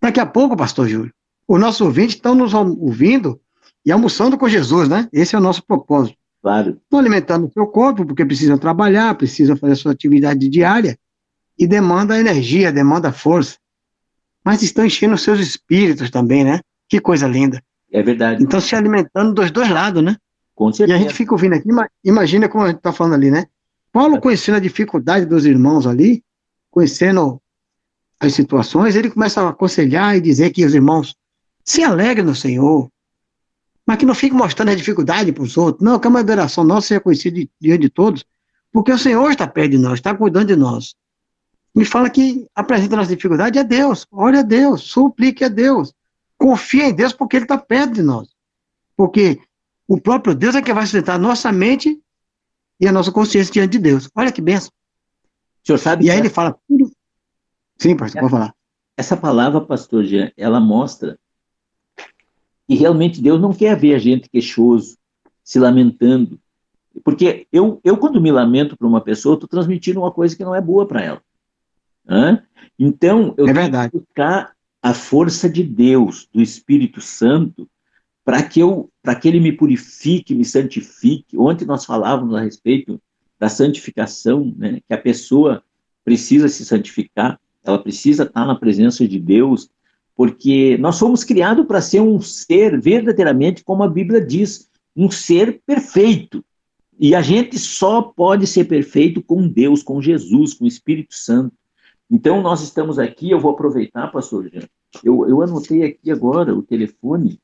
Daqui 0.00 0.18
a 0.18 0.26
pouco, 0.26 0.56
pastor 0.56 0.88
Júlio, 0.88 1.12
os 1.46 1.60
nossos 1.60 1.80
ouvintes 1.80 2.14
estão 2.16 2.34
nos 2.34 2.54
ouvindo 2.54 3.40
e 3.84 3.92
almoçando 3.92 4.38
com 4.38 4.48
Jesus, 4.48 4.88
né? 4.88 5.08
Esse 5.12 5.34
é 5.34 5.38
o 5.38 5.42
nosso 5.42 5.62
propósito. 5.64 6.16
Claro. 6.42 6.78
Estão 6.82 6.98
alimentando 6.98 7.46
o 7.46 7.52
seu 7.52 7.66
corpo, 7.66 8.04
porque 8.04 8.24
precisam 8.24 8.58
trabalhar, 8.58 9.14
precisam 9.14 9.56
fazer 9.56 9.72
a 9.72 9.76
sua 9.76 9.92
atividade 9.92 10.48
diária, 10.48 10.98
e 11.58 11.66
demanda 11.66 12.18
energia, 12.18 12.72
demanda 12.72 13.12
força. 13.12 13.56
Mas 14.44 14.62
estão 14.62 14.84
enchendo 14.84 15.14
os 15.14 15.22
seus 15.22 15.40
espíritos 15.40 16.10
também, 16.10 16.44
né? 16.44 16.60
Que 16.88 17.00
coisa 17.00 17.26
linda. 17.26 17.62
É 17.92 18.02
verdade. 18.02 18.42
Então, 18.42 18.60
se 18.60 18.74
alimentando 18.74 19.32
dos 19.32 19.50
dois 19.50 19.70
lados, 19.70 20.02
né? 20.02 20.16
Com 20.54 20.68
E 20.68 20.70
a 20.70 20.72
certeza. 20.74 20.98
gente 20.98 21.14
fica 21.14 21.32
ouvindo 21.32 21.54
aqui, 21.54 21.68
ima- 21.68 21.88
imagina 22.04 22.48
como 22.48 22.64
a 22.64 22.68
gente 22.68 22.78
está 22.78 22.92
falando 22.92 23.14
ali, 23.14 23.30
né? 23.30 23.46
Paulo 23.92 24.20
conhecendo 24.20 24.56
a 24.56 24.60
dificuldade 24.60 25.24
dos 25.26 25.46
irmãos 25.46 25.86
ali, 25.86 26.22
conhecendo 26.70 27.40
as 28.20 28.34
situações, 28.34 28.96
ele 28.96 29.10
começa 29.10 29.40
a 29.40 29.48
aconselhar 29.50 30.16
e 30.16 30.20
dizer 30.20 30.50
que 30.50 30.64
os 30.64 30.74
irmãos 30.74 31.14
se 31.64 31.82
alegrem 31.82 32.24
no 32.26 32.34
Senhor, 32.34 32.90
mas 33.86 33.98
que 33.98 34.06
não 34.06 34.14
fiquem 34.14 34.36
mostrando 34.36 34.70
a 34.70 34.74
dificuldade 34.74 35.32
para 35.32 35.42
os 35.42 35.56
outros. 35.56 35.84
Não, 35.84 35.98
que 35.98 36.06
a 36.06 36.10
moderação 36.10 36.64
nossa 36.64 36.88
seja 36.88 37.00
conhecida 37.00 37.36
di- 37.36 37.50
diante 37.60 37.82
de 37.82 37.90
todos, 37.90 38.24
porque 38.72 38.92
o 38.92 38.98
Senhor 38.98 39.30
está 39.30 39.46
perto 39.46 39.72
de 39.72 39.78
nós, 39.78 39.94
está 39.94 40.14
cuidando 40.14 40.48
de 40.48 40.56
nós. 40.56 40.94
Me 41.74 41.84
fala 41.84 42.08
que 42.08 42.46
apresenta 42.54 42.94
a 42.94 42.98
nossa 42.98 43.14
dificuldade 43.14 43.58
é 43.58 43.64
Deus, 43.64 44.06
ore 44.10 44.38
a 44.38 44.42
Deus, 44.42 44.82
suplique 44.82 45.44
a 45.44 45.48
Deus, 45.48 45.92
confia 46.38 46.88
em 46.88 46.94
Deus 46.94 47.12
porque 47.12 47.36
Ele 47.36 47.44
está 47.44 47.58
perto 47.58 47.94
de 47.94 48.02
nós. 48.02 48.28
Porque 48.96 49.40
o 49.88 50.00
próprio 50.00 50.34
Deus 50.34 50.54
é 50.54 50.62
que 50.62 50.72
vai 50.72 50.84
sustentar 50.84 51.14
a 51.16 51.18
nossa 51.18 51.50
mente 51.50 52.00
e 52.80 52.86
a 52.88 52.92
nossa 52.92 53.10
consciência 53.12 53.52
diante 53.52 53.72
de 53.72 53.78
Deus. 53.80 54.08
Olha 54.14 54.30
que 54.32 54.40
benção. 54.40 54.70
O 55.62 55.66
senhor 55.66 55.78
sabe 55.78 56.04
E 56.04 56.10
aí 56.10 56.16
que 56.16 56.22
ele 56.22 56.30
fala 56.30 56.56
tudo. 56.68 56.90
Sim, 57.78 57.96
pastor, 57.96 58.20
pode 58.20 58.30
falar. 58.30 58.54
essa 58.96 59.16
palavra, 59.16 59.60
pastor 59.60 60.04
Jean, 60.04 60.30
ela 60.36 60.60
mostra 60.60 61.18
que 62.66 62.74
realmente 62.74 63.20
Deus 63.20 63.40
não 63.40 63.52
quer 63.52 63.78
ver 63.78 63.94
a 63.94 63.98
gente 63.98 64.28
queixoso, 64.28 64.96
se 65.42 65.58
lamentando. 65.58 66.38
Porque 67.04 67.46
eu, 67.52 67.80
eu 67.84 67.96
quando 67.96 68.20
me 68.20 68.30
lamento 68.30 68.76
para 68.76 68.86
uma 68.86 69.00
pessoa, 69.00 69.34
estou 69.34 69.48
transmitindo 69.48 70.00
uma 70.00 70.10
coisa 70.10 70.36
que 70.36 70.44
não 70.44 70.54
é 70.54 70.60
boa 70.60 70.86
para 70.86 71.02
ela. 71.02 71.22
Hã? 72.08 72.42
Então, 72.78 73.34
eu 73.36 73.44
É 73.48 73.52
tenho 73.52 73.54
verdade. 73.54 73.92
que 73.92 73.98
buscar 73.98 74.52
a 74.82 74.94
força 74.94 75.48
de 75.48 75.62
Deus, 75.62 76.28
do 76.32 76.40
Espírito 76.40 77.00
Santo, 77.00 77.68
para 78.24 78.42
que 78.42 78.60
eu, 78.60 78.90
para 79.02 79.14
que 79.14 79.28
ele 79.28 79.40
me 79.40 79.52
purifique, 79.52 80.34
me 80.34 80.44
santifique. 80.44 81.36
Ontem 81.36 81.64
nós 81.64 81.84
falávamos 81.84 82.34
a 82.34 82.40
respeito 82.40 83.00
da 83.38 83.48
santificação, 83.48 84.54
né? 84.56 84.80
Que 84.86 84.94
a 84.94 84.98
pessoa 84.98 85.62
precisa 86.04 86.48
se 86.48 86.64
santificar, 86.64 87.40
ela 87.62 87.78
precisa 87.78 88.24
estar 88.24 88.46
na 88.46 88.54
presença 88.54 89.06
de 89.08 89.18
Deus, 89.18 89.70
porque 90.16 90.76
nós 90.78 90.96
somos 90.96 91.24
criados 91.24 91.66
para 91.66 91.80
ser 91.80 92.00
um 92.00 92.20
ser 92.20 92.80
verdadeiramente, 92.80 93.64
como 93.64 93.82
a 93.82 93.88
Bíblia 93.88 94.24
diz, 94.24 94.70
um 94.96 95.10
ser 95.10 95.60
perfeito. 95.66 96.44
E 96.98 97.14
a 97.14 97.22
gente 97.22 97.58
só 97.58 98.00
pode 98.02 98.46
ser 98.46 98.64
perfeito 98.64 99.22
com 99.22 99.48
Deus, 99.48 99.82
com 99.82 100.00
Jesus, 100.00 100.54
com 100.54 100.64
o 100.64 100.68
Espírito 100.68 101.14
Santo. 101.14 101.54
Então, 102.08 102.40
nós 102.40 102.62
estamos 102.62 102.98
aqui, 102.98 103.30
eu 103.30 103.40
vou 103.40 103.52
aproveitar, 103.52 104.12
pastor 104.12 104.48
Jean, 104.48 104.62
eu, 105.02 105.28
eu 105.28 105.42
anotei 105.42 105.82
aqui 105.82 106.10
agora 106.10 106.54
o 106.54 106.62
telefone. 106.62 107.40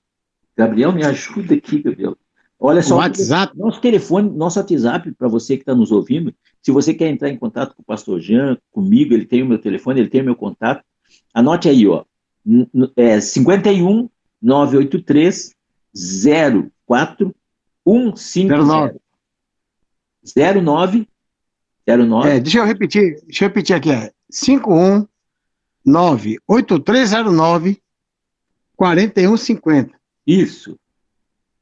Gabriel, 0.56 0.92
me 0.92 1.04
ajuda 1.04 1.54
aqui, 1.54 1.82
Gabriel. 1.82 2.16
Olha 2.62 2.82
só, 2.82 2.98
WhatsApp. 2.98 3.56
nosso 3.58 3.80
telefone, 3.80 4.30
nosso 4.30 4.60
WhatsApp, 4.60 5.10
para 5.12 5.28
você 5.28 5.56
que 5.56 5.62
está 5.62 5.74
nos 5.74 5.90
ouvindo, 5.90 6.32
se 6.62 6.70
você 6.70 6.92
quer 6.92 7.08
entrar 7.08 7.30
em 7.30 7.38
contato 7.38 7.74
com 7.74 7.80
o 7.80 7.84
pastor 7.84 8.20
Jean, 8.20 8.58
comigo, 8.70 9.14
ele 9.14 9.24
tem 9.24 9.42
o 9.42 9.46
meu 9.46 9.58
telefone, 9.58 10.00
ele 10.00 10.10
tem 10.10 10.20
o 10.20 10.24
meu 10.26 10.36
contato, 10.36 10.84
anote 11.32 11.70
aí, 11.70 11.88
ó, 11.88 12.04
é 12.96 13.20
51 13.20 14.08
983 14.40 15.54
04 16.86 17.34
150 17.86 19.00
09 20.62 21.08
09 21.86 22.28
É, 22.28 22.40
deixa 22.40 22.58
eu 22.58 22.64
repetir, 22.64 23.20
deixa 23.24 23.44
eu 23.44 23.48
repetir 23.48 23.76
aqui, 23.76 23.90
é 23.90 24.12
519-8309 25.86 27.80
4150. 28.76 29.94
Isso. 30.26 30.78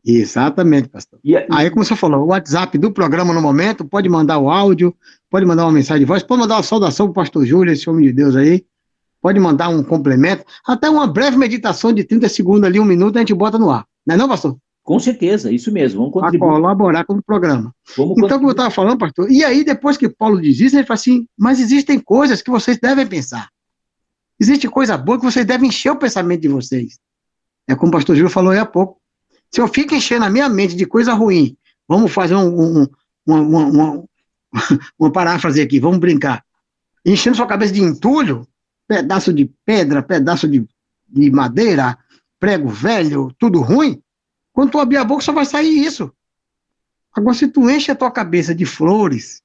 Exatamente, 0.05 0.89
pastor. 0.89 1.19
E, 1.25 1.37
Aí, 1.51 1.71
como 1.71 1.85
você 1.85 1.97
falou, 1.97 2.23
o 2.23 2.29
WhatsApp 2.29 2.79
do 2.79 2.93
programa 2.93 3.35
no 3.35 3.43
momento, 3.43 3.85
pode 3.85 4.09
mandar 4.09 4.39
o 4.39 4.49
áudio, 4.49 4.95
pode 5.29 5.45
mandar 5.45 5.65
uma 5.65 5.73
mensagem 5.73 6.01
de 6.01 6.07
voz, 6.07 6.23
pode 6.23 6.41
mandar 6.41 6.57
uma 6.57 6.63
saudação 6.63 7.07
para 7.07 7.11
o 7.11 7.15
pastor 7.15 7.45
Júlio, 7.45 7.73
esse 7.73 7.91
homem 7.91 8.07
de 8.07 8.13
Deus 8.13 8.37
aí, 8.37 8.65
pode 9.21 9.39
mandar 9.41 9.69
um 9.69 9.83
complemento, 9.83 10.45
até 10.67 10.89
uma 10.89 11.07
breve 11.07 11.37
meditação 11.37 11.93
de 11.93 12.05
30 12.05 12.29
segundos 12.29 12.65
ali, 12.65 12.79
um 12.79 12.85
minuto, 12.85 13.17
a 13.17 13.21
gente 13.21 13.35
bota 13.35 13.59
no 13.59 13.71
ar. 13.71 13.85
Não 14.07 14.15
é 14.15 14.19
não, 14.19 14.29
pastor? 14.29 14.57
Com 14.83 14.99
certeza, 14.99 15.53
isso 15.53 15.71
mesmo. 15.71 15.99
Vamos 15.99 16.15
contribuir. 16.15 16.49
colaborar 16.49 17.05
com 17.05 17.15
o 17.15 17.23
programa. 17.23 17.75
Vamos 17.95 18.17
Então, 18.17 18.39
como 18.39 18.49
eu 18.49 18.53
estava 18.53 18.71
falando, 18.71 18.99
pastor, 18.99 19.31
e 19.31 19.45
aí 19.45 19.63
depois 19.63 19.99
que 19.99 20.09
Paulo 20.09 20.41
diz 20.41 20.59
isso, 20.61 20.77
ele 20.77 20.87
fala 20.87 20.95
assim, 20.95 21.27
mas 21.37 21.61
existem 21.61 21.99
coisas 21.99 22.41
que 22.41 22.51
vocês 22.51 22.79
devem 22.79 23.07
pensar. 23.07 23.51
Existe 24.41 24.69
coisa 24.69 24.97
boa 24.97 25.19
que 25.19 25.25
vocês 25.25 25.45
devem 25.45 25.69
encher 25.69 25.91
o 25.91 25.99
pensamento 25.99 26.41
de 26.41 26.49
vocês. 26.49 26.99
É 27.67 27.75
como 27.75 27.91
o 27.91 27.93
pastor 27.93 28.17
Júlio 28.17 28.31
falou 28.31 28.53
aí 28.53 28.59
há 28.59 28.65
pouco. 28.65 28.99
Se 29.51 29.61
eu 29.61 29.69
fico 29.69 29.95
enchendo 29.95 30.25
a 30.25 30.31
minha 30.31 30.49
mente 30.49 30.75
de 30.75 30.87
coisa 30.87 31.13
ruim, 31.13 31.55
vamos 31.87 32.11
fazer 32.11 32.35
um, 32.35 32.81
um, 32.81 32.87
uma, 33.27 33.41
uma, 33.41 33.67
uma, 33.67 34.05
uma 34.99 35.13
paráfrase 35.13 35.61
aqui, 35.61 35.79
vamos 35.79 35.99
brincar. 35.99 36.43
Enchendo 37.05 37.37
sua 37.37 37.47
cabeça 37.47 37.75
de 37.75 37.83
entulho, 37.83 38.47
pedaço 38.89 39.33
de 39.33 39.45
pedra, 39.65 40.03
pedaço 40.03 40.49
de, 40.49 40.67
de 41.07 41.31
madeira, 41.31 41.99
prego 42.41 42.69
velho, 42.69 43.31
tudo 43.39 43.61
ruim. 43.61 44.03
Quando 44.53 44.73
tu 44.73 44.81
abrir 44.81 44.97
a 44.97 45.05
boca, 45.05 45.23
só 45.23 45.33
vai 45.33 45.45
sair 45.45 45.85
isso. 45.85 46.11
Agora, 47.15 47.35
se 47.35 47.47
tu 47.47 47.69
enche 47.69 47.91
a 47.91 47.95
tua 47.95 48.11
cabeça 48.11 48.55
de 48.55 48.65
flores, 48.65 49.43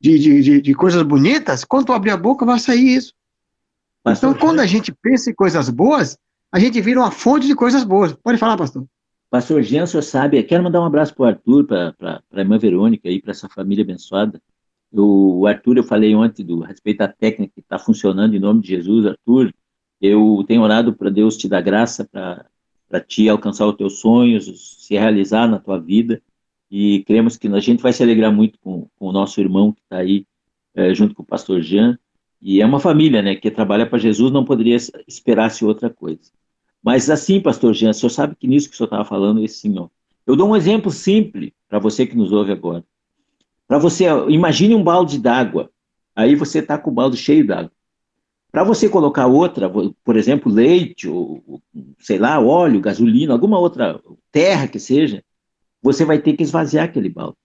de, 0.00 0.18
de, 0.18 0.42
de, 0.42 0.60
de 0.60 0.74
coisas 0.74 1.02
bonitas, 1.02 1.64
quando 1.64 1.86
tu 1.86 1.92
abrir 1.92 2.10
a 2.10 2.16
boca, 2.16 2.44
vai 2.44 2.58
sair 2.58 2.94
isso. 2.96 3.14
Então, 4.06 4.34
quando 4.34 4.60
a 4.60 4.66
gente 4.66 4.92
pensa 4.92 5.30
em 5.30 5.34
coisas 5.34 5.68
boas, 5.68 6.16
a 6.52 6.58
gente 6.58 6.80
vira 6.80 7.00
uma 7.00 7.10
fonte 7.10 7.46
de 7.46 7.54
coisas 7.54 7.84
boas. 7.84 8.12
Pode 8.12 8.38
falar, 8.38 8.56
pastor. 8.56 8.86
Pastor 9.30 9.62
Jean, 9.62 9.84
o 9.84 9.86
senhor 9.86 10.02
sabe, 10.02 10.42
quero 10.42 10.64
mandar 10.64 10.80
um 10.80 10.86
abraço 10.86 11.14
para 11.14 11.22
o 11.22 11.26
Arthur, 11.26 11.64
para 11.64 12.22
a 12.32 12.40
irmã 12.40 12.58
Verônica 12.58 13.08
e 13.08 13.22
para 13.22 13.30
essa 13.30 13.48
família 13.48 13.84
abençoada. 13.84 14.42
O 14.92 15.46
Arthur, 15.46 15.78
eu 15.78 15.84
falei 15.84 16.14
ontem 16.14 16.44
do, 16.44 16.64
a 16.64 16.66
respeito 16.66 16.98
da 16.98 17.08
técnica 17.08 17.52
que 17.54 17.60
está 17.60 17.78
funcionando 17.78 18.34
em 18.34 18.40
nome 18.40 18.60
de 18.60 18.68
Jesus. 18.68 19.06
Arthur, 19.06 19.54
eu 20.00 20.44
tenho 20.46 20.62
orado 20.62 20.92
para 20.94 21.10
Deus 21.10 21.36
te 21.36 21.48
dar 21.48 21.60
graça 21.60 22.04
para 22.04 23.00
te 23.00 23.28
alcançar 23.28 23.66
os 23.66 23.76
teus 23.76 24.00
sonhos, 24.00 24.76
se 24.84 24.94
realizar 24.94 25.46
na 25.48 25.58
tua 25.58 25.78
vida. 25.78 26.20
E 26.70 27.04
cremos 27.04 27.36
que 27.36 27.48
a 27.48 27.60
gente 27.60 27.82
vai 27.82 27.92
se 27.92 28.02
alegrar 28.02 28.32
muito 28.32 28.58
com, 28.60 28.88
com 28.96 29.06
o 29.06 29.12
nosso 29.12 29.40
irmão 29.40 29.72
que 29.72 29.80
está 29.80 29.98
aí, 29.98 30.26
é, 30.74 30.94
junto 30.94 31.14
com 31.14 31.22
o 31.22 31.26
pastor 31.26 31.60
Jean. 31.60 31.98
E 32.40 32.60
é 32.60 32.66
uma 32.66 32.80
família, 32.80 33.20
né, 33.22 33.36
que 33.36 33.50
trabalha 33.50 33.86
para 33.86 33.98
Jesus, 33.98 34.32
não 34.32 34.44
poderia 34.44 34.76
esperar-se 35.06 35.64
outra 35.64 35.90
coisa. 35.90 36.32
Mas 36.82 37.10
assim, 37.10 37.40
pastor 37.40 37.74
Jean, 37.74 37.90
o 37.90 37.94
senhor 37.94 38.10
sabe 38.10 38.34
que 38.34 38.48
nisso 38.48 38.68
que 38.68 38.74
o 38.74 38.76
senhor 38.76 38.86
estava 38.86 39.04
falando, 39.04 39.44
assim, 39.44 39.78
ó, 39.78 39.88
eu 40.26 40.34
dou 40.34 40.48
um 40.48 40.56
exemplo 40.56 40.90
simples 40.90 41.52
para 41.68 41.78
você 41.78 42.06
que 42.06 42.16
nos 42.16 42.32
ouve 42.32 42.52
agora. 42.52 42.84
Para 43.70 43.78
você, 43.78 44.06
imagine 44.28 44.74
um 44.74 44.82
balde 44.82 45.16
d'água, 45.16 45.70
aí 46.16 46.34
você 46.34 46.58
está 46.58 46.76
com 46.76 46.90
o 46.90 46.92
balde 46.92 47.16
cheio 47.16 47.46
d'água. 47.46 47.70
Para 48.50 48.64
você 48.64 48.88
colocar 48.88 49.28
outra, 49.28 49.70
por 50.02 50.16
exemplo, 50.16 50.52
leite, 50.52 51.08
ou, 51.08 51.62
sei 52.00 52.18
lá, 52.18 52.40
óleo, 52.40 52.80
gasolina, 52.80 53.32
alguma 53.32 53.60
outra 53.60 54.00
terra 54.32 54.66
que 54.66 54.80
seja, 54.80 55.22
você 55.80 56.04
vai 56.04 56.18
ter 56.18 56.32
que 56.32 56.42
esvaziar 56.42 56.86
aquele 56.86 57.08
balde. 57.08 57.36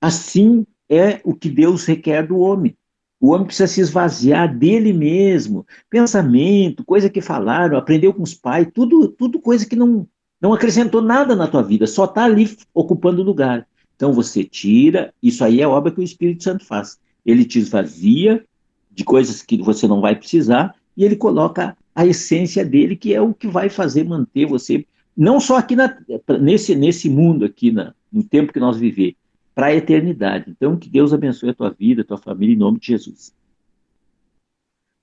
Assim 0.00 0.64
é 0.88 1.20
o 1.24 1.34
que 1.34 1.50
Deus 1.50 1.84
requer 1.84 2.28
do 2.28 2.38
homem. 2.38 2.76
O 3.20 3.32
homem 3.32 3.46
precisa 3.46 3.66
se 3.66 3.80
esvaziar 3.80 4.56
dele 4.56 4.92
mesmo, 4.92 5.66
pensamento, 5.90 6.84
coisa 6.84 7.10
que 7.10 7.20
falaram, 7.20 7.76
aprendeu 7.76 8.14
com 8.14 8.22
os 8.22 8.34
pais, 8.34 8.68
tudo, 8.72 9.08
tudo 9.08 9.40
coisa 9.40 9.66
que 9.66 9.74
não, 9.74 10.06
não 10.40 10.54
acrescentou 10.54 11.02
nada 11.02 11.34
na 11.34 11.48
tua 11.48 11.64
vida, 11.64 11.88
só 11.88 12.04
está 12.04 12.22
ali 12.22 12.56
ocupando 12.72 13.24
lugar. 13.24 13.66
Então 14.02 14.12
você 14.12 14.42
tira, 14.42 15.14
isso 15.22 15.44
aí 15.44 15.60
é 15.60 15.68
obra 15.68 15.92
que 15.92 16.00
o 16.00 16.02
Espírito 16.02 16.42
Santo 16.42 16.64
faz. 16.64 16.98
Ele 17.24 17.44
te 17.44 17.60
esvazia 17.60 18.44
de 18.90 19.04
coisas 19.04 19.42
que 19.42 19.62
você 19.62 19.86
não 19.86 20.00
vai 20.00 20.16
precisar 20.16 20.74
e 20.96 21.04
ele 21.04 21.14
coloca 21.14 21.76
a 21.94 22.04
essência 22.04 22.64
dele, 22.64 22.96
que 22.96 23.14
é 23.14 23.20
o 23.20 23.32
que 23.32 23.46
vai 23.46 23.68
fazer 23.68 24.02
manter 24.02 24.44
você, 24.44 24.84
não 25.16 25.38
só 25.38 25.56
aqui 25.56 25.76
na, 25.76 25.96
nesse, 26.40 26.74
nesse 26.74 27.08
mundo 27.08 27.44
aqui, 27.44 27.70
na, 27.70 27.94
no 28.12 28.24
tempo 28.24 28.52
que 28.52 28.58
nós 28.58 28.76
vivemos, 28.76 29.14
para 29.54 29.66
a 29.66 29.74
eternidade. 29.76 30.46
Então, 30.50 30.76
que 30.76 30.88
Deus 30.88 31.12
abençoe 31.12 31.50
a 31.50 31.54
tua 31.54 31.70
vida, 31.70 32.02
a 32.02 32.04
tua 32.04 32.18
família, 32.18 32.56
em 32.56 32.58
nome 32.58 32.80
de 32.80 32.88
Jesus. 32.88 33.32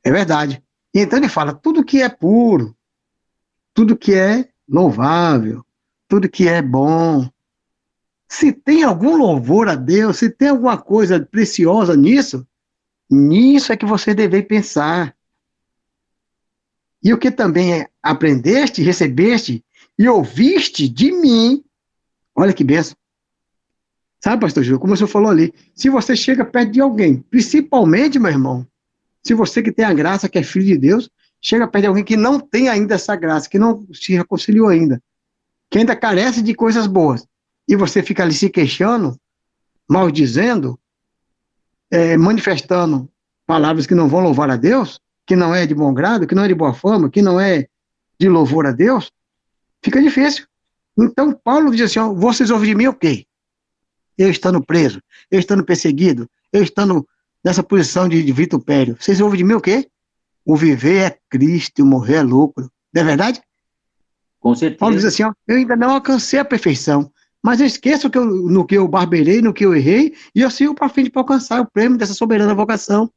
É 0.03 0.11
verdade. 0.11 0.61
E 0.93 0.99
então 0.99 1.17
ele 1.19 1.29
fala: 1.29 1.53
tudo 1.53 1.85
que 1.85 2.01
é 2.01 2.09
puro, 2.09 2.75
tudo 3.73 3.95
que 3.95 4.13
é 4.13 4.49
louvável, 4.67 5.65
tudo 6.05 6.27
que 6.27 6.49
é 6.49 6.61
bom. 6.61 7.29
Se 8.29 8.53
tem 8.53 8.83
algum 8.83 9.17
louvor 9.17 9.67
a 9.67 9.75
Deus, 9.75 10.17
se 10.17 10.29
tem 10.29 10.49
alguma 10.49 10.77
coisa 10.77 11.19
preciosa 11.19 11.97
nisso, 11.97 12.47
nisso 13.09 13.73
é 13.73 13.77
que 13.77 13.85
você 13.85 14.13
deve 14.13 14.43
pensar. 14.43 15.15
E 17.03 17.11
o 17.11 17.17
que 17.17 17.31
também 17.31 17.87
aprendeste, 18.03 18.83
recebeste 18.83 19.65
e 19.97 20.07
ouviste 20.07 20.87
de 20.87 21.11
mim, 21.11 21.63
olha 22.35 22.53
que 22.53 22.63
benção, 22.63 22.95
Sabe, 24.21 24.41
pastor 24.41 24.63
Gil, 24.63 24.79
como 24.79 24.93
o 24.93 24.97
senhor 24.97 25.07
falou 25.07 25.31
ali, 25.31 25.53
se 25.73 25.89
você 25.89 26.13
chega 26.15 26.43
perto 26.43 26.71
de 26.71 26.81
alguém, 26.81 27.17
principalmente, 27.29 28.19
meu 28.19 28.29
irmão, 28.29 28.67
se 29.23 29.33
você 29.33 29.63
que 29.63 29.71
tem 29.71 29.85
a 29.85 29.93
graça, 29.93 30.27
que 30.27 30.37
é 30.37 30.43
filho 30.43 30.65
de 30.65 30.77
Deus, 30.77 31.09
chega 31.41 31.67
perto 31.67 31.83
de 31.83 31.87
alguém 31.87 32.03
que 32.03 32.17
não 32.17 32.37
tem 32.37 32.67
ainda 32.67 32.95
essa 32.95 33.15
graça, 33.15 33.49
que 33.49 33.57
não 33.57 33.87
se 33.93 34.13
reconciliou 34.13 34.67
ainda, 34.67 35.01
que 35.69 35.77
ainda 35.77 35.95
carece 35.95 36.41
de 36.41 36.53
coisas 36.53 36.85
boas, 36.85 37.25
e 37.69 37.75
você 37.75 38.03
fica 38.03 38.23
ali 38.23 38.33
se 38.33 38.49
queixando, 38.49 39.17
maldizendo, 39.87 40.77
é, 41.89 42.17
manifestando 42.17 43.09
palavras 43.45 43.87
que 43.87 43.95
não 43.95 44.09
vão 44.09 44.19
louvar 44.19 44.49
a 44.49 44.57
Deus, 44.57 44.99
que 45.25 45.35
não 45.35 45.55
é 45.55 45.65
de 45.65 45.73
bom 45.73 45.93
grado, 45.93 46.27
que 46.27 46.35
não 46.35 46.43
é 46.43 46.47
de 46.47 46.55
boa 46.55 46.73
fama, 46.73 47.09
que 47.09 47.21
não 47.21 47.39
é 47.39 47.67
de 48.19 48.27
louvor 48.27 48.65
a 48.65 48.71
Deus, 48.71 49.11
fica 49.81 50.01
difícil. 50.01 50.45
Então, 50.97 51.31
Paulo 51.31 51.71
diz 51.71 51.81
assim: 51.81 51.99
ó, 51.99 52.13
vocês 52.13 52.49
ouvem 52.49 52.69
de 52.69 52.75
mim 52.75 52.87
o 52.87 52.93
quê? 52.93 53.25
eu 54.19 54.29
estando 54.29 54.61
preso, 54.61 55.01
eu 55.31 55.39
estando 55.39 55.63
perseguido, 55.63 56.29
eu 56.51 56.61
estando 56.61 57.07
nessa 57.41 57.63
posição 57.63 58.09
de, 58.09 58.21
de 58.21 58.31
vitupério. 58.33 58.97
Vocês 58.99 59.21
ouvem 59.21 59.37
de 59.37 59.43
mim 59.45 59.53
o 59.53 59.61
quê? 59.61 59.89
O 60.45 60.57
viver 60.57 60.97
é 61.05 61.17
Cristo 61.29 61.83
o 61.83 61.85
morrer 61.85 62.15
é 62.15 62.21
lucro. 62.21 62.69
Não 62.93 63.01
é 63.01 63.05
verdade? 63.05 63.41
Com 64.41 64.53
certeza. 64.53 64.79
Paulo 64.79 64.95
diz 64.95 65.05
assim, 65.05 65.23
ó, 65.23 65.31
eu 65.47 65.55
ainda 65.55 65.75
não 65.77 65.91
alcancei 65.91 66.37
a 66.37 66.43
perfeição, 66.43 67.09
mas 67.43 67.59
eu 67.61 67.65
esqueço 67.65 68.09
que 68.09 68.17
eu, 68.17 68.25
no 68.25 68.65
que 68.65 68.75
eu 68.75 68.87
barbeirei, 68.87 69.41
no 69.41 69.53
que 69.53 69.65
eu 69.65 69.75
errei, 69.75 70.15
e 70.35 70.41
eu 70.41 70.51
sigo 70.51 70.75
para 70.75 70.89
frente 70.89 71.09
para 71.09 71.21
alcançar 71.21 71.61
o 71.61 71.69
prêmio 71.69 71.97
dessa 71.97 72.13
soberana 72.13 72.53
vocação. 72.53 73.11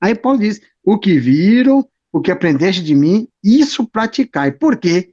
Aí 0.00 0.14
Paulo 0.14 0.38
diz, 0.38 0.60
o 0.82 0.98
que 0.98 1.18
viram, 1.18 1.86
o 2.10 2.20
que 2.20 2.30
aprendeste 2.30 2.82
de 2.82 2.94
mim, 2.94 3.28
isso 3.44 3.86
praticai. 3.86 4.50
Por 4.50 4.76
quê? 4.76 5.12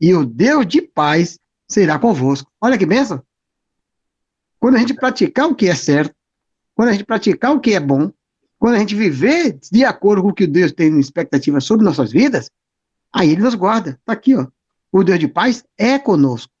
E 0.00 0.14
o 0.14 0.24
Deus 0.24 0.66
de 0.66 0.80
paz 0.80 1.38
será 1.68 1.98
convosco. 1.98 2.50
Olha 2.60 2.78
que 2.78 2.86
benção. 2.86 3.22
Quando 4.58 4.76
a 4.76 4.78
gente 4.78 4.94
praticar 4.94 5.48
o 5.48 5.54
que 5.54 5.66
é 5.66 5.74
certo, 5.74 6.14
quando 6.74 6.90
a 6.90 6.92
gente 6.92 7.04
praticar 7.04 7.54
o 7.54 7.60
que 7.60 7.74
é 7.74 7.80
bom, 7.80 8.12
quando 8.58 8.74
a 8.74 8.78
gente 8.78 8.94
viver 8.94 9.58
de 9.70 9.84
acordo 9.84 10.22
com 10.22 10.28
o 10.28 10.34
que 10.34 10.46
Deus 10.46 10.72
tem 10.72 10.88
em 10.88 11.00
expectativa 11.00 11.60
sobre 11.60 11.84
nossas 11.84 12.12
vidas, 12.12 12.50
aí 13.12 13.30
Ele 13.30 13.42
nos 13.42 13.54
guarda. 13.54 13.92
Está 13.92 14.12
aqui, 14.12 14.36
ó. 14.36 14.46
O 14.92 15.02
Deus 15.02 15.18
de 15.18 15.28
paz 15.28 15.64
é 15.78 15.98
conosco. 15.98 16.52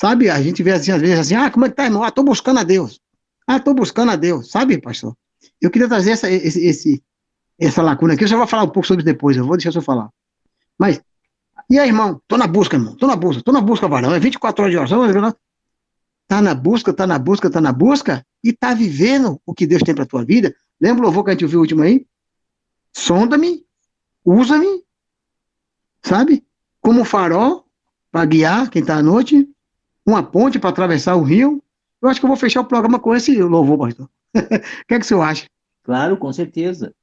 Sabe, 0.00 0.28
a 0.28 0.40
gente 0.42 0.62
vê 0.62 0.72
assim, 0.72 0.90
às 0.90 1.00
vezes 1.00 1.18
assim, 1.18 1.34
ah, 1.34 1.50
como 1.50 1.66
é 1.66 1.68
que 1.68 1.76
tá, 1.76 1.84
irmão? 1.84 2.02
Ah, 2.02 2.10
tô 2.10 2.22
buscando 2.22 2.60
a 2.60 2.64
Deus. 2.64 3.00
Ah, 3.46 3.60
tô 3.60 3.72
buscando 3.74 4.10
a 4.10 4.16
Deus. 4.16 4.50
Sabe, 4.50 4.80
pastor? 4.80 5.16
Eu 5.60 5.70
queria 5.70 5.88
trazer 5.88 6.12
essa, 6.12 6.30
esse, 6.30 6.64
esse, 6.64 7.02
essa 7.58 7.82
lacuna 7.82 8.14
aqui. 8.14 8.24
Eu 8.24 8.28
já 8.28 8.36
vou 8.36 8.46
falar 8.46 8.64
um 8.64 8.70
pouco 8.70 8.86
sobre 8.86 9.02
isso 9.02 9.12
depois, 9.12 9.36
eu 9.36 9.46
vou 9.46 9.56
deixar 9.56 9.70
o 9.70 9.72
senhor 9.72 9.84
falar. 9.84 10.10
Mas, 10.78 11.00
e 11.70 11.78
aí, 11.78 11.88
irmão? 11.88 12.20
Tô 12.26 12.36
na 12.36 12.46
busca, 12.46 12.76
irmão. 12.76 12.96
Tô 12.96 13.06
na 13.06 13.16
busca. 13.16 13.42
Tô 13.42 13.52
na 13.52 13.60
busca, 13.60 13.88
varão. 13.88 14.14
É 14.14 14.18
24 14.18 14.62
horas 14.62 14.72
de 14.72 14.78
oração 14.78 15.34
tá 16.26 16.40
na 16.40 16.54
busca, 16.54 16.92
tá 16.92 17.06
na 17.06 17.18
busca, 17.18 17.50
tá 17.50 17.60
na 17.60 17.72
busca, 17.72 18.26
e 18.42 18.52
tá 18.52 18.74
vivendo 18.74 19.40
o 19.46 19.54
que 19.54 19.66
Deus 19.66 19.82
tem 19.82 19.94
para 19.94 20.06
tua 20.06 20.24
vida. 20.24 20.54
Lembra 20.80 21.02
o 21.02 21.04
louvor 21.04 21.24
que 21.24 21.30
a 21.30 21.32
gente 21.32 21.44
ouviu 21.44 21.60
o 21.60 21.62
último 21.62 21.82
aí? 21.82 22.06
Sonda-me, 22.92 23.64
usa-me, 24.24 24.84
sabe? 26.02 26.44
Como 26.80 27.04
farol 27.04 27.66
para 28.10 28.24
guiar 28.26 28.70
quem 28.70 28.84
tá 28.84 28.96
à 28.96 29.02
noite, 29.02 29.48
uma 30.06 30.22
ponte 30.22 30.58
para 30.58 30.70
atravessar 30.70 31.16
o 31.16 31.22
rio. 31.22 31.62
Eu 32.00 32.08
acho 32.08 32.20
que 32.20 32.26
eu 32.26 32.28
vou 32.28 32.36
fechar 32.36 32.60
o 32.60 32.66
programa 32.66 32.98
com 32.98 33.14
esse 33.14 33.40
louvor, 33.42 33.78
pastor. 33.78 34.06
o 34.06 34.30
que 34.86 34.94
é 34.94 34.98
que 34.98 35.04
o 35.04 35.08
senhor 35.08 35.22
acha? 35.22 35.46
Claro, 35.82 36.16
com 36.16 36.32
certeza. 36.32 36.94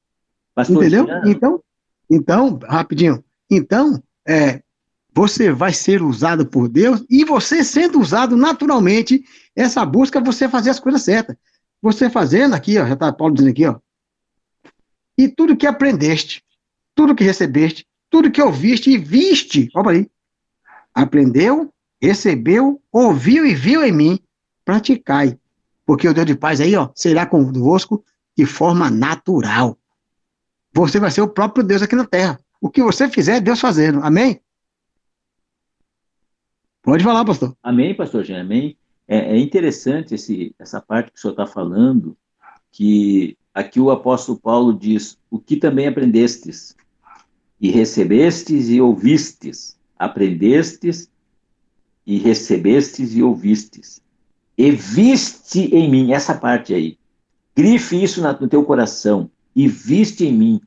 Pastor 0.53 0.77
Entendeu? 0.77 1.07
Então, 1.25 1.63
então, 2.09 2.59
rapidinho. 2.67 3.23
Então, 3.49 4.01
é, 4.27 4.61
você 5.13 5.51
vai 5.51 5.73
ser 5.73 6.01
usado 6.01 6.45
por 6.45 6.67
Deus 6.67 7.03
e 7.09 7.23
você 7.23 7.63
sendo 7.63 7.99
usado 7.99 8.35
naturalmente, 8.37 9.23
essa 9.55 9.85
busca 9.85 10.19
é 10.19 10.23
você 10.23 10.47
fazer 10.47 10.69
as 10.69 10.79
coisas 10.79 11.03
certas. 11.03 11.35
Você 11.81 12.09
fazendo 12.09 12.53
aqui, 12.53 12.77
ó, 12.77 12.85
já 12.85 12.93
está 12.93 13.11
Paulo 13.11 13.33
dizendo 13.33 13.51
aqui, 13.51 13.65
ó. 13.65 13.79
E 15.17 15.27
tudo 15.27 15.57
que 15.57 15.67
aprendeste, 15.67 16.43
tudo 16.95 17.15
que 17.15 17.23
recebeste, 17.23 17.85
tudo 18.09 18.31
que 18.31 18.41
ouviste 18.41 18.91
e 18.91 18.97
viste, 18.97 19.69
olha 19.73 19.91
aí. 19.91 20.11
Aprendeu, 20.93 21.73
recebeu, 22.01 22.81
ouviu 22.91 23.45
e 23.45 23.53
viu 23.53 23.83
em 23.83 23.91
mim, 23.91 24.19
praticai. 24.65 25.37
Porque 25.85 26.07
o 26.07 26.13
Deus 26.13 26.25
de 26.25 26.35
paz 26.35 26.59
aí, 26.59 26.75
ó, 26.75 26.89
será 26.95 27.25
convosco 27.25 28.03
de 28.35 28.45
forma 28.45 28.89
natural. 28.89 29.77
Você 30.73 30.99
vai 30.99 31.11
ser 31.11 31.21
o 31.21 31.27
próprio 31.27 31.63
Deus 31.63 31.81
aqui 31.81 31.95
na 31.95 32.05
terra. 32.05 32.39
O 32.59 32.69
que 32.69 32.81
você 32.81 33.09
fizer, 33.09 33.39
Deus 33.41 33.59
fazendo. 33.59 33.99
Amém? 34.01 34.39
Pode 36.81 37.03
falar, 37.03 37.23
pastor. 37.25 37.55
Amém, 37.61 37.93
pastor 37.93 38.23
Jean, 38.23 38.41
amém. 38.41 38.77
É, 39.07 39.35
é 39.35 39.37
interessante 39.37 40.15
esse, 40.15 40.55
essa 40.57 40.81
parte 40.81 41.11
que 41.11 41.17
o 41.17 41.21
senhor 41.21 41.33
está 41.33 41.45
falando, 41.45 42.17
que 42.71 43.37
aqui 43.53 43.79
o 43.79 43.91
apóstolo 43.91 44.39
Paulo 44.39 44.73
diz: 44.73 45.17
O 45.29 45.37
que 45.37 45.57
também 45.57 45.87
aprendestes, 45.87 46.75
e 47.59 47.69
recebestes 47.69 48.69
e 48.69 48.81
ouvistes, 48.81 49.77
aprendestes 49.99 51.11
e 52.05 52.17
recebestes 52.17 53.15
e 53.15 53.21
ouvistes. 53.23 54.01
E 54.57 54.71
viste 54.71 55.59
em 55.73 55.89
mim, 55.89 56.11
essa 56.11 56.33
parte 56.33 56.73
aí. 56.73 56.97
Grife 57.55 58.01
isso 58.01 58.21
no 58.21 58.47
teu 58.47 58.63
coração 58.63 59.29
e 59.55 59.67
viste 59.67 60.25
em 60.25 60.33
mim. 60.33 60.61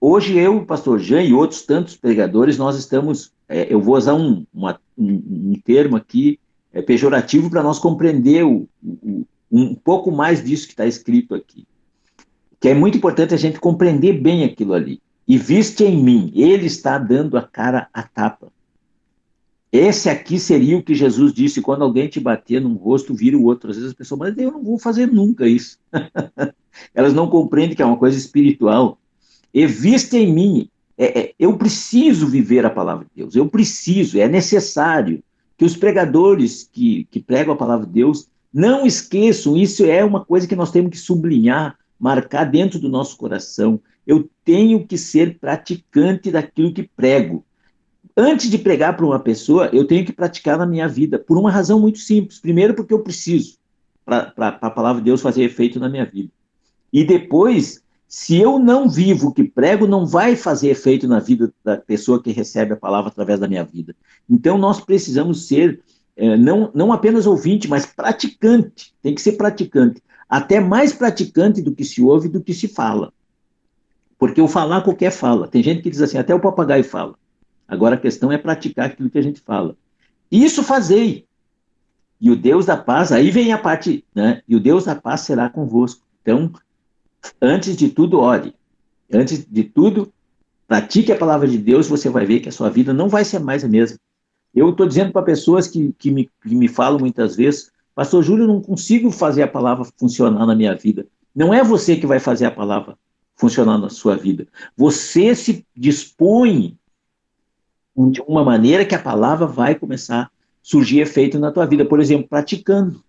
Hoje 0.00 0.38
eu, 0.38 0.64
pastor 0.64 0.98
Jean 0.98 1.22
e 1.22 1.34
outros 1.34 1.62
tantos 1.62 1.96
pregadores, 1.96 2.56
nós 2.56 2.76
estamos, 2.76 3.32
é, 3.48 3.72
eu 3.72 3.80
vou 3.80 3.96
usar 3.96 4.14
um, 4.14 4.46
uma, 4.52 4.80
um, 4.96 5.52
um 5.52 5.60
termo 5.62 5.96
aqui 5.96 6.38
é, 6.72 6.80
pejorativo 6.80 7.50
para 7.50 7.62
nós 7.62 7.78
compreender 7.78 8.44
o, 8.44 8.66
o, 8.82 9.26
um 9.50 9.74
pouco 9.74 10.10
mais 10.10 10.42
disso 10.42 10.66
que 10.66 10.72
está 10.72 10.86
escrito 10.86 11.34
aqui. 11.34 11.66
Que 12.58 12.68
é 12.68 12.74
muito 12.74 12.96
importante 12.96 13.34
a 13.34 13.38
gente 13.38 13.60
compreender 13.60 14.20
bem 14.20 14.44
aquilo 14.44 14.72
ali. 14.72 15.02
E 15.26 15.36
viste 15.36 15.84
em 15.84 16.02
mim, 16.02 16.32
ele 16.34 16.66
está 16.66 16.98
dando 16.98 17.36
a 17.36 17.42
cara 17.42 17.88
a 17.92 18.02
tapa. 18.02 18.50
Esse 19.72 20.08
aqui 20.08 20.38
seria 20.38 20.76
o 20.76 20.82
que 20.82 20.94
Jesus 20.94 21.32
disse: 21.32 21.60
quando 21.60 21.82
alguém 21.82 22.08
te 22.08 22.18
bater 22.18 22.60
num 22.60 22.74
rosto, 22.74 23.14
vira 23.14 23.36
o 23.36 23.44
outro. 23.44 23.70
Às 23.70 23.76
vezes 23.76 23.90
as 23.90 23.96
pessoas, 23.96 24.18
mas 24.18 24.38
eu 24.38 24.50
não 24.50 24.62
vou 24.62 24.78
fazer 24.78 25.06
nunca 25.06 25.46
isso. 25.46 25.78
Elas 26.94 27.14
não 27.14 27.28
compreendem 27.28 27.76
que 27.76 27.82
é 27.82 27.86
uma 27.86 27.96
coisa 27.96 28.18
espiritual. 28.18 28.98
E 29.52 29.64
em 29.64 30.32
mim, 30.32 30.68
é, 30.96 31.18
é, 31.18 31.34
eu 31.38 31.56
preciso 31.56 32.26
viver 32.26 32.64
a 32.64 32.70
palavra 32.70 33.04
de 33.04 33.22
Deus, 33.22 33.34
eu 33.34 33.48
preciso, 33.48 34.18
é 34.18 34.28
necessário 34.28 35.22
que 35.56 35.64
os 35.64 35.76
pregadores 35.76 36.68
que, 36.70 37.06
que 37.10 37.20
pregam 37.20 37.54
a 37.54 37.56
palavra 37.56 37.86
de 37.86 37.92
Deus 37.92 38.28
não 38.52 38.86
esqueçam, 38.86 39.56
isso 39.56 39.84
é 39.84 40.04
uma 40.04 40.24
coisa 40.24 40.46
que 40.46 40.56
nós 40.56 40.70
temos 40.70 40.90
que 40.90 40.98
sublinhar, 40.98 41.78
marcar 41.98 42.44
dentro 42.44 42.78
do 42.78 42.88
nosso 42.88 43.16
coração. 43.16 43.80
Eu 44.06 44.28
tenho 44.44 44.86
que 44.86 44.98
ser 44.98 45.38
praticante 45.38 46.30
daquilo 46.30 46.72
que 46.72 46.82
prego 46.82 47.44
antes 48.16 48.50
de 48.50 48.58
pregar 48.58 48.96
para 48.96 49.06
uma 49.06 49.18
pessoa, 49.18 49.68
eu 49.72 49.86
tenho 49.86 50.04
que 50.04 50.12
praticar 50.12 50.58
na 50.58 50.66
minha 50.66 50.88
vida, 50.88 51.18
por 51.18 51.38
uma 51.38 51.50
razão 51.50 51.80
muito 51.80 51.98
simples. 51.98 52.38
Primeiro, 52.38 52.74
porque 52.74 52.92
eu 52.92 53.00
preciso, 53.00 53.56
para 54.04 54.32
a 54.60 54.70
palavra 54.70 55.00
de 55.00 55.06
Deus 55.06 55.20
fazer 55.20 55.42
efeito 55.42 55.78
na 55.78 55.88
minha 55.88 56.04
vida. 56.04 56.30
E 56.92 57.04
depois, 57.04 57.82
se 58.08 58.36
eu 58.36 58.58
não 58.58 58.88
vivo 58.88 59.28
o 59.28 59.32
que 59.32 59.44
prego, 59.44 59.86
não 59.86 60.04
vai 60.04 60.34
fazer 60.34 60.70
efeito 60.70 61.06
na 61.06 61.20
vida 61.20 61.52
da 61.64 61.76
pessoa 61.76 62.22
que 62.22 62.32
recebe 62.32 62.72
a 62.72 62.76
palavra 62.76 63.10
através 63.10 63.38
da 63.38 63.46
minha 63.46 63.64
vida. 63.64 63.94
Então, 64.28 64.58
nós 64.58 64.80
precisamos 64.80 65.46
ser, 65.46 65.80
é, 66.16 66.36
não, 66.36 66.70
não 66.74 66.92
apenas 66.92 67.26
ouvinte, 67.26 67.68
mas 67.68 67.86
praticante. 67.86 68.92
Tem 69.00 69.14
que 69.14 69.22
ser 69.22 69.32
praticante. 69.32 70.02
Até 70.28 70.58
mais 70.58 70.92
praticante 70.92 71.62
do 71.62 71.72
que 71.72 71.84
se 71.84 72.02
ouve, 72.02 72.28
do 72.28 72.42
que 72.42 72.52
se 72.52 72.66
fala. 72.66 73.12
Porque 74.18 74.40
o 74.40 74.48
falar 74.48 74.82
qualquer 74.82 75.12
fala. 75.12 75.48
Tem 75.48 75.62
gente 75.62 75.82
que 75.82 75.90
diz 75.90 76.02
assim, 76.02 76.18
até 76.18 76.34
o 76.34 76.40
papagaio 76.40 76.84
fala. 76.84 77.14
Agora 77.70 77.94
a 77.94 77.98
questão 77.98 78.32
é 78.32 78.36
praticar 78.36 78.86
aquilo 78.86 79.08
que 79.08 79.18
a 79.18 79.22
gente 79.22 79.40
fala. 79.40 79.76
Isso 80.28 80.64
fazei. 80.64 81.24
E 82.20 82.28
o 82.28 82.36
Deus 82.36 82.66
da 82.66 82.76
paz, 82.76 83.12
aí 83.12 83.30
vem 83.30 83.52
a 83.52 83.58
parte, 83.58 84.04
né? 84.12 84.42
E 84.46 84.56
o 84.56 84.60
Deus 84.60 84.84
da 84.84 84.96
paz 84.96 85.20
será 85.20 85.48
convosco. 85.48 86.02
Então, 86.20 86.52
antes 87.40 87.76
de 87.76 87.88
tudo, 87.88 88.18
ore. 88.18 88.52
Antes 89.10 89.46
de 89.48 89.62
tudo, 89.62 90.12
pratique 90.66 91.12
a 91.12 91.16
palavra 91.16 91.46
de 91.46 91.56
Deus, 91.56 91.86
você 91.86 92.10
vai 92.10 92.26
ver 92.26 92.40
que 92.40 92.48
a 92.48 92.52
sua 92.52 92.68
vida 92.68 92.92
não 92.92 93.08
vai 93.08 93.24
ser 93.24 93.38
mais 93.38 93.64
a 93.64 93.68
mesma. 93.68 93.98
Eu 94.52 94.70
estou 94.70 94.86
dizendo 94.86 95.12
para 95.12 95.22
pessoas 95.22 95.68
que, 95.68 95.94
que, 95.96 96.10
me, 96.10 96.28
que 96.42 96.54
me 96.54 96.66
falam 96.66 96.98
muitas 96.98 97.36
vezes, 97.36 97.70
Pastor 97.94 98.22
Júlio, 98.22 98.44
eu 98.44 98.48
não 98.48 98.60
consigo 98.60 99.12
fazer 99.12 99.42
a 99.42 99.48
palavra 99.48 99.86
funcionar 99.96 100.44
na 100.44 100.56
minha 100.56 100.74
vida. 100.74 101.06
Não 101.34 101.54
é 101.54 101.62
você 101.62 101.96
que 101.96 102.06
vai 102.06 102.18
fazer 102.18 102.46
a 102.46 102.50
palavra 102.50 102.98
funcionar 103.36 103.78
na 103.78 103.88
sua 103.88 104.16
vida. 104.16 104.46
Você 104.76 105.34
se 105.34 105.64
dispõe 105.74 106.76
de 107.96 108.20
uma 108.22 108.44
maneira 108.44 108.84
que 108.84 108.94
a 108.94 108.98
palavra 108.98 109.46
vai 109.46 109.74
começar 109.74 110.22
a 110.22 110.30
surgir 110.62 111.00
efeito 111.00 111.38
na 111.38 111.50
tua 111.50 111.66
vida. 111.66 111.84
Por 111.84 112.00
exemplo, 112.00 112.28
praticando. 112.28 113.02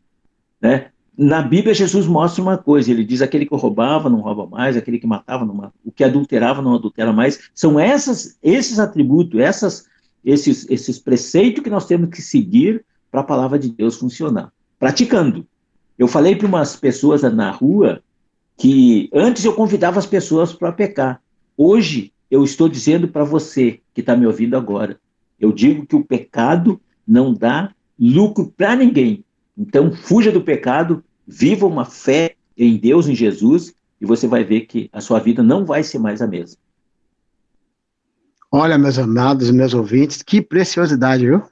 Né? 0.60 0.88
Na 1.18 1.42
Bíblia, 1.42 1.74
Jesus 1.74 2.08
mostra 2.08 2.42
uma 2.42 2.58
coisa: 2.58 2.92
ele 2.92 3.04
diz 3.04 3.22
aquele 3.22 3.46
que 3.46 3.56
roubava 3.56 4.10
não 4.10 4.22
rouba 4.22 4.48
mais, 4.48 4.76
aquele 4.76 5.00
que 5.00 5.08
matava 5.08 5.46
não 5.46 5.54
mata, 5.54 5.74
o 5.86 5.92
que 5.92 6.04
adulterava 6.04 6.62
não 6.62 6.76
adultera 6.76 7.14
mais. 7.14 7.50
São 7.54 7.80
essas, 7.80 8.38
esses 8.42 8.80
atributos, 8.80 9.40
essas, 9.40 9.86
esses, 10.24 10.70
esses 10.70 11.00
preceitos 11.00 11.64
que 11.64 11.70
nós 11.70 11.86
temos 11.86 12.10
que 12.10 12.22
seguir 12.22 12.84
para 13.12 13.22
a 13.22 13.26
palavra 13.26 13.60
de 13.60 13.70
Deus 13.70 13.98
funcionar. 13.98 14.52
Praticando. 14.80 15.46
Eu 16.00 16.08
falei 16.08 16.36
para 16.36 16.48
umas 16.48 16.76
pessoas 16.76 17.22
na 17.22 17.52
rua 17.52 18.02
que 18.58 19.10
antes 19.14 19.46
eu 19.46 19.54
convidava 19.54 20.00
as 20.00 20.06
pessoas 20.06 20.54
para 20.54 20.72
pecar. 20.72 21.22
Hoje 21.58 22.12
eu 22.32 22.46
estou 22.46 22.70
dizendo 22.70 23.10
para 23.10 23.26
você 23.26 23.82
que 23.94 24.00
está 24.00 24.16
me 24.16 24.26
ouvindo 24.26 24.56
agora. 24.56 24.98
Eu 25.38 25.52
digo 25.52 25.86
que 25.86 25.98
o 25.98 26.06
pecado 26.06 26.80
não 27.06 27.34
dá 27.34 27.76
lucro 28.00 28.54
para 28.56 28.74
ninguém. 28.74 29.26
Então, 29.58 29.92
fuja 29.94 30.32
do 30.32 30.42
pecado, 30.42 31.04
viva 31.28 31.68
uma 31.68 31.84
fé 31.84 32.36
em 32.58 32.78
Deus, 32.78 33.10
em 33.10 33.16
Jesus, 33.16 33.74
e 34.00 34.06
você 34.06 34.28
vai 34.28 34.46
ver 34.46 34.62
que 34.62 34.90
a 34.94 35.02
sua 35.02 35.20
vida 35.20 35.44
não 35.44 35.66
vai 35.66 35.84
ser 35.84 36.00
mais 36.00 36.22
a 36.22 36.28
mesma. 36.28 36.58
Olha, 38.50 38.78
meus 38.78 38.98
amados, 38.98 39.52
meus 39.52 39.74
ouvintes, 39.74 40.22
que 40.24 40.42
preciosidade, 40.42 41.26
viu? 41.26 41.44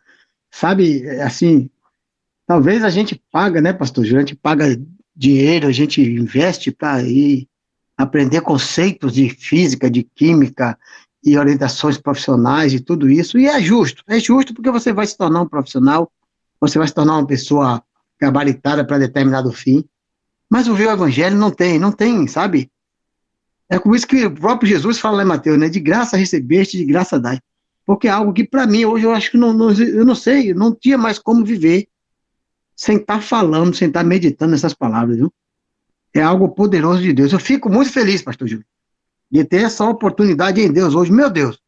Sabe, 0.50 1.08
assim, 1.20 1.70
talvez 2.48 2.86
a 2.86 2.90
gente 2.90 3.22
paga, 3.32 3.60
né, 3.60 3.74
pastor? 3.74 4.06
A 4.06 4.08
gente 4.08 4.36
paga 4.36 4.80
dinheiro, 5.14 5.68
a 5.68 5.72
gente 5.74 6.02
investe 6.02 6.72
para 6.72 7.04
ir 7.04 7.49
aprender 8.00 8.40
conceitos 8.40 9.14
de 9.14 9.30
física, 9.30 9.92
de 9.92 10.04
química 10.04 10.80
e 11.22 11.38
orientações 11.38 11.98
profissionais 11.98 12.74
e 12.74 12.80
tudo 12.80 13.10
isso, 13.10 13.38
e 13.38 13.46
é 13.46 13.62
justo, 13.62 14.04
é 14.08 14.18
justo 14.18 14.54
porque 14.54 14.72
você 14.72 14.94
vai 14.94 15.06
se 15.06 15.18
tornar 15.18 15.42
um 15.42 15.48
profissional, 15.48 16.10
você 16.62 16.80
vai 16.80 16.88
se 16.88 16.94
tornar 16.94 17.18
uma 17.18 17.28
pessoa 17.28 17.84
gabaritada 18.18 18.86
para 18.86 19.00
determinado 19.00 19.52
fim, 19.52 19.84
mas 20.50 20.70
o 20.70 20.74
viu 20.74 20.90
evangelho 20.90 21.36
não 21.36 21.52
tem, 21.52 21.78
não 21.78 21.92
tem, 21.92 22.26
sabe? 22.26 22.72
É 23.68 23.78
com 23.78 23.94
isso 23.94 24.08
que 24.08 24.26
o 24.26 24.32
próprio 24.34 24.70
Jesus 24.70 24.98
fala 24.98 25.18
lá 25.18 25.24
em 25.24 25.28
Mateus, 25.28 25.60
né? 25.60 25.68
De 25.68 25.80
graça 25.82 26.16
recebeste, 26.16 26.78
de 26.78 26.86
graça 26.86 27.20
dai. 27.20 27.40
Porque 27.86 28.08
é 28.08 28.12
algo 28.12 28.34
que, 28.34 28.46
para 28.46 28.66
mim, 28.66 28.86
hoje 28.86 29.06
eu 29.06 29.14
acho 29.14 29.32
que 29.32 29.38
não, 29.38 29.54
não, 29.54 29.72
eu 29.72 30.06
não 30.06 30.16
sei, 30.16 30.54
não 30.54 30.74
tinha 30.74 30.98
mais 30.98 31.20
como 31.20 31.46
viver 31.46 31.88
sem 32.76 32.96
estar 32.98 33.16
tá 33.16 33.22
falando, 33.22 33.76
sem 33.76 33.90
estar 33.90 34.02
tá 34.02 34.08
meditando 34.08 34.52
nessas 34.52 34.74
palavras, 34.74 35.18
viu? 35.18 35.32
É 36.14 36.22
algo 36.22 36.50
poderoso 36.50 37.02
de 37.02 37.14
Deus. 37.14 37.32
Eu 37.32 37.40
fico 37.40 37.70
muito 37.70 37.92
feliz, 37.92 38.22
pastor 38.22 38.48
Júlio, 38.48 38.66
de 39.32 39.44
ter 39.44 39.64
essa 39.64 39.86
oportunidade 39.86 40.62
em 40.62 40.72
Deus 40.72 40.96
hoje. 40.96 41.12
Meu 41.12 41.30
Deus, 41.30 41.60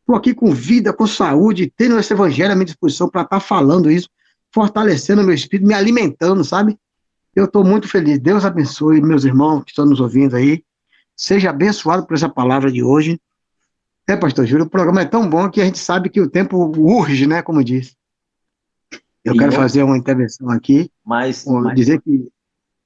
estou 0.00 0.16
aqui 0.16 0.34
com 0.34 0.52
vida, 0.52 0.92
com 0.92 1.06
saúde, 1.06 1.72
tendo 1.76 1.98
esse 1.98 2.12
evangelho 2.12 2.52
à 2.52 2.54
minha 2.54 2.66
disposição 2.66 3.08
para 3.08 3.22
estar 3.22 3.36
tá 3.36 3.40
falando 3.40 3.90
isso, 3.90 4.08
fortalecendo 4.52 5.22
o 5.22 5.24
meu 5.24 5.34
espírito, 5.34 5.66
me 5.66 5.74
alimentando, 5.74 6.44
sabe? 6.44 6.78
Eu 7.34 7.46
estou 7.46 7.64
muito 7.64 7.88
feliz. 7.88 8.18
Deus 8.18 8.44
abençoe 8.44 9.00
meus 9.00 9.24
irmãos 9.24 9.64
que 9.64 9.70
estão 9.70 9.86
nos 9.86 10.00
ouvindo 10.00 10.36
aí. 10.36 10.62
Seja 11.16 11.50
abençoado 11.50 12.06
por 12.06 12.14
essa 12.14 12.28
palavra 12.28 12.70
de 12.70 12.82
hoje. 12.82 13.20
É, 14.06 14.16
pastor 14.16 14.46
Júlio, 14.46 14.66
o 14.66 14.70
programa 14.70 15.00
é 15.00 15.04
tão 15.04 15.28
bom 15.28 15.48
que 15.48 15.60
a 15.60 15.64
gente 15.64 15.78
sabe 15.78 16.10
que 16.10 16.20
o 16.20 16.28
tempo 16.28 16.56
urge, 16.78 17.26
né? 17.26 17.42
Como 17.42 17.64
diz. 17.64 17.96
Eu 19.24 19.34
e 19.34 19.38
quero 19.38 19.52
eu... 19.52 19.56
fazer 19.56 19.82
uma 19.82 19.96
intervenção 19.96 20.50
aqui. 20.50 20.90
Mas, 21.04 21.44
dizer 21.74 22.00
que. 22.02 22.28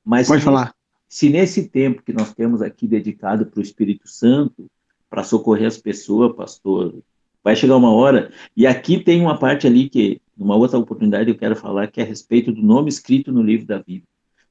Mas 0.05 0.29
Pode 0.29 0.43
falar. 0.43 0.73
Se 1.09 1.31
nesse 1.31 1.69
tempo 1.69 2.03
que 2.03 2.13
nós 2.13 2.35
temos 2.35 2.61
aqui 2.61 2.87
dedicado 2.87 3.47
para 3.47 3.59
o 3.59 3.63
Espírito 3.63 4.07
Santo, 4.09 4.71
para 5.09 5.25
socorrer 5.25 5.67
as 5.67 5.79
pessoas, 5.79 6.37
pastor, 6.37 6.95
vai 7.43 7.57
chegar 7.57 7.77
uma 7.77 7.93
hora, 7.93 8.31
e 8.55 8.67
aqui 8.67 9.03
tem 9.03 9.21
uma 9.21 9.39
parte 9.39 9.67
ali 9.67 9.89
que, 9.89 10.21
numa 10.37 10.55
outra 10.55 10.79
oportunidade, 10.79 11.31
eu 11.31 11.39
quero 11.39 11.57
falar, 11.57 11.87
que 11.87 12.01
é 12.01 12.05
a 12.05 12.07
respeito 12.07 12.53
do 12.53 12.61
nome 12.61 12.91
escrito 12.91 13.33
no 13.33 13.43
livro 13.43 13.67
da 13.67 13.79
vida. 13.79 14.05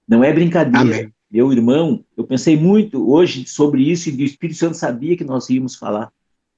Não 0.08 0.24
é 0.24 0.34
brincadeira. 0.34 0.98
Amém. 0.98 1.14
Meu 1.30 1.52
irmão, 1.52 2.04
eu 2.16 2.24
pensei 2.24 2.58
muito 2.58 3.10
hoje 3.10 3.46
sobre 3.46 3.84
isso 3.84 4.10
e 4.10 4.24
o 4.24 4.26
Espírito 4.26 4.58
Santo 4.58 4.78
sabia 4.78 5.18
que 5.18 5.26
nós 5.26 5.50
íamos 5.50 5.76
falar 5.76 6.12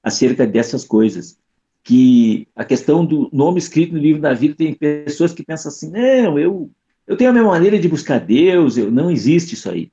acerca 0.03 0.45
dessas 0.45 0.85
coisas. 0.85 1.37
Que 1.83 2.47
a 2.55 2.63
questão 2.63 3.03
do 3.03 3.29
nome 3.33 3.57
escrito 3.57 3.93
no 3.93 3.99
livro 3.99 4.21
da 4.21 4.33
vida 4.33 4.53
tem 4.53 4.73
pessoas 4.73 5.33
que 5.33 5.43
pensam 5.43 5.69
assim: 5.69 5.89
não, 5.89 6.37
eu 6.37 6.69
eu 7.09 7.17
tenho 7.17 7.31
a 7.31 7.33
minha 7.33 7.43
maneira 7.43 7.79
de 7.79 7.89
buscar 7.89 8.19
Deus, 8.19 8.77
eu, 8.77 8.91
não 8.91 9.09
existe 9.09 9.55
isso 9.55 9.67
aí. 9.67 9.91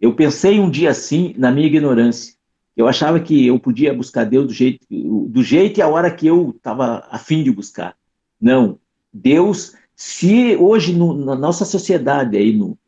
Eu 0.00 0.14
pensei 0.14 0.58
um 0.58 0.70
dia 0.70 0.88
assim, 0.88 1.34
na 1.36 1.50
minha 1.50 1.66
ignorância. 1.66 2.32
Eu 2.74 2.88
achava 2.88 3.20
que 3.20 3.46
eu 3.46 3.60
podia 3.60 3.92
buscar 3.92 4.24
Deus 4.24 4.46
do 4.46 4.52
jeito, 4.54 4.86
do 4.90 5.42
jeito 5.42 5.78
e 5.78 5.82
a 5.82 5.88
hora 5.88 6.10
que 6.10 6.26
eu 6.26 6.54
estava 6.56 7.06
afim 7.10 7.44
de 7.44 7.50
buscar. 7.50 7.94
Não. 8.40 8.78
Deus, 9.12 9.74
se 9.94 10.56
hoje 10.56 10.94
no, 10.94 11.12
na 11.12 11.34
nossa 11.34 11.66
sociedade, 11.66 12.38
aí 12.38 12.56
no, 12.56 12.78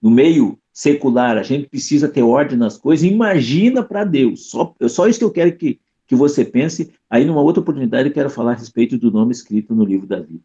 no 0.00 0.10
meio 0.10 0.58
secular, 0.72 1.36
a 1.36 1.42
gente 1.42 1.68
precisa 1.68 2.08
ter 2.08 2.22
ordem 2.22 2.56
nas 2.56 2.78
coisas, 2.78 3.06
imagina 3.06 3.82
para 3.82 4.04
Deus. 4.04 4.48
Só, 4.48 4.74
só 4.88 5.06
isso 5.06 5.18
que 5.18 5.24
eu 5.26 5.30
quero 5.30 5.54
que, 5.54 5.78
que 6.06 6.16
você 6.16 6.46
pense. 6.46 6.94
Aí, 7.10 7.26
numa 7.26 7.42
outra 7.42 7.60
oportunidade, 7.60 8.08
eu 8.08 8.14
quero 8.14 8.30
falar 8.30 8.52
a 8.52 8.56
respeito 8.56 8.96
do 8.96 9.10
nome 9.10 9.32
escrito 9.32 9.74
no 9.74 9.84
livro 9.84 10.06
da 10.06 10.18
vida. 10.18 10.40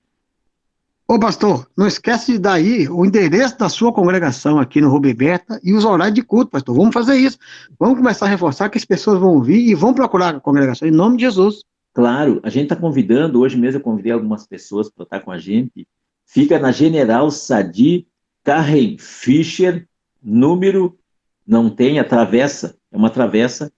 Ô 1.12 1.20
pastor, 1.20 1.68
não 1.78 1.88
esquece 1.88 2.32
de 2.32 2.40
dar 2.40 2.54
aí 2.54 2.88
o 2.88 3.06
endereço 3.06 3.58
da 3.58 3.68
sua 3.68 3.92
congregação 3.92 4.58
aqui 4.58 4.80
no 4.80 4.90
Roberta 4.90 5.60
e 5.62 5.74
os 5.74 5.84
horários 5.84 6.16
de 6.16 6.22
culto, 6.22 6.52
pastor. 6.52 6.74
Vamos 6.74 6.94
fazer 6.94 7.18
isso. 7.18 7.38
Vamos 7.78 7.98
começar 7.98 8.28
a 8.28 8.30
reforçar 8.30 8.70
que 8.70 8.78
as 8.78 8.86
pessoas 8.86 9.20
vão 9.20 9.42
vir 9.42 9.60
e 9.60 9.76
vão 9.76 9.94
procurar 9.94 10.34
a 10.34 10.40
congregação 10.40 10.88
em 10.88 10.92
nome 10.92 11.18
de 11.18 11.24
Jesus. 11.24 11.66
Claro, 11.94 12.40
a 12.44 12.50
gente 12.50 12.64
está 12.64 12.78
convidando, 12.78 13.42
hoje 13.42 13.58
mesmo 13.58 13.82
eu 13.82 13.84
convidei 13.84 14.14
algumas 14.14 14.48
pessoas 14.48 14.90
para 14.90 15.04
estar 15.04 15.20
com 15.20 15.32
a 15.32 15.38
gente. 15.38 15.86
Fica 16.26 16.58
na 16.58 16.72
General 16.72 17.30
Sadi 17.30 18.08
Karen 18.42 18.96
Fischer, 18.98 19.86
número, 20.24 20.98
não 21.46 21.70
tem 21.70 22.00
a 22.00 22.06
travessa, 22.06 22.74
é 22.90 22.96
uma 22.96 23.10
travessa, 23.10 23.70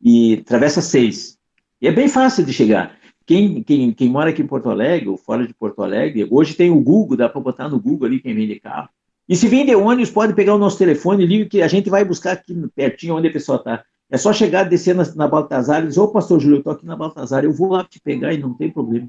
e 0.00 0.36
travessa 0.46 0.80
6. 0.80 1.36
E 1.82 1.88
é 1.88 1.90
bem 1.90 2.06
fácil 2.06 2.44
de 2.44 2.52
chegar. 2.52 2.96
Quem, 3.26 3.60
quem, 3.64 3.92
quem 3.92 4.08
mora 4.08 4.30
aqui 4.30 4.40
em 4.40 4.46
Porto 4.46 4.70
Alegre, 4.70 5.08
ou 5.08 5.16
fora 5.16 5.44
de 5.44 5.52
Porto 5.52 5.82
Alegre, 5.82 6.28
hoje 6.30 6.54
tem 6.54 6.70
o 6.70 6.80
Google, 6.80 7.16
dá 7.16 7.28
para 7.28 7.40
botar 7.40 7.68
no 7.68 7.80
Google 7.80 8.06
ali 8.06 8.20
quem 8.20 8.34
vende 8.34 8.60
carro. 8.60 8.88
E 9.28 9.34
se 9.34 9.48
vende 9.48 9.74
ônibus, 9.74 10.10
pode 10.10 10.32
pegar 10.32 10.54
o 10.54 10.58
nosso 10.58 10.78
telefone, 10.78 11.26
liga 11.26 11.48
que 11.48 11.60
a 11.60 11.66
gente 11.66 11.90
vai 11.90 12.04
buscar 12.04 12.32
aqui 12.32 12.54
pertinho 12.76 13.16
onde 13.16 13.26
a 13.26 13.32
pessoa 13.32 13.58
está. 13.58 13.84
É 14.08 14.16
só 14.16 14.32
chegar, 14.32 14.62
descer 14.64 14.94
na, 14.94 15.04
na 15.16 15.26
Baltazar 15.26 15.82
e 15.82 15.88
dizer, 15.88 15.98
ô 15.98 16.06
pastor 16.06 16.38
Júlio, 16.38 16.56
eu 16.56 16.58
estou 16.58 16.72
aqui 16.72 16.86
na 16.86 16.94
Baltazar, 16.94 17.44
eu 17.44 17.52
vou 17.52 17.70
lá 17.70 17.82
te 17.82 17.98
pegar 17.98 18.32
e 18.32 18.38
não 18.38 18.54
tem 18.54 18.70
problema. 18.70 19.08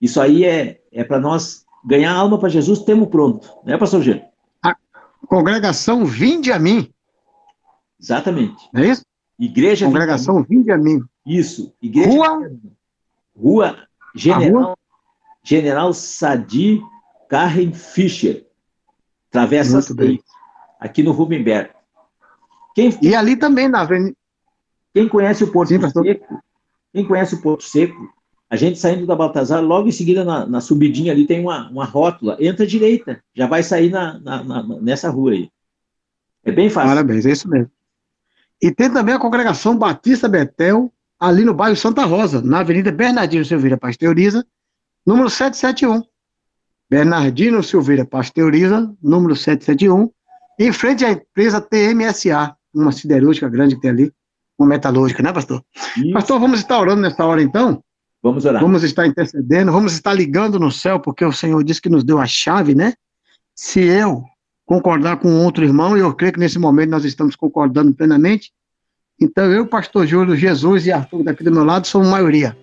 Isso 0.00 0.20
aí 0.20 0.44
é, 0.44 0.80
é 0.90 1.04
para 1.04 1.20
nós 1.20 1.64
ganhar 1.86 2.12
alma 2.12 2.36
para 2.36 2.48
Jesus, 2.48 2.80
temos 2.80 3.08
pronto. 3.08 3.48
Né, 3.64 3.78
pastor 3.78 4.02
Júlio? 4.02 4.22
A 4.60 4.74
congregação 5.28 6.04
Vinde 6.04 6.50
a 6.50 6.58
mim. 6.58 6.90
Exatamente. 8.00 8.68
É 8.74 8.86
isso? 8.86 9.04
Igreja 9.38 9.86
Congregação 9.86 10.42
Vinde 10.42 10.72
a 10.72 10.76
mim. 10.76 11.00
Isso. 11.24 11.72
Igreja 11.80 12.10
Rua? 12.10 12.50
Rua 13.36 13.76
General, 14.14 14.62
rua? 14.62 14.76
General 15.42 15.92
Sadi 15.94 16.80
Karen 17.28 17.72
Fischer. 17.72 18.46
Travessa 19.30 19.72
Muito 19.72 19.94
bem. 19.94 20.08
6, 20.10 20.20
aqui 20.78 21.02
no 21.02 21.12
Rubemberg. 21.12 21.70
Quem, 22.74 22.96
E 23.02 23.14
ali 23.14 23.36
também 23.36 23.68
na 23.68 23.80
avenida. 23.82 24.16
quem 24.92 25.08
conhece 25.08 25.42
o 25.44 25.50
Porto 25.50 25.68
Sim. 25.70 25.80
Seco, 25.90 26.42
quem 26.92 27.04
conhece 27.06 27.34
o 27.34 27.42
Porto 27.42 27.64
Seco, 27.64 28.12
a 28.48 28.56
gente 28.56 28.78
saindo 28.78 29.06
da 29.06 29.16
Baltazar, 29.16 29.60
logo 29.62 29.88
em 29.88 29.92
seguida 29.92 30.24
na, 30.24 30.46
na 30.46 30.60
subidinha 30.60 31.12
ali 31.12 31.26
tem 31.26 31.40
uma, 31.40 31.68
uma 31.70 31.84
rótula, 31.84 32.36
entra 32.40 32.64
à 32.64 32.68
direita, 32.68 33.22
já 33.34 33.46
vai 33.48 33.62
sair 33.62 33.90
na, 33.90 34.18
na- 34.20 34.44
na- 34.44 34.62
nessa 34.80 35.08
rua 35.10 35.32
aí. 35.32 35.50
É 36.44 36.52
bem 36.52 36.68
fácil. 36.70 36.90
Parabéns, 36.90 37.26
é 37.26 37.30
isso 37.32 37.48
mesmo. 37.48 37.70
E 38.62 38.70
tem 38.70 38.92
também 38.92 39.14
a 39.14 39.18
congregação 39.18 39.76
Batista 39.76 40.28
Betel, 40.28 40.92
ali 41.26 41.44
no 41.44 41.54
bairro 41.54 41.76
Santa 41.76 42.04
Rosa, 42.04 42.42
na 42.42 42.60
Avenida 42.60 42.92
Bernardino 42.92 43.44
Silveira 43.44 43.76
Pasteuriza, 43.76 44.44
número 45.06 45.28
771. 45.30 46.02
Bernardino 46.88 47.62
Silveira 47.62 48.04
Pasteuriza, 48.04 48.94
número 49.02 49.34
771, 49.34 50.10
em 50.58 50.72
frente 50.72 51.04
à 51.04 51.12
empresa 51.12 51.60
TMSA, 51.60 52.54
uma 52.72 52.92
siderúrgica 52.92 53.48
grande 53.48 53.74
que 53.74 53.80
tem 53.80 53.90
ali, 53.90 54.12
uma 54.58 54.68
metalúrgica, 54.68 55.22
né, 55.22 55.32
pastor? 55.32 55.64
Pastor, 56.12 56.38
vamos 56.38 56.60
estar 56.60 56.78
orando 56.78 57.02
nessa 57.02 57.24
hora 57.24 57.42
então? 57.42 57.82
Vamos 58.22 58.44
orar. 58.44 58.62
Vamos 58.62 58.82
estar 58.82 59.06
intercedendo, 59.06 59.72
vamos 59.72 59.92
estar 59.92 60.12
ligando 60.14 60.58
no 60.58 60.70
céu, 60.70 61.00
porque 61.00 61.24
o 61.24 61.32
Senhor 61.32 61.62
disse 61.64 61.80
que 61.80 61.90
nos 61.90 62.04
deu 62.04 62.20
a 62.20 62.26
chave, 62.26 62.74
né? 62.74 62.94
Se 63.54 63.80
eu 63.80 64.24
concordar 64.64 65.18
com 65.18 65.44
outro 65.44 65.64
irmão, 65.64 65.96
e 65.96 66.00
eu 66.00 66.14
creio 66.14 66.32
que 66.32 66.40
nesse 66.40 66.58
momento 66.58 66.90
nós 66.90 67.04
estamos 67.04 67.36
concordando 67.36 67.92
plenamente, 67.94 68.52
então 69.24 69.50
eu, 69.50 69.66
pastor 69.66 70.06
Júlio, 70.06 70.36
Jesus 70.36 70.86
e 70.86 70.92
Arthur 70.92 71.24
daqui 71.24 71.42
do 71.42 71.50
meu 71.50 71.64
lado 71.64 71.86
somos 71.86 72.08
maioria. 72.08 72.54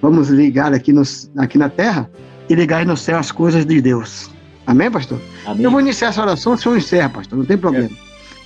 Vamos 0.00 0.30
ligar 0.30 0.72
aqui, 0.72 0.94
nos, 0.94 1.30
aqui 1.36 1.58
na 1.58 1.68
terra 1.68 2.08
e 2.48 2.54
ligar 2.54 2.78
aí 2.78 2.86
no 2.86 2.96
céu 2.96 3.18
as 3.18 3.30
coisas 3.30 3.66
de 3.66 3.78
Deus. 3.80 4.30
Amém, 4.66 4.90
pastor? 4.90 5.20
Amém. 5.44 5.62
Eu 5.62 5.70
vou 5.70 5.80
iniciar 5.80 6.08
essa 6.08 6.22
oração, 6.22 6.54
o 6.54 6.56
senhor 6.56 6.78
encerra, 6.78 7.10
pastor, 7.10 7.38
não 7.38 7.44
tem 7.44 7.58
problema. 7.58 7.90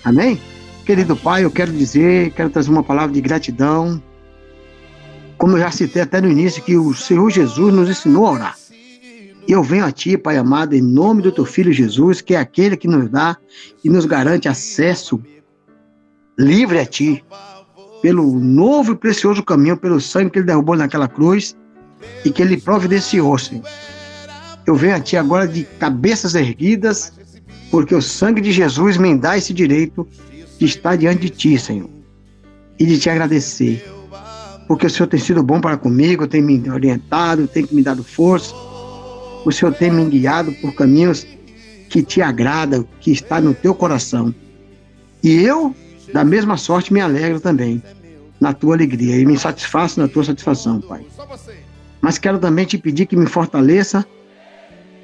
Amém? 0.04 0.40
Querido 0.84 1.14
Pai, 1.14 1.44
eu 1.44 1.50
quero 1.50 1.70
dizer, 1.70 2.32
quero 2.32 2.50
trazer 2.50 2.70
uma 2.70 2.82
palavra 2.82 3.12
de 3.12 3.20
gratidão. 3.20 4.02
Como 5.38 5.56
eu 5.56 5.60
já 5.60 5.70
citei 5.70 6.02
até 6.02 6.20
no 6.20 6.28
início, 6.28 6.62
que 6.62 6.76
o 6.76 6.92
Senhor 6.92 7.30
Jesus 7.30 7.72
nos 7.72 7.88
ensinou 7.88 8.26
a 8.26 8.32
orar. 8.32 8.56
E 9.46 9.52
eu 9.52 9.62
venho 9.62 9.84
a 9.84 9.92
Ti, 9.92 10.16
Pai 10.16 10.36
amado, 10.36 10.74
em 10.74 10.82
nome 10.82 11.22
do 11.22 11.30
Teu 11.30 11.44
Filho 11.44 11.72
Jesus, 11.72 12.20
que 12.20 12.34
é 12.34 12.38
aquele 12.38 12.76
que 12.76 12.88
nos 12.88 13.08
dá 13.08 13.36
e 13.84 13.88
nos 13.88 14.06
garante 14.06 14.48
acesso 14.48 15.22
livre 16.38 16.78
a 16.78 16.86
Ti, 16.86 17.24
pelo 18.00 18.38
novo 18.38 18.92
e 18.92 18.96
precioso 18.96 19.42
caminho, 19.42 19.76
pelo 19.76 20.00
sangue 20.00 20.30
que 20.30 20.38
Ele 20.38 20.46
derrubou 20.46 20.76
naquela 20.76 21.08
cruz 21.08 21.56
e 22.24 22.30
que 22.30 22.42
Ele 22.42 22.60
providenciou, 22.60 23.38
Senhor. 23.38 23.64
Eu 24.66 24.74
venho 24.74 24.96
a 24.96 25.00
Ti 25.00 25.16
agora 25.16 25.46
de 25.46 25.64
cabeças 25.78 26.34
erguidas, 26.34 27.12
porque 27.70 27.94
o 27.94 28.02
sangue 28.02 28.40
de 28.40 28.52
Jesus 28.52 28.96
me 28.96 29.16
dá 29.16 29.36
esse 29.36 29.52
direito 29.52 30.06
de 30.58 30.66
estar 30.66 30.96
diante 30.96 31.22
de 31.22 31.30
Ti, 31.30 31.58
Senhor, 31.58 31.90
e 32.78 32.86
de 32.86 32.98
Te 32.98 33.10
agradecer. 33.10 33.84
Porque 34.66 34.86
o 34.86 34.90
Senhor 34.90 35.08
tem 35.08 35.20
sido 35.20 35.42
bom 35.42 35.60
para 35.60 35.76
comigo, 35.76 36.26
tem 36.26 36.40
me 36.40 36.70
orientado, 36.70 37.46
tem 37.46 37.66
me 37.70 37.82
dado 37.82 38.02
força. 38.02 38.54
O 39.44 39.50
Senhor 39.50 39.74
tem 39.74 39.90
me 39.90 40.04
guiado 40.04 40.52
por 40.60 40.72
caminhos 40.74 41.26
que 41.88 42.02
te 42.02 42.22
agradam, 42.22 42.86
que 43.00 43.10
está 43.10 43.40
no 43.40 43.52
teu 43.52 43.74
coração. 43.74 44.34
E 45.22 45.42
eu, 45.42 45.74
da 46.12 46.24
mesma 46.24 46.56
sorte, 46.56 46.92
me 46.92 47.00
alegro 47.00 47.40
também 47.40 47.82
na 48.40 48.52
tua 48.52 48.74
alegria 48.74 49.16
e 49.16 49.24
me 49.24 49.38
satisfaço 49.38 50.00
na 50.00 50.08
tua 50.08 50.24
satisfação, 50.24 50.80
Pai. 50.80 51.06
Mas 52.00 52.18
quero 52.18 52.38
também 52.38 52.64
te 52.64 52.76
pedir 52.76 53.06
que 53.06 53.16
me 53.16 53.26
fortaleça 53.26 54.04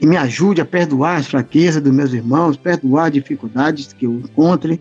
e 0.00 0.06
me 0.06 0.16
ajude 0.16 0.60
a 0.60 0.64
perdoar 0.64 1.16
as 1.16 1.28
fraquezas 1.28 1.82
dos 1.82 1.92
meus 1.92 2.12
irmãos, 2.12 2.56
perdoar 2.56 3.06
as 3.06 3.12
dificuldades 3.12 3.92
que 3.92 4.06
eu 4.06 4.12
encontre 4.12 4.80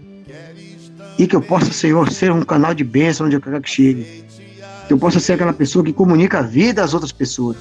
e 1.18 1.28
que 1.28 1.36
eu 1.36 1.42
possa, 1.42 1.72
Senhor, 1.72 2.12
ser 2.12 2.32
um 2.32 2.44
canal 2.44 2.74
de 2.74 2.84
bênção 2.84 3.26
onde 3.26 3.36
eu 3.36 3.42
quero 3.42 3.62
que 3.62 3.70
chegue. 3.70 4.26
Que 4.88 4.94
eu 4.94 4.98
possa 4.98 5.20
ser 5.20 5.34
aquela 5.34 5.54
pessoa 5.54 5.84
que 5.84 5.94
comunica 5.94 6.40
a 6.40 6.42
vida 6.42 6.84
às 6.84 6.94
outras 6.94 7.12
pessoas. 7.12 7.58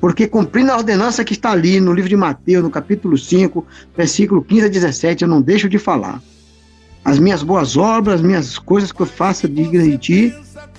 Porque 0.00 0.26
cumprindo 0.26 0.72
a 0.72 0.76
ordenança 0.76 1.24
que 1.24 1.34
está 1.34 1.50
ali 1.50 1.78
no 1.78 1.92
livro 1.92 2.08
de 2.08 2.16
Mateus, 2.16 2.62
no 2.62 2.70
capítulo 2.70 3.18
5, 3.18 3.66
versículo 3.96 4.42
15 4.42 4.64
a 4.64 4.68
17, 4.68 5.22
eu 5.24 5.28
não 5.28 5.42
deixo 5.42 5.68
de 5.68 5.78
falar. 5.78 6.22
As 7.04 7.18
minhas 7.18 7.42
boas 7.42 7.76
obras, 7.76 8.16
as 8.16 8.22
minhas 8.22 8.58
coisas 8.58 8.92
que 8.92 9.00
eu 9.00 9.06
faço 9.06 9.48
dignas 9.48 9.84
de 9.84 9.98
ti, 9.98 10.34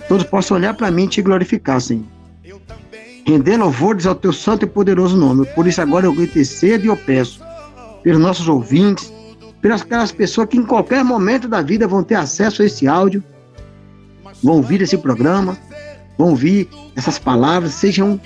todos 0.08 0.26
possam 0.26 0.58
olhar 0.58 0.74
para 0.74 0.92
mim 0.92 1.06
e 1.06 1.08
te 1.08 1.22
glorificar, 1.22 1.82
Senhor. 1.82 2.06
Render 3.26 3.58
louvores 3.58 4.06
ao 4.06 4.16
teu 4.16 4.34
santo 4.34 4.66
e 4.66 4.68
poderoso 4.68 5.16
nome. 5.18 5.46
Por 5.48 5.68
isso 5.68 5.82
agora 5.82 6.06
eu 6.06 6.14
intercedo 6.14 6.86
e 6.86 6.88
eu 6.88 6.98
peço 6.98 7.42
pelos 8.04 8.20
nossos 8.20 8.48
ouvintes, 8.48 9.12
pelas 9.62 9.82
aquelas 9.82 10.12
pessoas 10.12 10.48
que 10.48 10.58
em 10.58 10.66
qualquer 10.66 11.04
momento 11.04 11.48
da 11.48 11.62
vida 11.62 11.88
vão 11.88 12.04
ter 12.04 12.16
acesso 12.16 12.62
a 12.62 12.66
esse 12.66 12.88
áudio, 12.88 13.24
vão 14.44 14.56
ouvir 14.56 14.82
esse 14.82 14.98
programa, 14.98 15.58
vão 16.18 16.30
ouvir 16.30 16.68
essas 16.96 17.20
palavras, 17.20 17.74
sejam 17.74 18.20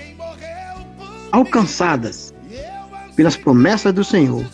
alcançadas 1.32 2.34
pelas 3.16 3.36
promessas 3.36 3.94
do 3.94 4.04
Senhor 4.04 4.46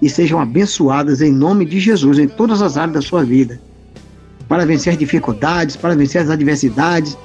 e 0.00 0.08
sejam 0.08 0.40
abençoadas 0.40 1.20
em 1.20 1.32
nome 1.32 1.64
de 1.64 1.80
Jesus 1.80 2.18
em 2.18 2.28
todas 2.28 2.62
as 2.62 2.76
áreas 2.76 2.94
da 2.94 3.02
sua 3.02 3.24
vida, 3.24 3.60
para 4.48 4.64
vencer 4.64 4.92
as 4.92 4.98
dificuldades, 4.98 5.76
para 5.76 5.94
vencer 5.94 6.22
as 6.22 6.30
adversidades, 6.30 7.16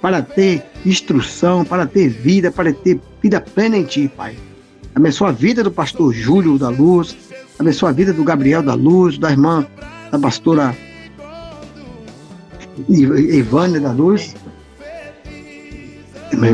para 0.00 0.22
ter 0.22 0.62
instrução, 0.84 1.64
para 1.64 1.86
ter 1.86 2.08
vida, 2.08 2.50
para 2.50 2.72
ter 2.72 3.00
vida 3.22 3.40
plena 3.40 3.76
em 3.76 3.84
Ti, 3.84 4.10
Pai. 4.14 4.36
Abençoa 4.94 5.30
a 5.30 5.32
vida 5.32 5.62
do 5.62 5.70
pastor 5.70 6.12
Júlio 6.12 6.58
da 6.58 6.68
Luz, 6.68 7.16
abençoa 7.58 7.90
a 7.90 7.92
vida 7.92 8.12
do 8.12 8.22
Gabriel 8.22 8.62
da 8.62 8.74
Luz, 8.74 9.18
da 9.18 9.30
irmã, 9.30 9.66
da 10.10 10.18
pastora 10.18 10.76
Ivânia 12.88 13.80
da 13.80 13.92
Luz, 13.92 14.34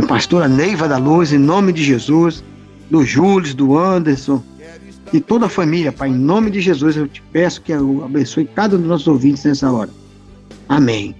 pastora 0.06 0.48
Neiva 0.48 0.86
da 0.86 0.98
Luz, 0.98 1.32
em 1.32 1.38
nome 1.38 1.72
de 1.72 1.82
Jesus, 1.82 2.44
do 2.90 3.04
Júlio, 3.04 3.54
do 3.54 3.78
Anderson, 3.78 4.42
e 5.12 5.20
toda 5.20 5.46
a 5.46 5.48
família, 5.48 5.90
Pai, 5.90 6.08
em 6.08 6.14
nome 6.14 6.50
de 6.50 6.60
Jesus, 6.60 6.96
eu 6.96 7.08
te 7.08 7.22
peço 7.32 7.62
que 7.62 7.72
eu 7.72 8.04
abençoe 8.04 8.44
cada 8.44 8.76
um 8.76 8.78
dos 8.78 8.88
nossos 8.88 9.08
ouvintes 9.08 9.44
nessa 9.44 9.70
hora. 9.70 9.90
Amém. 10.68 11.14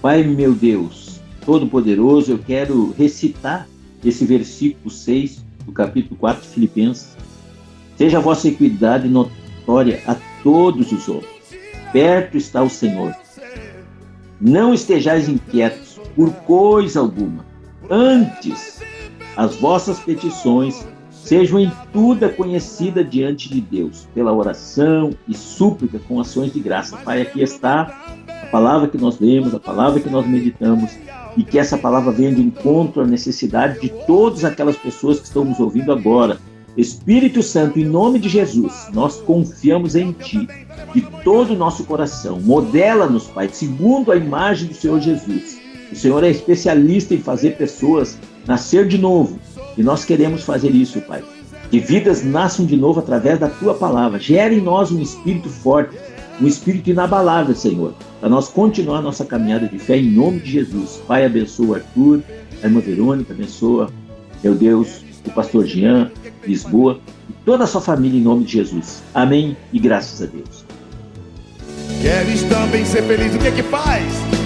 Pai 0.00 0.24
meu 0.24 0.54
Deus, 0.54 1.20
Todo-Poderoso, 1.44 2.32
eu 2.32 2.38
quero 2.38 2.94
recitar 2.96 3.68
esse 4.04 4.24
versículo 4.24 4.90
6 4.90 5.44
do 5.66 5.72
capítulo 5.72 6.16
4 6.16 6.42
de 6.42 6.48
Filipenses. 6.48 7.16
Seja 7.96 8.18
a 8.18 8.20
vossa 8.20 8.48
equidade 8.48 9.06
notória 9.06 10.02
a 10.06 10.16
todos 10.42 10.90
os 10.92 11.08
homens. 11.08 11.26
Perto 11.92 12.36
está 12.36 12.62
o 12.62 12.70
Senhor. 12.70 13.14
Não 14.40 14.72
estejais 14.72 15.28
inquietos 15.28 16.00
por 16.16 16.32
coisa 16.32 17.00
alguma. 17.00 17.44
Antes, 17.90 18.80
as 19.36 19.56
vossas 19.56 20.00
petições 20.00 20.84
sejam 21.24 21.58
em 21.58 21.70
tudo 21.92 22.28
conhecidas 22.30 23.08
diante 23.08 23.48
de 23.48 23.60
Deus, 23.60 24.08
pela 24.14 24.32
oração 24.32 25.10
e 25.26 25.34
súplica 25.34 25.98
com 25.98 26.20
ações 26.20 26.52
de 26.52 26.60
graça. 26.60 26.96
Pai, 26.98 27.22
aqui 27.22 27.42
está 27.42 28.14
a 28.42 28.46
palavra 28.46 28.88
que 28.88 28.98
nós 28.98 29.18
lemos, 29.18 29.54
a 29.54 29.60
palavra 29.60 30.00
que 30.00 30.10
nós 30.10 30.26
meditamos, 30.26 30.90
e 31.36 31.42
que 31.42 31.58
essa 31.58 31.78
palavra 31.78 32.12
venha 32.12 32.34
de 32.34 32.42
encontro 32.42 33.02
à 33.02 33.06
necessidade 33.06 33.80
de 33.80 33.88
todas 34.06 34.44
aquelas 34.44 34.76
pessoas 34.76 35.18
que 35.18 35.26
estão 35.26 35.44
nos 35.44 35.58
ouvindo 35.58 35.92
agora. 35.92 36.38
Espírito 36.76 37.42
Santo, 37.42 37.78
em 37.78 37.84
nome 37.84 38.18
de 38.18 38.28
Jesus, 38.28 38.88
nós 38.92 39.16
confiamos 39.16 39.94
em 39.94 40.12
Ti, 40.12 40.48
de 40.94 41.02
todo 41.22 41.52
o 41.52 41.56
nosso 41.56 41.84
coração. 41.84 42.40
Modela-nos, 42.40 43.26
Pai, 43.26 43.48
segundo 43.52 44.10
a 44.10 44.16
imagem 44.16 44.68
do 44.68 44.74
Senhor 44.74 45.00
Jesus. 45.00 45.60
O 45.90 45.96
Senhor 45.96 46.24
é 46.24 46.30
especialista 46.30 47.14
em 47.14 47.18
fazer 47.18 47.56
pessoas 47.56 48.18
nascer 48.46 48.88
de 48.88 48.98
novo. 48.98 49.38
E 49.76 49.82
nós 49.82 50.04
queremos 50.04 50.42
fazer 50.42 50.70
isso, 50.70 51.00
Pai. 51.02 51.22
Que 51.70 51.78
vidas 51.78 52.24
nasçam 52.24 52.66
de 52.66 52.76
novo 52.76 53.00
através 53.00 53.38
da 53.38 53.48
tua 53.48 53.74
palavra. 53.74 54.18
Gere 54.18 54.56
em 54.56 54.60
nós 54.60 54.92
um 54.92 55.00
espírito 55.00 55.48
forte, 55.48 55.96
um 56.40 56.46
espírito 56.46 56.90
inabalável, 56.90 57.54
Senhor, 57.54 57.94
para 58.20 58.28
nós 58.28 58.48
continuar 58.48 59.00
nossa 59.00 59.24
caminhada 59.24 59.66
de 59.66 59.78
fé 59.78 59.96
em 59.96 60.10
nome 60.10 60.40
de 60.40 60.50
Jesus. 60.50 61.00
Pai, 61.06 61.24
abençoa 61.24 61.66
o 61.66 61.74
Arthur, 61.74 62.22
a 62.62 62.66
irmã 62.66 62.80
Verônica, 62.80 63.32
abençoa, 63.32 63.90
meu 64.42 64.54
Deus, 64.54 65.02
o 65.26 65.30
pastor 65.30 65.64
Jean, 65.64 66.10
Lisboa 66.46 66.98
e 67.30 67.32
toda 67.44 67.64
a 67.64 67.66
sua 67.66 67.80
família 67.80 68.18
em 68.18 68.22
nome 68.22 68.44
de 68.44 68.52
Jesus. 68.52 69.02
Amém 69.14 69.56
e 69.72 69.78
graças 69.78 70.20
a 70.22 70.26
Deus. 70.26 70.64
Queres 72.00 72.42
também 72.44 72.84
ser 72.84 73.02
feliz? 73.04 73.34
O 73.34 73.38
que 73.38 73.46
é 73.46 73.52
que 73.52 73.62
faz? 73.62 74.41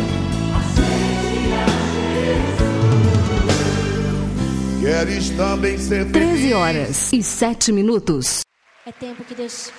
Queres 4.87 5.30
também 5.30 5.76
ser 5.76 6.12
13 6.12 6.55
horas 6.55 7.12
e 7.12 7.20
7 7.20 7.72
minutos. 7.72 8.43
É 8.87 8.93
tempo 8.93 9.24
que 9.24 9.34
Deus 9.34 9.72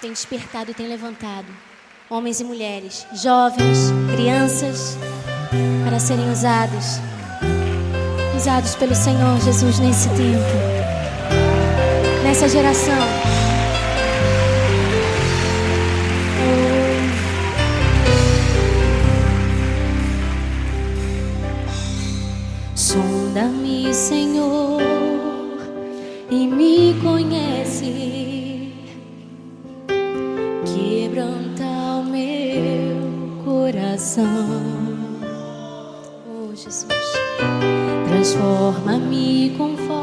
tem 0.00 0.10
despertado 0.12 0.70
e 0.70 0.74
tem 0.74 0.88
levantado 0.88 1.46
homens 2.08 2.40
e 2.40 2.44
mulheres, 2.44 3.06
jovens, 3.22 3.92
crianças, 4.16 4.96
para 5.84 6.00
serem 6.00 6.32
usados, 6.32 7.00
usados 8.34 8.74
pelo 8.76 8.94
Senhor 8.94 9.38
Jesus 9.42 9.78
nesse 9.78 10.08
tempo, 10.08 10.56
nessa 12.24 12.48
geração. 12.48 13.29
Sonda-me, 23.40 23.94
Senhor, 23.94 24.82
e 26.30 26.46
me 26.46 26.94
conhece. 27.02 28.74
Quebranta 30.66 31.64
o 31.64 32.04
meu 32.04 33.42
coração. 33.42 34.26
Oh, 36.28 36.54
Jesus. 36.54 36.84
Transforma-me 38.08 39.54
conforme 39.56 39.96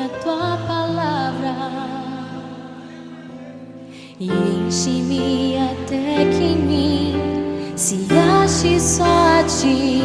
a 0.00 0.08
tua 0.22 0.56
palavra. 0.58 1.56
E 4.20 4.28
enche-me 4.28 5.56
até 5.58 6.24
que 6.24 6.44
em 6.44 6.56
mim 6.56 7.16
se 7.74 8.06
ache 8.44 8.78
só 8.78 9.02
a 9.40 9.42
ti. 9.42 9.97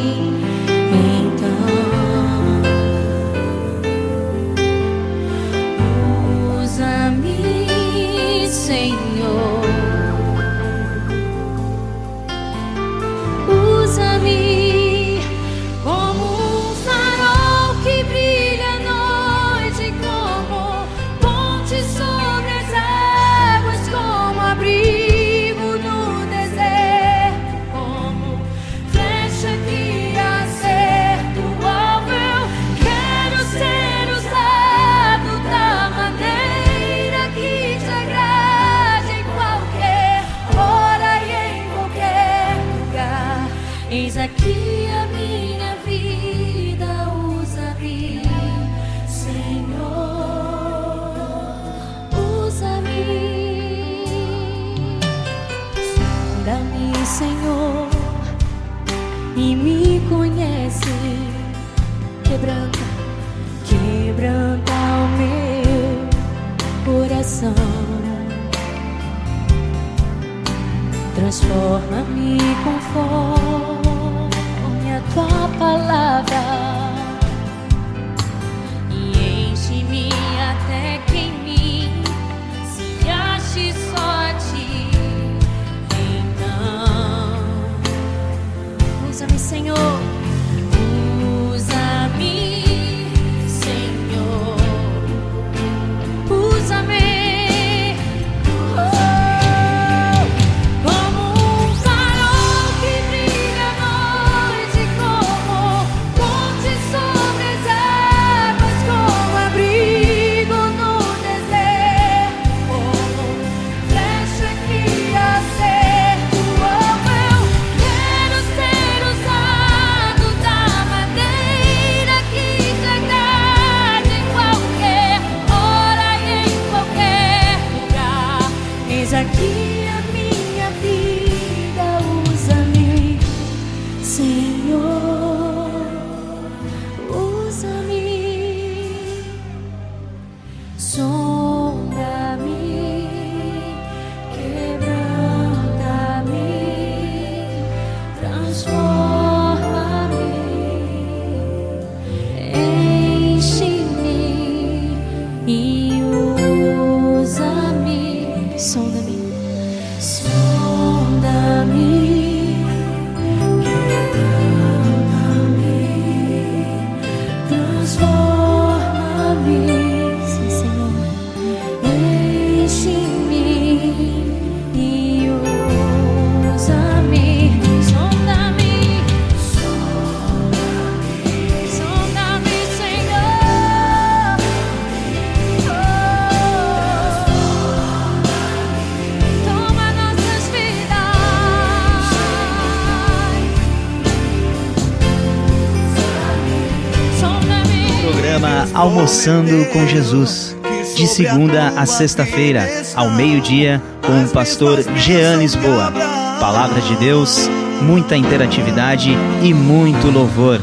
Almoçando 199.03 199.65
com 199.73 199.85
Jesus. 199.85 200.55
De 200.95 201.05
segunda 201.07 201.73
a 201.75 201.85
sexta-feira, 201.85 202.65
ao 202.95 203.09
meio-dia, 203.09 203.83
com 204.01 204.23
o 204.23 204.29
pastor 204.29 204.81
Jean 204.95 205.39
Lisboa. 205.39 205.91
Palavra 206.39 206.79
de 206.79 206.95
Deus, 206.95 207.49
muita 207.81 208.15
interatividade 208.15 209.11
e 209.41 209.53
muito 209.53 210.09
louvor. 210.09 210.61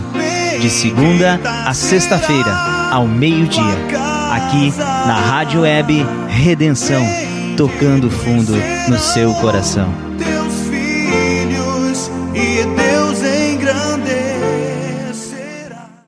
De 0.59 0.71
segunda 0.71 1.39
a 1.67 1.75
sexta-feira, 1.75 2.51
ao 2.91 3.07
meio-dia, 3.07 3.77
aqui 4.33 4.73
na 4.79 5.21
Rádio 5.21 5.61
Web 5.61 6.07
Redenção, 6.27 7.05
tocando 7.59 8.11
fundo 8.11 8.55
no 8.89 8.99
seu 8.99 9.35
coração. 9.35 10.10